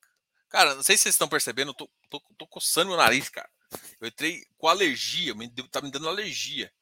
Cara, 0.48 0.74
não 0.74 0.82
sei 0.82 0.96
se 0.96 1.04
vocês 1.04 1.14
estão 1.14 1.28
percebendo, 1.28 1.70
eu 1.70 1.74
tô, 1.74 1.90
tô, 2.08 2.20
tô 2.38 2.46
coçando 2.46 2.92
o 2.92 2.96
nariz, 2.96 3.28
cara. 3.28 3.50
Eu 4.00 4.08
entrei 4.08 4.46
com 4.56 4.68
alergia, 4.68 5.34
me 5.34 5.48
tá 5.70 5.80
me 5.80 5.90
dando 5.90 6.08
alergia. 6.08 6.72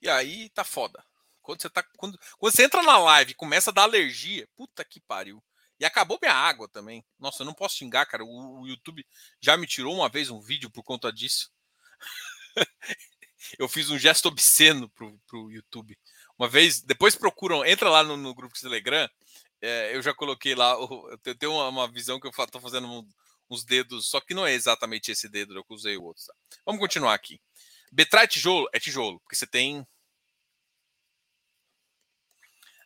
E 0.00 0.08
aí 0.08 0.48
tá 0.50 0.64
foda. 0.64 1.04
Quando 1.42 1.62
você 1.62 1.70
tá 1.70 1.82
quando, 1.96 2.18
quando 2.38 2.52
você 2.54 2.64
entra 2.64 2.82
na 2.82 2.98
live 2.98 3.32
e 3.32 3.36
começa 3.36 3.70
a 3.70 3.72
dar 3.72 3.82
alergia, 3.82 4.48
puta 4.56 4.84
que 4.84 5.00
pariu. 5.00 5.42
E 5.78 5.84
acabou 5.84 6.18
minha 6.20 6.34
água 6.34 6.68
também. 6.68 7.04
Nossa, 7.18 7.42
eu 7.42 7.46
não 7.46 7.54
posso 7.54 7.76
xingar, 7.76 8.04
cara. 8.06 8.24
O, 8.24 8.60
o 8.60 8.68
YouTube 8.68 9.06
já 9.40 9.56
me 9.56 9.66
tirou 9.66 9.94
uma 9.94 10.08
vez 10.08 10.28
um 10.30 10.40
vídeo 10.40 10.70
por 10.70 10.82
conta 10.82 11.12
disso. 11.12 11.50
eu 13.58 13.68
fiz 13.68 13.90
um 13.90 13.98
gesto 13.98 14.26
obsceno 14.26 14.88
pro, 14.90 15.18
pro 15.26 15.50
YouTube. 15.50 15.98
Uma 16.38 16.48
vez, 16.48 16.82
depois 16.82 17.16
procuram, 17.16 17.64
entra 17.64 17.88
lá 17.88 18.02
no, 18.02 18.16
no 18.16 18.34
grupo 18.34 18.54
de 18.54 18.60
Telegram. 18.60 19.08
É, 19.62 19.94
eu 19.94 20.02
já 20.02 20.14
coloquei 20.14 20.54
lá, 20.54 20.72
eu 21.24 21.34
tenho 21.34 21.52
uma, 21.52 21.68
uma 21.68 21.88
visão 21.90 22.20
que 22.20 22.26
eu 22.26 22.32
tô 22.46 22.60
fazendo 22.60 23.06
uns 23.50 23.64
dedos, 23.64 24.08
só 24.08 24.20
que 24.20 24.34
não 24.34 24.46
é 24.46 24.52
exatamente 24.52 25.10
esse 25.10 25.28
dedo, 25.28 25.54
eu 25.54 25.64
usei 25.68 25.96
o 25.96 26.04
outro. 26.04 26.24
Tá? 26.24 26.34
Vamos 26.64 26.80
continuar 26.80 27.14
aqui. 27.14 27.40
Betrar 27.92 28.24
é 28.24 28.26
tijolo? 28.26 28.68
É 28.72 28.78
tijolo, 28.78 29.18
porque 29.20 29.34
você 29.36 29.46
tem. 29.46 29.86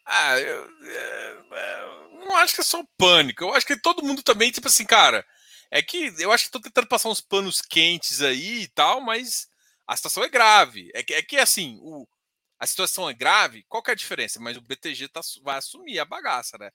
Ah, 0.07 0.39
eu, 0.39 0.65
eu, 0.65 1.55
é, 1.55 1.83
eu, 1.83 2.11
não 2.27 2.37
acho 2.37 2.55
que 2.55 2.61
é 2.61 2.65
só 2.65 2.83
pânico. 2.97 3.45
Eu 3.45 3.55
acho 3.55 3.67
que 3.67 3.81
todo 3.81 4.03
mundo 4.03 4.23
também, 4.23 4.51
tipo 4.51 4.67
assim, 4.67 4.85
cara. 4.85 5.27
É 5.71 5.83
que 5.83 6.15
eu 6.19 6.31
acho 6.31 6.45
que 6.45 6.51
tô 6.53 6.61
tentando 6.61 6.87
passar 6.87 7.09
uns 7.09 7.21
panos 7.21 7.61
quentes 7.61 8.23
aí 8.23 8.63
e 8.63 8.69
tal, 8.69 9.01
mas 9.01 9.49
a 9.87 9.97
situação 9.97 10.23
é 10.23 10.29
grave. 10.29 10.91
É 10.95 11.03
que, 11.03 11.15
é 11.15 11.23
que 11.23 11.37
assim, 11.37 11.79
o, 11.83 12.07
a 12.59 12.67
situação 12.67 13.11
é 13.11 13.13
grave, 13.13 13.65
qual 13.69 13.83
que 13.83 13.91
é 13.91 13.93
a 13.93 13.97
diferença? 13.97 14.41
Mas 14.41 14.57
o 14.57 14.61
BTG 14.61 15.09
tá, 15.09 15.21
vai 15.43 15.59
assumir 15.59 15.99
a 15.99 16.05
bagaça, 16.05 16.57
né? 16.59 16.71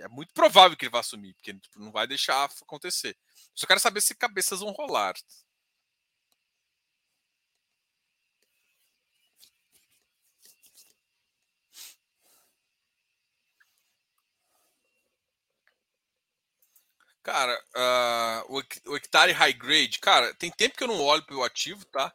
É 0.00 0.08
muito 0.08 0.32
provável 0.32 0.76
que 0.76 0.84
ele 0.84 0.92
vá 0.92 1.00
assumir, 1.00 1.34
porque 1.34 1.52
tipo, 1.54 1.80
não 1.80 1.90
vai 1.92 2.06
deixar 2.06 2.44
acontecer. 2.44 3.16
Só 3.54 3.66
quero 3.66 3.80
saber 3.80 4.00
se 4.00 4.14
cabeças 4.14 4.60
vão 4.60 4.72
rolar. 4.72 5.14
Cara, 17.22 17.58
uh, 17.74 18.54
o 18.86 18.96
hectare 18.96 19.32
high 19.32 19.52
grade, 19.54 19.98
cara, 19.98 20.34
tem 20.34 20.50
tempo 20.50 20.76
que 20.76 20.84
eu 20.84 20.88
não 20.88 21.00
olho 21.00 21.24
para 21.24 21.36
o 21.36 21.42
ativo, 21.42 21.82
tá? 21.86 22.12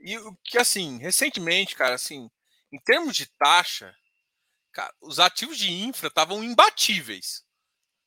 E 0.00 0.18
o 0.18 0.36
que 0.44 0.58
assim, 0.58 0.98
recentemente, 0.98 1.76
cara, 1.76 1.94
assim, 1.96 2.30
em 2.72 2.80
termos 2.80 3.16
de 3.16 3.26
taxa, 3.38 3.94
Cara, 4.72 4.94
os 5.00 5.18
ativos 5.18 5.58
de 5.58 5.72
infra 5.72 6.08
estavam 6.08 6.44
imbatíveis. 6.44 7.44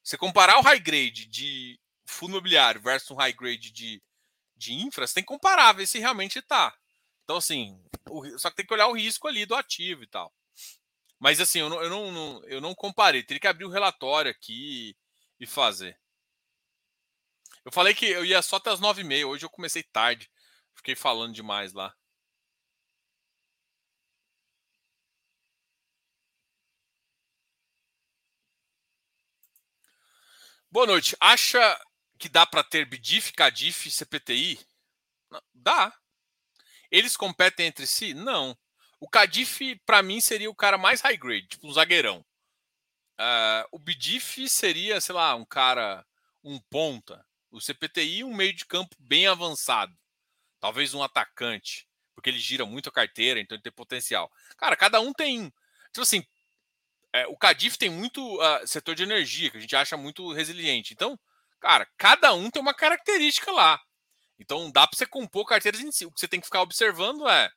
Você 0.01 0.17
comparar 0.17 0.59
o 0.59 0.61
high 0.61 0.79
grade 0.79 1.25
de 1.25 1.79
fundo 2.05 2.31
imobiliário 2.31 2.81
versus 2.81 3.11
um 3.11 3.15
high 3.15 3.33
grade 3.33 3.71
de, 3.71 4.01
de 4.55 4.73
infra, 4.73 5.07
você 5.07 5.15
tem 5.15 5.23
que 5.23 5.27
comparar, 5.27 5.73
ver 5.73 5.87
se 5.87 5.99
realmente 5.99 6.39
está. 6.39 6.75
Então, 7.23 7.37
assim, 7.37 7.81
o, 8.09 8.37
só 8.37 8.49
que 8.49 8.57
tem 8.57 8.65
que 8.65 8.73
olhar 8.73 8.87
o 8.87 8.93
risco 8.93 9.27
ali 9.27 9.45
do 9.45 9.55
ativo 9.55 10.03
e 10.03 10.07
tal. 10.07 10.33
Mas, 11.19 11.39
assim, 11.39 11.59
eu 11.59 11.69
não, 11.69 11.81
eu 11.81 11.89
não, 11.89 12.43
eu 12.45 12.61
não 12.61 12.75
comparei. 12.75 13.23
Teria 13.23 13.39
que 13.39 13.47
abrir 13.47 13.65
o 13.65 13.69
um 13.69 13.71
relatório 13.71 14.29
aqui 14.29 14.95
e 15.39 15.45
fazer. 15.45 15.97
Eu 17.63 17.71
falei 17.71 17.93
que 17.93 18.05
eu 18.05 18.25
ia 18.25 18.41
só 18.41 18.57
até 18.57 18.71
as 18.71 18.81
nove 18.81 19.01
e 19.01 19.05
meia. 19.05 19.25
Hoje 19.25 19.45
eu 19.45 19.49
comecei 19.49 19.83
tarde. 19.83 20.29
Fiquei 20.75 20.95
falando 20.95 21.33
demais 21.33 21.71
lá. 21.71 21.95
Boa 30.73 30.87
noite. 30.87 31.15
Acha 31.19 31.79
que 32.17 32.27
dá 32.27 32.47
para 32.47 32.63
ter 32.63 32.87
BDIF, 32.87 33.31
CADIF 33.33 33.87
e 33.87 33.91
CPTI? 33.91 34.59
Dá. 35.53 35.95
Eles 36.89 37.15
competem 37.15 37.67
entre 37.67 37.85
si? 37.85 38.15
Não. 38.15 38.57
O 38.99 39.07
CADIF, 39.07 39.79
para 39.85 40.01
mim, 40.01 40.19
seria 40.19 40.49
o 40.49 40.55
cara 40.55 40.75
mais 40.75 40.99
high 41.01 41.15
grade, 41.15 41.45
tipo 41.45 41.67
um 41.67 41.71
zagueirão. 41.71 42.25
Uh, 43.21 43.69
o 43.71 43.77
BDIF 43.77 44.49
seria, 44.49 44.99
sei 44.99 45.13
lá, 45.13 45.35
um 45.35 45.45
cara, 45.45 46.03
um 46.43 46.59
ponta. 46.71 47.23
O 47.51 47.61
CPTI, 47.61 48.23
um 48.23 48.33
meio 48.33 48.55
de 48.55 48.65
campo 48.65 48.95
bem 48.97 49.27
avançado. 49.27 49.95
Talvez 50.59 50.95
um 50.95 51.03
atacante, 51.03 51.87
porque 52.15 52.31
ele 52.31 52.39
gira 52.39 52.65
muito 52.65 52.89
a 52.89 52.91
carteira, 52.91 53.39
então 53.39 53.55
ele 53.55 53.61
tem 53.61 53.71
potencial. 53.71 54.27
Cara, 54.57 54.75
cada 54.75 54.99
um 54.99 55.13
tem. 55.13 55.53
Tipo 55.91 56.01
assim, 56.01 56.25
é, 57.13 57.27
o 57.27 57.37
Cadif 57.37 57.77
tem 57.77 57.89
muito 57.89 58.21
uh, 58.41 58.67
setor 58.67 58.95
de 58.95 59.03
energia, 59.03 59.51
que 59.51 59.57
a 59.57 59.61
gente 59.61 59.75
acha 59.75 59.95
muito 59.95 60.33
resiliente. 60.33 60.93
Então, 60.93 61.17
cara, 61.59 61.87
cada 61.97 62.33
um 62.33 62.49
tem 62.49 62.61
uma 62.61 62.73
característica 62.73 63.51
lá. 63.51 63.79
Então, 64.39 64.71
dá 64.71 64.87
para 64.87 64.97
você 64.97 65.05
compor 65.05 65.45
carteiras 65.45 65.79
em 65.79 65.91
si. 65.91 66.05
O 66.05 66.11
que 66.11 66.19
você 66.19 66.27
tem 66.27 66.39
que 66.39 66.47
ficar 66.47 66.61
observando 66.61 67.29
é 67.29 67.51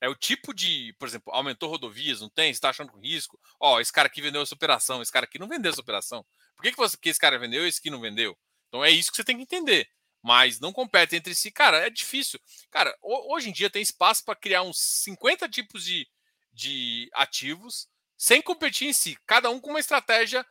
é 0.00 0.08
o 0.08 0.14
tipo 0.14 0.52
de, 0.52 0.94
por 0.98 1.08
exemplo, 1.08 1.32
aumentou 1.32 1.70
rodovias, 1.70 2.20
não 2.20 2.28
tem? 2.28 2.52
Você 2.52 2.58
está 2.58 2.70
achando 2.70 2.92
com 2.92 2.98
risco? 2.98 3.40
Ó, 3.58 3.80
esse 3.80 3.92
cara 3.92 4.06
aqui 4.06 4.20
vendeu 4.20 4.42
essa 4.42 4.54
operação, 4.54 5.00
esse 5.00 5.10
cara 5.10 5.24
aqui 5.24 5.38
não 5.38 5.48
vendeu 5.48 5.72
essa 5.72 5.80
operação. 5.80 6.24
Por 6.54 6.62
que, 6.62 6.72
que, 6.72 6.76
você, 6.76 6.96
que 6.96 7.08
esse 7.08 7.18
cara 7.18 7.38
vendeu 7.38 7.64
e 7.64 7.68
esse 7.68 7.78
aqui 7.78 7.90
não 7.90 8.00
vendeu? 8.00 8.36
Então 8.68 8.84
é 8.84 8.90
isso 8.90 9.10
que 9.10 9.16
você 9.16 9.24
tem 9.24 9.36
que 9.36 9.42
entender. 9.42 9.88
Mas 10.22 10.60
não 10.60 10.72
compete 10.72 11.16
entre 11.16 11.34
si. 11.34 11.50
Cara, 11.50 11.78
é 11.78 11.90
difícil. 11.90 12.38
Cara, 12.70 12.94
hoje 13.00 13.48
em 13.48 13.52
dia 13.52 13.70
tem 13.70 13.80
espaço 13.80 14.24
para 14.24 14.36
criar 14.36 14.62
uns 14.62 14.78
50 14.78 15.48
tipos 15.48 15.84
de, 15.84 16.06
de 16.52 17.08
ativos 17.14 17.88
sem 18.16 18.40
competir 18.42 18.88
em 18.88 18.92
si, 18.92 19.16
cada 19.26 19.50
um 19.50 19.60
com 19.60 19.70
uma 19.70 19.80
estratégia 19.80 20.44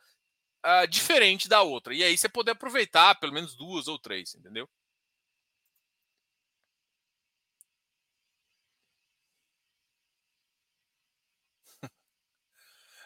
uh, 0.64 0.86
diferente 0.88 1.48
da 1.48 1.62
outra. 1.62 1.94
E 1.94 2.02
aí 2.04 2.16
você 2.16 2.28
poder 2.28 2.52
aproveitar 2.52 3.14
pelo 3.16 3.32
menos 3.32 3.56
duas 3.56 3.88
ou 3.88 3.98
três, 3.98 4.34
entendeu? 4.34 4.68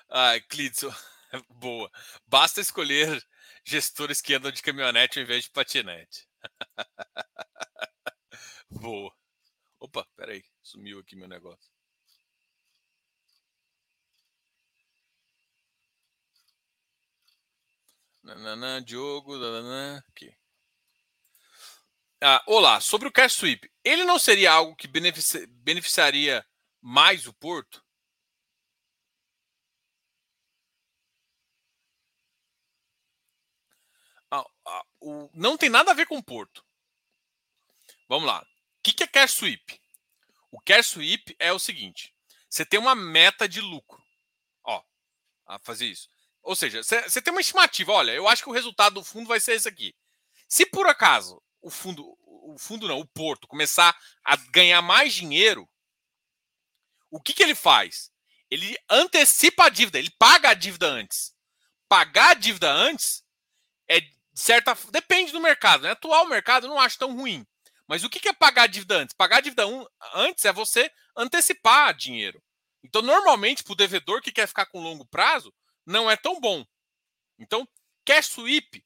Ai, 0.08 0.40
Clitson. 0.42 0.92
Boa. 1.48 1.90
Basta 2.26 2.60
escolher 2.60 3.22
gestores 3.64 4.20
que 4.20 4.34
andam 4.34 4.50
de 4.50 4.62
caminhonete 4.62 5.18
ao 5.18 5.24
invés 5.24 5.44
de 5.44 5.50
patinete. 5.50 6.26
Boa. 8.70 9.12
Opa, 9.80 10.06
peraí. 10.16 10.44
Sumiu 10.62 11.00
aqui 11.00 11.16
meu 11.16 11.28
negócio. 11.28 11.70
Nananã, 18.22 18.82
Diogo, 18.82 19.36
nananã, 19.36 20.02
aqui. 20.08 20.34
Ah, 22.22 22.42
olá, 22.46 22.80
sobre 22.80 23.08
o 23.08 23.12
cash 23.12 23.34
sweep, 23.34 23.70
ele 23.82 24.04
não 24.04 24.18
seria 24.18 24.52
algo 24.52 24.76
que 24.76 24.86
benefici 24.86 25.46
beneficiaria 25.46 26.46
mais 26.80 27.26
o 27.26 27.32
Porto? 27.32 27.82
Ah, 34.30 34.44
ah, 34.66 34.84
o, 35.00 35.30
não 35.34 35.56
tem 35.56 35.68
nada 35.70 35.90
a 35.90 35.94
ver 35.94 36.06
com 36.06 36.18
o 36.18 36.22
Porto. 36.22 36.64
Vamos 38.08 38.26
lá. 38.26 38.42
O 38.42 38.46
que, 38.82 38.92
que 38.92 39.02
é 39.02 39.06
cash 39.06 39.32
sweep? 39.36 39.80
O 40.50 40.60
cash 40.60 40.88
sweep 40.88 41.34
é 41.38 41.52
o 41.52 41.58
seguinte: 41.58 42.14
você 42.48 42.66
tem 42.66 42.78
uma 42.78 42.94
meta 42.94 43.48
de 43.48 43.60
lucro. 43.60 44.02
Ó, 44.64 44.82
a 45.46 45.58
fazer 45.58 45.86
isso. 45.86 46.08
Ou 46.42 46.56
seja, 46.56 46.82
você 46.82 47.20
tem 47.20 47.32
uma 47.32 47.40
estimativa. 47.40 47.92
Olha, 47.92 48.12
eu 48.12 48.26
acho 48.26 48.42
que 48.42 48.48
o 48.48 48.52
resultado 48.52 48.94
do 48.94 49.04
fundo 49.04 49.28
vai 49.28 49.40
ser 49.40 49.52
esse 49.52 49.68
aqui. 49.68 49.94
Se 50.48 50.66
por 50.66 50.86
acaso 50.86 51.40
o 51.60 51.70
fundo, 51.70 52.16
o 52.26 52.56
fundo 52.58 52.88
não, 52.88 52.98
o 52.98 53.06
Porto 53.06 53.46
começar 53.46 53.96
a 54.24 54.36
ganhar 54.36 54.82
mais 54.82 55.12
dinheiro, 55.12 55.68
o 57.10 57.20
que, 57.20 57.32
que 57.32 57.42
ele 57.42 57.54
faz? 57.54 58.10
Ele 58.50 58.76
antecipa 58.88 59.64
a 59.64 59.68
dívida, 59.68 59.98
ele 59.98 60.10
paga 60.18 60.50
a 60.50 60.54
dívida 60.54 60.86
antes. 60.86 61.34
Pagar 61.88 62.30
a 62.30 62.34
dívida 62.34 62.70
antes 62.70 63.22
é 63.88 64.00
certa. 64.34 64.76
Depende 64.90 65.32
do 65.32 65.40
mercado. 65.40 65.82
Né? 65.82 65.90
Atual 65.90 66.26
mercado 66.26 66.66
eu 66.66 66.70
não 66.70 66.80
acho 66.80 66.98
tão 66.98 67.14
ruim. 67.14 67.46
Mas 67.86 68.04
o 68.04 68.08
que, 68.08 68.20
que 68.20 68.28
é 68.28 68.32
pagar 68.32 68.62
a 68.62 68.66
dívida 68.68 68.96
antes? 68.96 69.14
Pagar 69.14 69.38
a 69.38 69.40
dívida 69.40 69.66
um, 69.66 69.84
antes 70.14 70.44
é 70.44 70.52
você 70.52 70.90
antecipar 71.16 71.94
dinheiro. 71.94 72.40
Então, 72.84 73.02
normalmente, 73.02 73.62
para 73.62 73.72
o 73.72 73.76
devedor 73.76 74.22
que 74.22 74.32
quer 74.32 74.46
ficar 74.46 74.66
com 74.66 74.82
longo 74.82 75.04
prazo, 75.04 75.52
não 75.90 76.10
é 76.10 76.16
tão 76.16 76.40
bom. 76.40 76.64
Então, 77.38 77.68
cash 78.04 78.28
sweep 78.28 78.84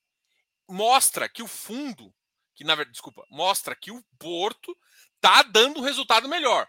mostra 0.68 1.28
que 1.28 1.42
o 1.42 1.46
fundo, 1.46 2.12
que 2.55 2.64
na 2.64 2.74
verdade, 2.74 2.92
desculpa, 2.92 3.24
mostra 3.30 3.76
que 3.76 3.90
o 3.90 4.02
Porto 4.18 4.76
está 5.16 5.42
dando 5.42 5.80
um 5.80 5.82
resultado 5.82 6.28
melhor. 6.28 6.68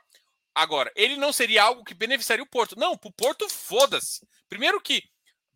Agora, 0.53 0.91
ele 0.95 1.15
não 1.15 1.33
seria 1.33 1.63
algo 1.63 1.83
que 1.83 1.93
beneficiaria 1.93 2.43
o 2.43 2.49
Porto. 2.49 2.77
Não, 2.77 2.97
para 2.97 3.09
o 3.09 3.13
Porto, 3.13 3.49
foda-se. 3.49 4.27
Primeiro 4.47 4.79
que, 4.81 5.03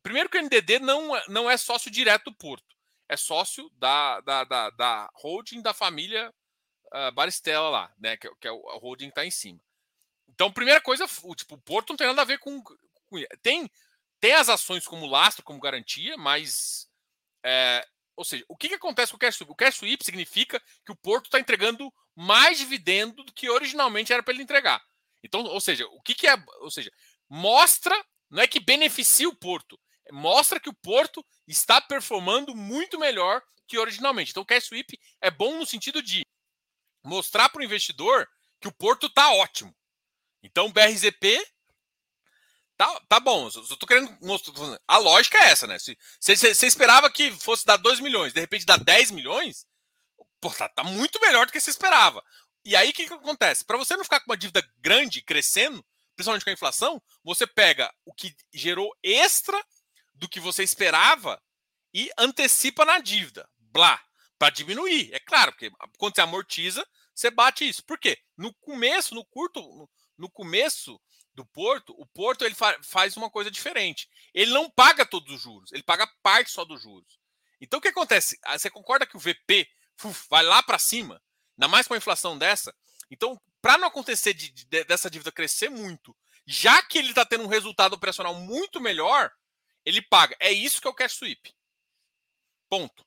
primeiro 0.02 0.30
que 0.30 0.38
o 0.38 0.42
NDD 0.42 0.80
não, 0.80 1.12
não 1.28 1.50
é 1.50 1.58
sócio 1.58 1.92
direto 1.92 2.26
do 2.26 2.36
Porto. 2.36 2.76
É 3.08 3.18
sócio 3.18 3.70
da, 3.76 4.20
da, 4.22 4.44
da, 4.44 4.70
da 4.72 5.10
holding 5.16 5.62
da 5.62 5.74
família 5.74 6.34
uh, 6.94 7.12
Baristella 7.14 7.70
lá, 7.70 7.94
né? 7.98 8.18
Que, 8.18 8.30
que 8.36 8.48
é 8.48 8.52
o 8.52 8.78
holding 8.78 9.06
que 9.06 9.12
está 9.12 9.26
em 9.26 9.32
cima. 9.32 9.60
Então, 10.28 10.52
primeira 10.52 10.82
coisa, 10.82 11.06
o, 11.24 11.34
tipo, 11.34 11.56
o 11.56 11.62
Porto 11.62 11.90
não 11.90 11.98
tem 11.98 12.08
nada 12.08 12.22
a 12.22 12.26
ver 12.26 12.38
com, 12.40 12.62
com 12.62 12.76
tem 13.42 13.70
tem 14.20 14.34
as 14.34 14.50
ações 14.50 14.86
como 14.86 15.06
lastro, 15.06 15.44
como 15.44 15.60
garantia, 15.60 16.18
mas. 16.18 16.88
É, 17.44 17.86
ou 18.16 18.26
seja, 18.26 18.44
o 18.50 18.58
que, 18.58 18.68
que 18.68 18.76
acontece 18.76 19.12
com 19.12 19.16
o 19.16 19.20
cash 19.20 19.36
sweep? 19.36 19.52
O 19.52 19.56
cash 19.56 19.76
sweep 19.76 20.04
significa 20.04 20.62
que 20.86 20.92
o 20.92 20.96
Porto 20.96 21.26
está 21.26 21.40
entregando 21.40 21.92
mais 22.16 22.58
dividendo 22.58 23.24
do 23.24 23.34
que 23.34 23.50
originalmente 23.50 24.12
era 24.12 24.22
para 24.22 24.34
ele 24.34 24.44
entregar. 24.44 24.84
Então, 25.24 25.42
ou 25.44 25.62
seja, 25.62 25.86
o 25.88 26.02
que, 26.02 26.14
que 26.14 26.28
é. 26.28 26.36
Ou 26.60 26.70
seja, 26.70 26.92
mostra, 27.30 27.96
não 28.30 28.44
é 28.44 28.48
que 28.48 28.60
beneficia 28.60 29.28
o 29.28 29.36
Porto, 29.36 29.80
mostra 30.12 30.60
que 30.60 30.70
o 30.70 30.74
Porto 30.74 31.26
está 31.48 31.80
performando 31.80 32.56
muito 32.56 33.00
melhor 33.00 33.42
que 33.68 33.78
originalmente. 33.78 34.32
Então, 34.32 34.44
o 34.44 34.46
cash 34.46 34.66
sweep 34.66 35.00
é 35.22 35.30
bom 35.30 35.58
no 35.58 35.66
sentido 35.66 36.02
de 36.02 36.26
mostrar 37.04 37.50
para 37.50 37.62
o 37.62 37.64
investidor 37.64 38.28
que 38.60 38.68
o 38.68 38.74
Porto 38.74 39.08
está 39.08 39.32
ótimo. 39.32 39.74
Então, 40.44 40.66
o 40.66 40.74
BRZP 40.74 41.46
Tá, 42.80 43.02
tá 43.10 43.20
bom, 43.20 43.50
eu 43.54 43.76
tô 43.76 43.86
querendo 43.86 44.18
mostrar. 44.22 44.54
A 44.88 44.98
lógica 44.98 45.38
é 45.38 45.50
essa, 45.50 45.68
né? 45.68 45.78
Se 45.78 45.98
você 46.22 46.66
esperava 46.66 47.12
que 47.12 47.30
fosse 47.30 47.66
dar 47.66 47.76
2 47.76 48.00
milhões, 48.00 48.32
de 48.32 48.40
repente 48.40 48.66
dá 48.66 48.78
10 48.78 49.12
milhões, 49.12 49.68
pô, 50.40 50.50
tá, 50.50 50.70
tá 50.70 50.82
muito 50.82 51.20
melhor 51.20 51.46
do 51.46 51.52
que 51.52 51.60
você 51.60 51.72
esperava. 51.72 52.24
E 52.64 52.78
aí 52.78 52.92
o 52.92 52.94
que, 52.94 53.06
que 53.06 53.14
acontece? 53.14 53.66
Para 53.66 53.78
você 53.78 53.98
não 53.98 54.06
ficar 54.06 54.22
com 54.22 54.32
uma 54.32 54.38
dívida 54.38 54.66
grande 54.78 55.22
crescendo, 55.22 55.86
principalmente 56.16 56.46
com 56.46 56.52
a 56.52 56.54
inflação, 56.54 57.04
você 57.22 57.46
pega 57.46 57.94
o 58.06 58.14
que 58.14 58.34
gerou 58.54 58.96
extra 59.04 59.62
do 60.14 60.30
que 60.30 60.40
você 60.40 60.64
esperava 60.64 61.38
e 61.94 62.10
antecipa 62.18 62.86
na 62.86 63.00
dívida. 63.00 63.46
Blá, 63.58 64.02
para 64.38 64.52
diminuir. 64.52 65.14
É 65.14 65.20
claro, 65.20 65.52
porque 65.52 65.70
quando 65.98 66.16
você 66.16 66.22
amortiza, 66.22 66.88
você 67.14 67.30
bate 67.30 67.68
isso. 67.68 67.84
Por 67.84 68.00
quê? 68.00 68.18
No 68.38 68.54
começo, 68.54 69.14
no 69.14 69.26
curto, 69.26 69.90
no 70.18 70.32
começo 70.32 70.98
do 71.40 71.46
Porto, 71.46 71.96
o 71.98 72.06
Porto 72.06 72.44
ele 72.44 72.54
fa 72.54 72.78
faz 72.84 73.16
uma 73.16 73.30
coisa 73.30 73.50
diferente. 73.50 74.10
Ele 74.34 74.52
não 74.52 74.70
paga 74.70 75.06
todos 75.06 75.34
os 75.34 75.42
juros, 75.42 75.72
ele 75.72 75.84
paga 75.84 76.06
parte 76.22 76.52
só 76.52 76.66
dos 76.66 76.82
juros. 76.82 77.18
Então 77.62 77.80
o 77.80 77.82
que 77.82 77.88
acontece? 77.88 78.38
Ah, 78.44 78.60
você 78.60 78.70
concorda 78.70 79.06
que 79.06 79.16
o 79.16 79.20
VP 79.20 79.66
uf, 80.04 80.28
vai 80.30 80.44
lá 80.44 80.62
para 80.62 80.78
cima, 80.78 81.22
ainda 81.58 81.70
mais 81.70 81.88
com 81.88 81.94
a 81.94 81.98
inflação 81.98 82.38
dessa? 82.38 82.76
Então, 83.10 83.40
para 83.62 83.78
não 83.78 83.88
acontecer 83.88 84.34
de, 84.34 84.50
de, 84.50 84.84
dessa 84.84 85.10
dívida 85.10 85.32
crescer 85.32 85.70
muito, 85.70 86.14
já 86.46 86.84
que 86.84 86.98
ele 86.98 87.10
está 87.10 87.26
tendo 87.26 87.46
um 87.46 87.48
resultado 87.48 87.94
operacional 87.94 88.36
muito 88.36 88.82
melhor, 88.82 89.32
ele 89.86 90.02
paga. 90.02 90.36
É 90.42 90.52
isso 90.52 90.82
que 90.82 90.88
é 90.88 90.90
o 90.90 90.94
cash 90.94 91.14
sweep. 91.14 91.56
Ponto. 92.70 93.06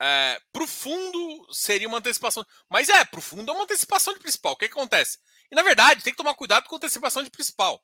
É, 0.00 0.40
para 0.52 0.62
o 0.62 0.66
fundo 0.66 1.52
seria 1.52 1.88
uma 1.88 1.98
antecipação. 1.98 2.46
Mas 2.70 2.88
é, 2.88 3.04
para 3.04 3.18
o 3.18 3.22
fundo 3.22 3.50
é 3.50 3.54
uma 3.54 3.64
antecipação 3.64 4.14
de 4.14 4.20
principal. 4.20 4.52
O 4.52 4.56
que, 4.56 4.68
que 4.68 4.78
acontece? 4.78 5.18
E 5.50 5.54
na 5.54 5.62
verdade, 5.62 6.02
tem 6.02 6.12
que 6.12 6.16
tomar 6.16 6.34
cuidado 6.34 6.68
com 6.68 6.74
a 6.74 6.78
antecipação 6.78 7.22
de 7.22 7.30
principal. 7.30 7.82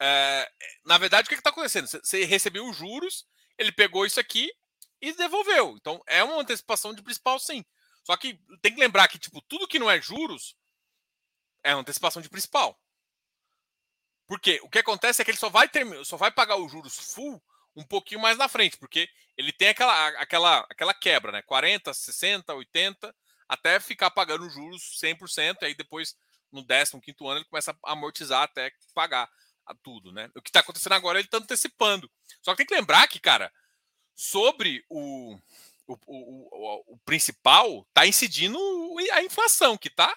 É, 0.00 0.50
na 0.84 0.96
verdade, 0.98 1.26
o 1.26 1.28
que 1.28 1.34
está 1.34 1.50
acontecendo? 1.50 1.88
Você 1.88 2.24
recebeu 2.24 2.68
os 2.68 2.76
juros, 2.76 3.26
ele 3.56 3.72
pegou 3.72 4.06
isso 4.06 4.20
aqui 4.20 4.52
e 5.00 5.12
devolveu. 5.12 5.76
Então, 5.76 6.02
é 6.06 6.22
uma 6.22 6.40
antecipação 6.40 6.94
de 6.94 7.02
principal, 7.02 7.38
sim. 7.38 7.64
Só 8.04 8.16
que 8.16 8.40
tem 8.62 8.74
que 8.74 8.80
lembrar 8.80 9.08
que, 9.08 9.18
tipo, 9.18 9.42
tudo 9.42 9.68
que 9.68 9.78
não 9.78 9.90
é 9.90 10.00
juros 10.00 10.56
é 11.62 11.72
antecipação 11.72 12.22
de 12.22 12.28
principal. 12.28 12.78
Porque 14.26 14.60
o 14.62 14.68
que 14.68 14.78
acontece 14.78 15.20
é 15.20 15.24
que 15.24 15.30
ele 15.30 15.38
só 15.38 15.48
vai 15.48 15.68
ter, 15.68 15.84
só 16.04 16.16
vai 16.16 16.30
pagar 16.30 16.56
os 16.56 16.70
juros 16.70 16.96
full 17.12 17.42
um 17.74 17.84
pouquinho 17.84 18.20
mais 18.20 18.36
na 18.36 18.48
frente, 18.48 18.76
porque 18.76 19.08
ele 19.36 19.52
tem 19.52 19.68
aquela, 19.68 20.08
aquela, 20.20 20.58
aquela 20.70 20.92
quebra, 20.92 21.30
né? 21.32 21.42
40, 21.42 21.94
60, 21.94 22.52
80, 22.54 23.14
até 23.48 23.78
ficar 23.78 24.10
pagando 24.10 24.50
juros 24.50 24.98
100%, 25.00 25.62
e 25.62 25.66
aí 25.66 25.74
depois 25.74 26.16
no 26.52 26.64
15 26.64 27.16
ano 27.20 27.36
ele 27.36 27.44
começa 27.44 27.76
a 27.84 27.92
amortizar 27.92 28.42
até 28.42 28.72
pagar 28.94 29.28
tudo, 29.82 30.12
né? 30.12 30.30
O 30.34 30.42
que 30.42 30.50
está 30.50 30.60
acontecendo 30.60 30.92
agora 30.92 31.18
ele 31.18 31.26
está 31.26 31.38
antecipando. 31.38 32.10
Só 32.42 32.52
que 32.52 32.58
tem 32.58 32.66
que 32.66 32.74
lembrar 32.74 33.06
que, 33.08 33.20
cara, 33.20 33.52
sobre 34.14 34.84
o, 34.88 35.34
o, 35.86 35.98
o, 36.06 36.94
o, 36.94 36.98
principal, 37.04 37.86
tá 37.92 38.06
incidindo 38.06 38.58
a 39.12 39.22
inflação, 39.22 39.76
que 39.76 39.90
tá 39.90 40.16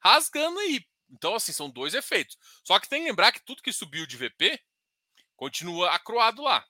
rasgando 0.00 0.58
aí. 0.58 0.84
Então, 1.10 1.34
assim, 1.34 1.52
são 1.52 1.70
dois 1.70 1.94
efeitos. 1.94 2.36
Só 2.64 2.78
que 2.78 2.88
tem 2.88 3.02
que 3.02 3.08
lembrar 3.08 3.32
que 3.32 3.44
tudo 3.44 3.62
que 3.62 3.72
subiu 3.72 4.06
de 4.06 4.16
VP 4.16 4.60
continua 5.36 5.90
acroado 5.90 6.42
lá. 6.42 6.66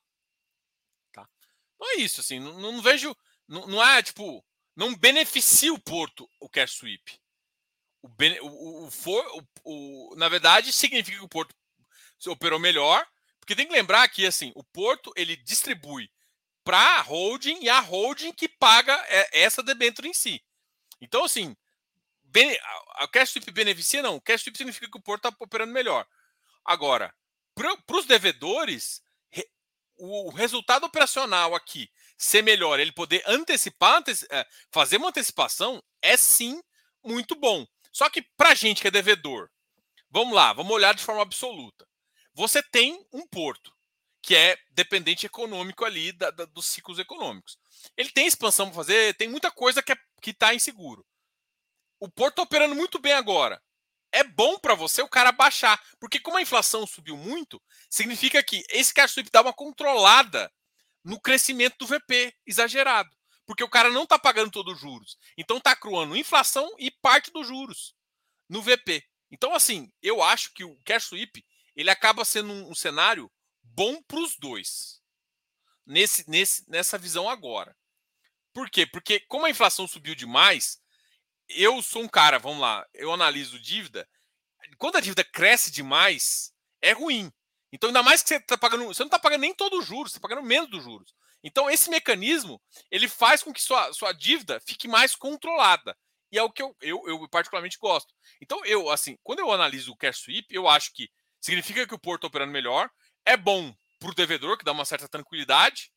Tá? 1.12 1.28
Então 1.74 1.90
é 1.93 1.95
isso, 1.97 2.20
assim, 2.20 2.40
não, 2.40 2.61
não 2.61 2.82
vejo. 2.82 3.16
Não, 3.49 3.66
não 3.66 3.82
é 3.82 4.03
tipo. 4.03 4.45
Não 4.74 4.95
beneficia 4.95 5.72
o 5.72 5.78
Porto 5.78 6.26
o 6.40 6.49
cash 6.49 6.78
sweep 6.78 7.21
o, 8.03 8.46
o, 8.46 8.86
o, 8.86 8.90
for, 8.90 9.44
o, 9.64 10.14
na 10.16 10.28
verdade, 10.28 10.72
significa 10.72 11.18
que 11.18 11.24
o 11.24 11.28
Porto 11.28 11.55
operou 12.26 12.59
melhor, 12.59 13.07
porque 13.40 13.57
tem 13.57 13.66
que 13.66 13.72
lembrar 13.72 14.09
que 14.09 14.26
assim, 14.26 14.53
o 14.55 14.62
Porto 14.62 15.12
ele 15.16 15.36
distribui 15.36 16.11
para 16.64 16.78
a 16.78 17.00
holding 17.00 17.59
e 17.62 17.68
a 17.68 17.80
holding 17.80 18.32
que 18.32 18.48
paga 18.48 18.94
essa 19.32 19.62
debênture 19.62 20.09
em 20.09 20.14
si. 20.14 20.42
Então, 21.00 21.24
assim, 21.24 21.57
o 23.03 23.09
cash 23.09 23.30
sweep 23.30 23.50
beneficia? 23.50 24.03
Não, 24.03 24.16
o 24.16 24.20
cash 24.20 24.42
sweep 24.42 24.57
significa 24.57 24.88
que 24.88 24.96
o 24.96 25.03
Porto 25.03 25.28
está 25.28 25.44
operando 25.44 25.72
melhor. 25.72 26.07
Agora, 26.64 27.12
para 27.55 27.96
os 27.96 28.07
devedores, 28.07 29.03
o 29.96 30.30
resultado 30.30 30.84
operacional 30.84 31.55
aqui 31.55 31.90
ser 32.16 32.42
melhor, 32.42 32.78
ele 32.78 32.92
poder 32.92 33.22
antecipar, 33.26 34.03
é, 34.30 34.46
fazer 34.70 34.96
uma 34.96 35.09
antecipação, 35.09 35.82
é 36.00 36.16
sim 36.16 36.62
muito 37.05 37.34
bom. 37.34 37.66
Só 37.93 38.09
que 38.11 38.22
para 38.36 38.55
gente 38.55 38.80
que 38.80 38.88
é 38.88 38.90
devedor, 38.90 39.51
vamos 40.11 40.34
lá, 40.34 40.53
vamos 40.53 40.72
olhar 40.72 40.95
de 40.95 41.03
forma 41.03 41.22
absoluta. 41.22 41.86
Você 42.34 42.62
tem 42.62 43.07
um 43.12 43.26
porto 43.26 43.72
que 44.22 44.34
é 44.36 44.57
dependente 44.70 45.26
econômico 45.26 45.84
ali 45.84 46.12
da, 46.12 46.30
da, 46.30 46.45
dos 46.47 46.66
ciclos 46.66 46.99
econômicos. 46.99 47.59
Ele 47.97 48.11
tem 48.11 48.26
expansão 48.26 48.66
para 48.66 48.76
fazer, 48.76 49.14
tem 49.16 49.28
muita 49.28 49.51
coisa 49.51 49.82
que 49.82 49.93
é, 49.93 49.97
está 50.26 50.55
inseguro. 50.55 51.05
O 52.01 52.09
porto 52.09 52.34
está 52.34 52.43
operando 52.43 52.74
muito 52.74 52.99
bem 52.99 53.12
agora. 53.12 53.61
é 54.12 54.22
bom 54.24 54.59
para 54.59 54.74
você 54.74 55.03
o 55.03 55.09
cara 55.09 55.32
baixar. 55.32 55.80
Porque 55.99 56.20
como 56.20 56.36
a 56.38 56.43
inflação 56.43 56.86
subiu 56.86 57.16
muito, 57.16 57.61
significa 57.90 58.43
que 58.43 58.64
esse 58.70 58.93
cash 58.95 59.12
sweep 59.12 59.30
dá 59.30 59.43
uma 59.43 59.53
controlada 59.53 60.53
no 61.05 61.20
crescimento 61.20 61.76
do 61.78 61.86
VP 61.86 62.34
exagerado. 62.47 63.11
Porque 63.47 63.64
o 63.64 63.68
cara 63.68 63.90
não 63.90 64.05
está 64.05 64.18
pagando 64.18 64.51
todos 64.51 64.74
os 64.74 64.80
juros. 64.80 65.18
Então 65.36 65.59
está 65.59 65.74
cruando 65.74 66.16
inflação 66.16 66.70
e 66.78 66.90
parte 66.90 67.30
dos 67.32 67.47
juros 67.47 67.95
no 68.49 68.62
VP. 68.62 69.05
Então, 69.30 69.55
assim, 69.55 69.90
eu 70.03 70.22
acho 70.22 70.53
que 70.53 70.62
o 70.62 70.78
cash 70.84 71.05
sweep 71.05 71.45
ele 71.74 71.90
acaba 71.90 72.24
sendo 72.24 72.53
um, 72.53 72.70
um 72.70 72.74
cenário 72.74 73.32
bom 73.62 74.03
para 74.03 74.20
os 74.20 74.36
dois. 74.36 75.01
Nesse, 75.86 76.28
nesse, 76.28 76.68
nessa 76.70 76.99
visão 76.99 77.28
agora. 77.28 77.76
Por 78.53 78.70
quê? 78.70 78.86
Porque 78.86 79.20
como 79.20 79.47
a 79.47 79.51
inflação 79.51 79.88
subiu 79.88 80.14
demais, 80.14 80.80
eu 81.49 81.82
sou 81.82 82.03
um 82.03 82.09
cara, 82.09 82.38
vamos 82.38 82.61
lá, 82.61 82.86
eu 82.93 83.12
analiso 83.12 83.59
dívida. 83.59 84.09
Quando 84.78 84.97
a 84.97 85.01
dívida 85.01 85.24
cresce 85.24 85.70
demais, 85.70 86.53
é 86.80 86.93
ruim. 86.93 87.32
Então, 87.72 87.88
ainda 87.88 88.03
mais 88.03 88.22
que 88.22 88.28
você 88.28 88.36
está 88.36 88.59
pagando, 88.59 88.84
você 88.84 89.03
não 89.03 89.09
está 89.09 89.18
pagando 89.18 89.40
nem 89.40 89.55
todos 89.55 89.80
os 89.80 89.86
juros, 89.86 90.12
você 90.12 90.18
está 90.18 90.28
pagando 90.28 90.47
menos 90.47 90.70
dos 90.70 90.84
juros. 90.84 91.14
Então, 91.43 91.70
esse 91.70 91.90
mecanismo 91.90 92.61
ele 92.90 93.09
faz 93.09 93.43
com 93.43 93.53
que 93.53 93.61
sua, 93.61 93.93
sua 93.93 94.12
dívida 94.12 94.61
fique 94.61 94.86
mais 94.86 95.14
controlada. 95.14 95.97
E 96.30 96.38
é 96.38 96.43
o 96.43 96.51
que 96.51 96.62
eu, 96.62 96.74
eu, 96.80 97.03
eu 97.07 97.28
particularmente 97.28 97.78
gosto. 97.78 98.14
Então, 98.40 98.64
eu, 98.64 98.88
assim, 98.90 99.18
quando 99.22 99.40
eu 99.40 99.53
analiso 99.53 99.93
o 99.93 99.97
cash 99.97 100.20
sweep, 100.20 100.47
eu 100.55 100.68
acho 100.68 100.93
que 100.93 101.11
significa 101.40 101.86
que 101.86 101.95
o 101.95 101.99
porto 101.99 102.20
está 102.20 102.28
operando 102.28 102.53
melhor, 102.53 102.88
é 103.24 103.36
bom 103.36 103.74
para 103.99 104.11
o 104.11 104.14
devedor, 104.14 104.57
que 104.57 104.64
dá 104.64 104.72
uma 104.72 104.84
certa 104.84 105.09
tranquilidade, 105.09 105.93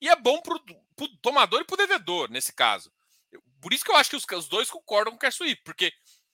e 0.00 0.08
é 0.08 0.16
bom 0.16 0.40
para 0.40 0.54
o 0.54 1.18
tomador 1.20 1.60
e 1.60 1.64
para 1.64 1.74
o 1.74 1.76
devedor, 1.76 2.30
nesse 2.30 2.52
caso. 2.52 2.92
Por 3.60 3.72
isso 3.74 3.84
que 3.84 3.90
eu 3.90 3.96
acho 3.96 4.10
que 4.10 4.16
os, 4.16 4.24
os 4.24 4.48
dois 4.48 4.70
concordam 4.70 5.12
com 5.12 5.16
o 5.16 5.20
cash 5.20 5.36
sweep, 5.36 5.62
porque 5.64 5.92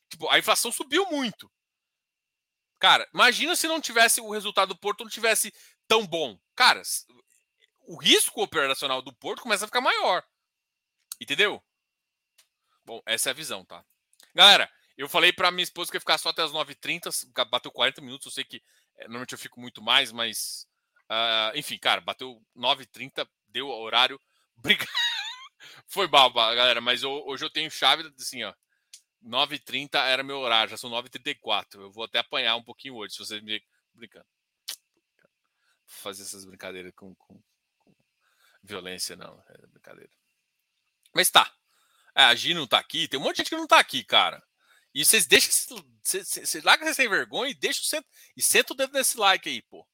tipo, 0.08 0.28
a 0.28 0.38
inflação 0.38 0.70
subiu 0.70 1.06
muito. 1.06 1.50
Cara, 2.78 3.08
imagina 3.12 3.56
se 3.56 3.66
não 3.66 3.80
tivesse 3.80 4.20
o 4.20 4.30
resultado 4.30 4.68
do 4.68 4.78
Porto 4.78 5.02
não 5.02 5.10
tivesse 5.10 5.52
tão 5.88 6.06
bom. 6.06 6.38
Cara, 6.54 6.82
o 7.86 7.96
risco 7.96 8.42
operacional 8.42 9.00
do 9.00 9.14
Porto 9.14 9.42
começa 9.42 9.64
a 9.64 9.68
ficar 9.68 9.80
maior. 9.80 10.22
Entendeu? 11.20 11.62
Bom, 12.84 13.00
essa 13.06 13.30
é 13.30 13.32
a 13.32 13.34
visão, 13.34 13.64
tá? 13.64 13.84
Galera, 14.34 14.70
eu 14.96 15.08
falei 15.08 15.32
para 15.32 15.50
minha 15.50 15.64
esposa 15.64 15.90
que 15.90 15.96
ia 15.96 16.00
ficar 16.00 16.18
só 16.18 16.30
até 16.30 16.42
as 16.42 16.52
9h30, 16.52 17.10
bateu 17.50 17.70
40 17.70 18.00
minutos, 18.00 18.26
eu 18.26 18.32
sei 18.32 18.44
que 18.44 18.62
é, 18.96 19.04
normalmente 19.04 19.32
eu 19.32 19.38
fico 19.38 19.60
muito 19.60 19.82
mais, 19.82 20.12
mas 20.12 20.66
uh, 21.10 21.56
enfim, 21.56 21.78
cara, 21.78 22.00
bateu 22.00 22.40
9h30, 22.56 23.28
deu 23.48 23.68
horário. 23.68 24.20
Obrigado. 24.56 24.88
Foi 25.86 26.08
mal, 26.08 26.32
galera, 26.32 26.80
mas 26.80 27.02
hoje 27.02 27.44
eu 27.44 27.50
tenho 27.50 27.70
chave 27.70 28.10
assim, 28.18 28.42
ó. 28.44 28.54
9h30 29.22 29.96
era 29.96 30.22
meu 30.22 30.38
horário, 30.38 30.70
já 30.70 30.76
são 30.76 30.90
9h34. 30.90 31.80
Eu 31.80 31.90
vou 31.90 32.04
até 32.04 32.18
apanhar 32.18 32.56
um 32.56 32.62
pouquinho 32.62 32.94
hoje, 32.94 33.14
se 33.14 33.18
vocês 33.18 33.42
me 33.42 33.62
brincando. 33.94 34.26
Fazer 35.84 36.22
essas 36.22 36.44
brincadeiras 36.44 36.92
com, 36.94 37.14
com, 37.14 37.40
violência, 38.66 39.16
não. 39.16 39.42
É 39.48 39.66
brincadeira. 39.66 40.10
Mas 41.14 41.30
tá. 41.30 41.50
É, 42.14 42.24
a 42.24 42.34
Gi 42.34 42.54
não 42.54 42.66
tá 42.66 42.78
aqui, 42.78 43.08
tem 43.08 43.20
um 43.20 43.22
monte 43.22 43.36
de 43.36 43.38
gente 43.38 43.50
que 43.50 43.56
não 43.56 43.66
tá 43.66 43.78
aqui, 43.78 44.04
cara. 44.04 44.42
E 44.94 45.04
vocês 45.04 45.26
deixam. 45.26 45.76
Vocês 46.02 46.62
largam 46.62 46.92
sem 46.94 47.08
vergonha 47.08 47.50
e 47.50 47.54
deixa 47.54 47.80
o 47.80 47.84
centro. 47.84 48.08
E 48.36 48.42
senta 48.42 48.72
o 48.72 48.76
dedo 48.76 48.92
nesse 48.92 49.18
like 49.18 49.48
aí, 49.48 49.60
pô. 49.62 49.86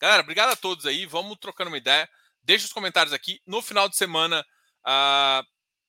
Galera, 0.00 0.22
obrigado 0.22 0.50
a 0.50 0.56
todos 0.56 0.86
aí. 0.86 1.06
Vamos 1.06 1.38
trocando 1.38 1.70
uma 1.70 1.78
ideia. 1.78 2.08
Deixa 2.42 2.64
os 2.64 2.72
comentários 2.72 3.12
aqui. 3.12 3.40
No 3.46 3.62
final 3.62 3.88
de 3.88 3.96
semana, 3.96 4.44
uh, 4.86 5.46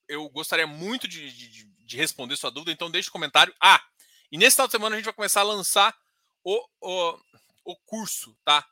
eu 0.07 0.29
gostaria 0.29 0.67
muito 0.67 1.07
de, 1.07 1.31
de, 1.31 1.65
de, 1.65 1.97
responder 1.97 2.35
sua 2.35 2.51
dúvida, 2.51 2.71
então 2.71 2.91
deixe 2.91 3.09
um 3.09 3.13
comentário. 3.13 3.55
Ah, 3.61 3.81
e 4.31 4.37
nesse 4.37 4.55
final 4.55 4.67
de 4.67 4.71
semana 4.71 4.95
a 4.95 4.99
gente 4.99 5.05
vai 5.05 5.13
começar 5.13 5.39
a 5.41 5.45
lançar 5.45 5.95
o, 6.43 6.61
o, 6.81 7.19
o 7.65 7.75
curso, 7.85 8.37
tá? 8.43 8.67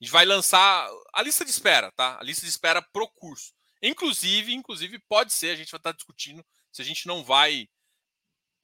A 0.00 0.04
gente 0.04 0.12
vai 0.12 0.24
lançar 0.24 0.88
a 1.12 1.22
lista 1.22 1.44
de 1.44 1.50
espera, 1.50 1.90
tá? 1.92 2.18
A 2.18 2.22
lista 2.22 2.42
de 2.42 2.50
espera 2.50 2.82
pro 2.82 3.08
curso. 3.08 3.52
Inclusive, 3.82 4.54
inclusive, 4.54 4.98
pode 5.08 5.32
ser, 5.32 5.50
a 5.50 5.56
gente 5.56 5.70
vai 5.70 5.78
estar 5.78 5.92
discutindo 5.92 6.44
se 6.72 6.82
a 6.82 6.84
gente 6.84 7.06
não 7.06 7.22
vai 7.22 7.68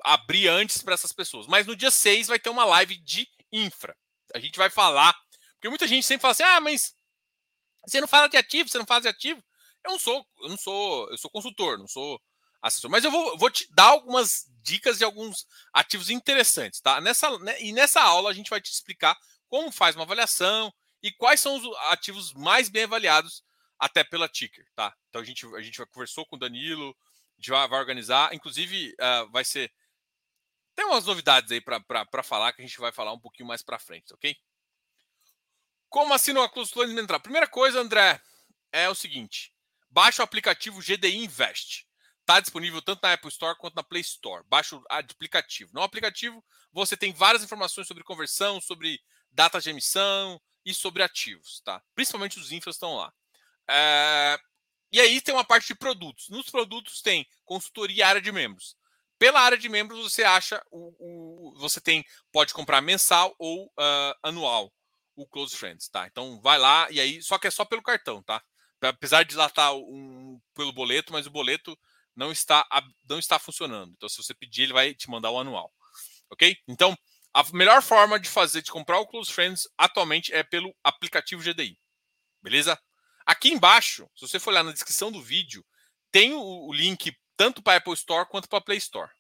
abrir 0.03 0.49
antes 0.49 0.83
para 0.83 0.95
essas 0.95 1.13
pessoas. 1.13 1.47
Mas 1.47 1.67
no 1.67 1.77
dia 1.77 1.91
6 1.91 2.29
vai 2.29 2.39
ter 2.39 2.51
uma 2.51 2.65
live 2.65 2.97
de 2.97 3.29
infra. 3.53 3.97
A 4.35 4.39
gente 4.39 4.59
vai 4.59 4.71
falar. 4.71 5.15
Porque 5.55 5.69
muita 5.69 5.87
gente 5.87 6.07
sempre 6.07 6.23
fala 6.23 6.33
assim: 6.33 6.43
ah, 6.43 6.61
mas 6.61 6.95
você 7.87 8.01
não 8.01 8.09
fala 8.09 8.29
de 8.29 8.37
ativo, 8.37 8.69
você 8.69 8.79
não 8.79 8.87
fala 8.87 9.03
de 9.03 9.09
ativo. 9.09 9.43
Eu 9.85 9.93
não 9.93 9.99
sou, 9.99 10.27
eu 10.43 10.49
não 10.49 10.57
sou, 10.57 11.11
eu 11.11 11.19
sou 11.19 11.31
consultor, 11.31 11.79
não 11.79 11.89
sou 11.89 12.21
assessor, 12.63 12.91
mas 12.91 13.05
eu 13.05 13.11
vou, 13.11 13.39
vou 13.39 13.51
te 13.51 13.67
dar 13.73 13.87
algumas 13.87 14.45
dicas 14.63 14.99
de 14.99 15.05
alguns 15.05 15.47
ativos 15.73 16.11
interessantes, 16.11 16.81
tá? 16.81 17.01
Nessa, 17.01 17.39
né, 17.39 17.61
e 17.63 17.73
nessa 17.73 18.03
aula 18.03 18.31
a 18.31 18.35
gente 18.35 18.51
vai 18.51 18.61
te 18.61 18.71
explicar 18.71 19.17
como 19.49 19.73
faz 19.73 19.97
uma 19.97 20.05
avaliação 20.05 20.73
e 21.03 21.11
quais 21.13 21.41
são 21.41 21.57
os 21.57 21.77
ativos 21.91 22.33
mais 22.35 22.69
bem 22.69 22.85
avaliados 22.85 23.43
até 23.79 24.05
pela 24.05 24.29
Ticker, 24.29 24.67
tá? 24.75 24.95
Então 25.09 25.21
a 25.21 25.25
gente, 25.25 25.47
a 25.55 25.61
gente 25.63 25.85
conversou 25.87 26.27
com 26.27 26.37
o 26.37 26.39
Danilo, 26.39 26.91
a 26.91 27.41
gente 27.41 27.51
vai, 27.51 27.79
organizar, 27.79 28.35
inclusive 28.35 28.95
uh, 29.01 29.31
vai 29.31 29.45
ser 29.45 29.73
tem 30.75 30.87
umas 30.87 31.05
novidades 31.05 31.51
aí 31.51 31.61
para 31.61 32.23
falar 32.23 32.53
que 32.53 32.63
a 32.63 32.67
gente 32.67 32.79
vai 32.79 32.93
falar 32.93 33.13
um 33.13 33.21
pouquinho 33.21 33.47
mais 33.47 33.63
para 33.63 33.79
frente, 33.79 34.15
ok? 34.15 34.37
Como 35.89 36.15
assim 36.15 36.33
no 36.33 36.49
consultor 36.49 36.89
entrar? 36.89 37.21
Primeira 37.21 37.47
coisa, 37.47 37.81
André, 37.81 38.21
é 38.73 38.89
o 38.89 38.95
seguinte: 38.95 39.53
baixa 39.91 40.23
o 40.23 40.25
aplicativo 40.25 40.81
GDI 40.81 41.17
Invest. 41.17 41.87
Está 42.21 42.39
disponível 42.39 42.81
tanto 42.81 43.03
na 43.03 43.13
Apple 43.13 43.29
Store 43.29 43.59
quanto 43.59 43.75
na 43.75 43.83
Play 43.83 44.03
Store. 44.03 44.45
Baixa 44.47 44.77
o 44.77 44.85
aplicativo. 44.89 45.71
No 45.75 45.83
aplicativo, 45.83 46.45
você 46.73 46.97
tem 46.97 47.13
várias 47.13 47.43
informações 47.43 47.89
sobre 47.89 48.05
conversão, 48.05 48.61
sobre 48.61 49.03
datas 49.33 49.65
de 49.65 49.71
emissão 49.71 50.41
e 50.65 50.75
sobre 50.75 51.03
ativos, 51.03 51.61
tá? 51.65 51.83
Principalmente 51.95 52.39
os 52.39 52.53
infras 52.53 52.77
estão 52.77 52.97
lá. 52.97 53.13
É... 53.69 54.39
E 54.93 55.01
aí 55.01 55.21
tem 55.21 55.35
uma 55.35 55.45
parte 55.45 55.69
de 55.69 55.75
produtos. 55.75 56.29
Nos 56.29 56.51
produtos 56.51 57.01
tem 57.01 57.27
consultoria 57.45 57.99
e 57.99 58.03
área 58.03 58.21
de 58.21 58.33
membros. 58.33 58.77
Pela 59.19 59.41
área 59.41 59.59
de 59.59 59.69
membros 59.69 60.01
você 60.01 60.25
acha 60.25 60.63
o, 60.71 61.53
o 61.53 61.55
você 61.59 61.81
tem 61.81 62.05
pode 62.33 62.53
comprar 62.55 62.81
mensal 62.81 63.35
ou 63.39 63.67
uh, 63.67 64.15
anual 64.23 64.73
o 65.15 65.27
Close 65.27 65.57
Friends, 65.57 65.89
tá? 65.89 66.07
Então 66.07 66.41
vai 66.41 66.59
lá 66.59 66.91
e 66.91 67.01
aí 67.01 67.23
só 67.23 67.39
que 67.39 67.47
é 67.47 67.51
só 67.51 67.65
pelo 67.65 67.83
cartão, 67.83 68.23
tá? 68.23 68.43
apesar 68.89 69.25
de 69.25 69.37
lá 69.37 69.47
estar 69.47 69.69
tá 69.69 69.75
um, 69.75 70.41
pelo 70.55 70.73
boleto, 70.73 71.13
mas 71.13 71.27
o 71.27 71.31
boleto 71.31 71.79
não 72.17 72.33
está, 72.33 72.67
não 73.09 73.19
está 73.19 73.39
funcionando. 73.39 73.93
Então, 73.97 74.09
se 74.09 74.17
você 74.17 74.35
pedir, 74.35 74.63
ele 74.63 74.73
vai 74.73 74.95
te 74.95 75.11
mandar 75.11 75.31
o 75.31 75.39
anual. 75.39 75.73
Ok? 76.31 76.57
Então, 76.67 76.97
a 77.33 77.45
melhor 77.53 77.83
forma 77.83 78.19
de 78.19 78.29
fazer, 78.29 78.63
de 78.63 78.71
comprar 78.71 78.99
o 78.99 79.07
Close 79.07 79.33
Friends 79.33 79.69
atualmente 79.79 80.33
é 80.33 80.43
pelo 80.43 80.75
aplicativo 80.83 81.43
GDI. 81.43 81.79
Beleza? 82.43 82.79
Aqui 83.25 83.51
embaixo, 83.51 84.09
se 84.17 84.27
você 84.27 84.41
for 84.41 84.53
lá 84.53 84.63
na 84.63 84.73
descrição 84.73 85.13
do 85.13 85.23
vídeo, 85.23 85.65
tem 86.11 86.33
o, 86.33 86.69
o 86.69 86.73
link 86.73 87.17
tanto 87.37 87.63
para 87.63 87.77
Apple 87.77 87.95
Store 87.95 88.29
quanto 88.29 88.49
para 88.49 88.61
Play 88.61 88.79
Store. 88.79 89.11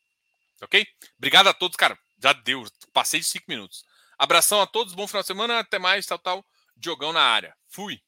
Ok? 0.62 0.86
Obrigado 1.16 1.48
a 1.48 1.54
todos, 1.54 1.76
cara. 1.76 1.98
Já 2.22 2.32
deu, 2.32 2.64
passei 2.92 3.20
de 3.20 3.26
cinco 3.26 3.46
minutos. 3.48 3.84
Abração 4.18 4.60
a 4.60 4.66
todos, 4.66 4.92
bom 4.92 5.06
final 5.06 5.22
de 5.22 5.28
semana, 5.28 5.60
até 5.60 5.78
mais, 5.78 6.04
tal, 6.04 6.18
tal. 6.18 6.46
Diogão 6.76 7.12
na 7.12 7.22
área. 7.22 7.56
Fui. 7.68 8.00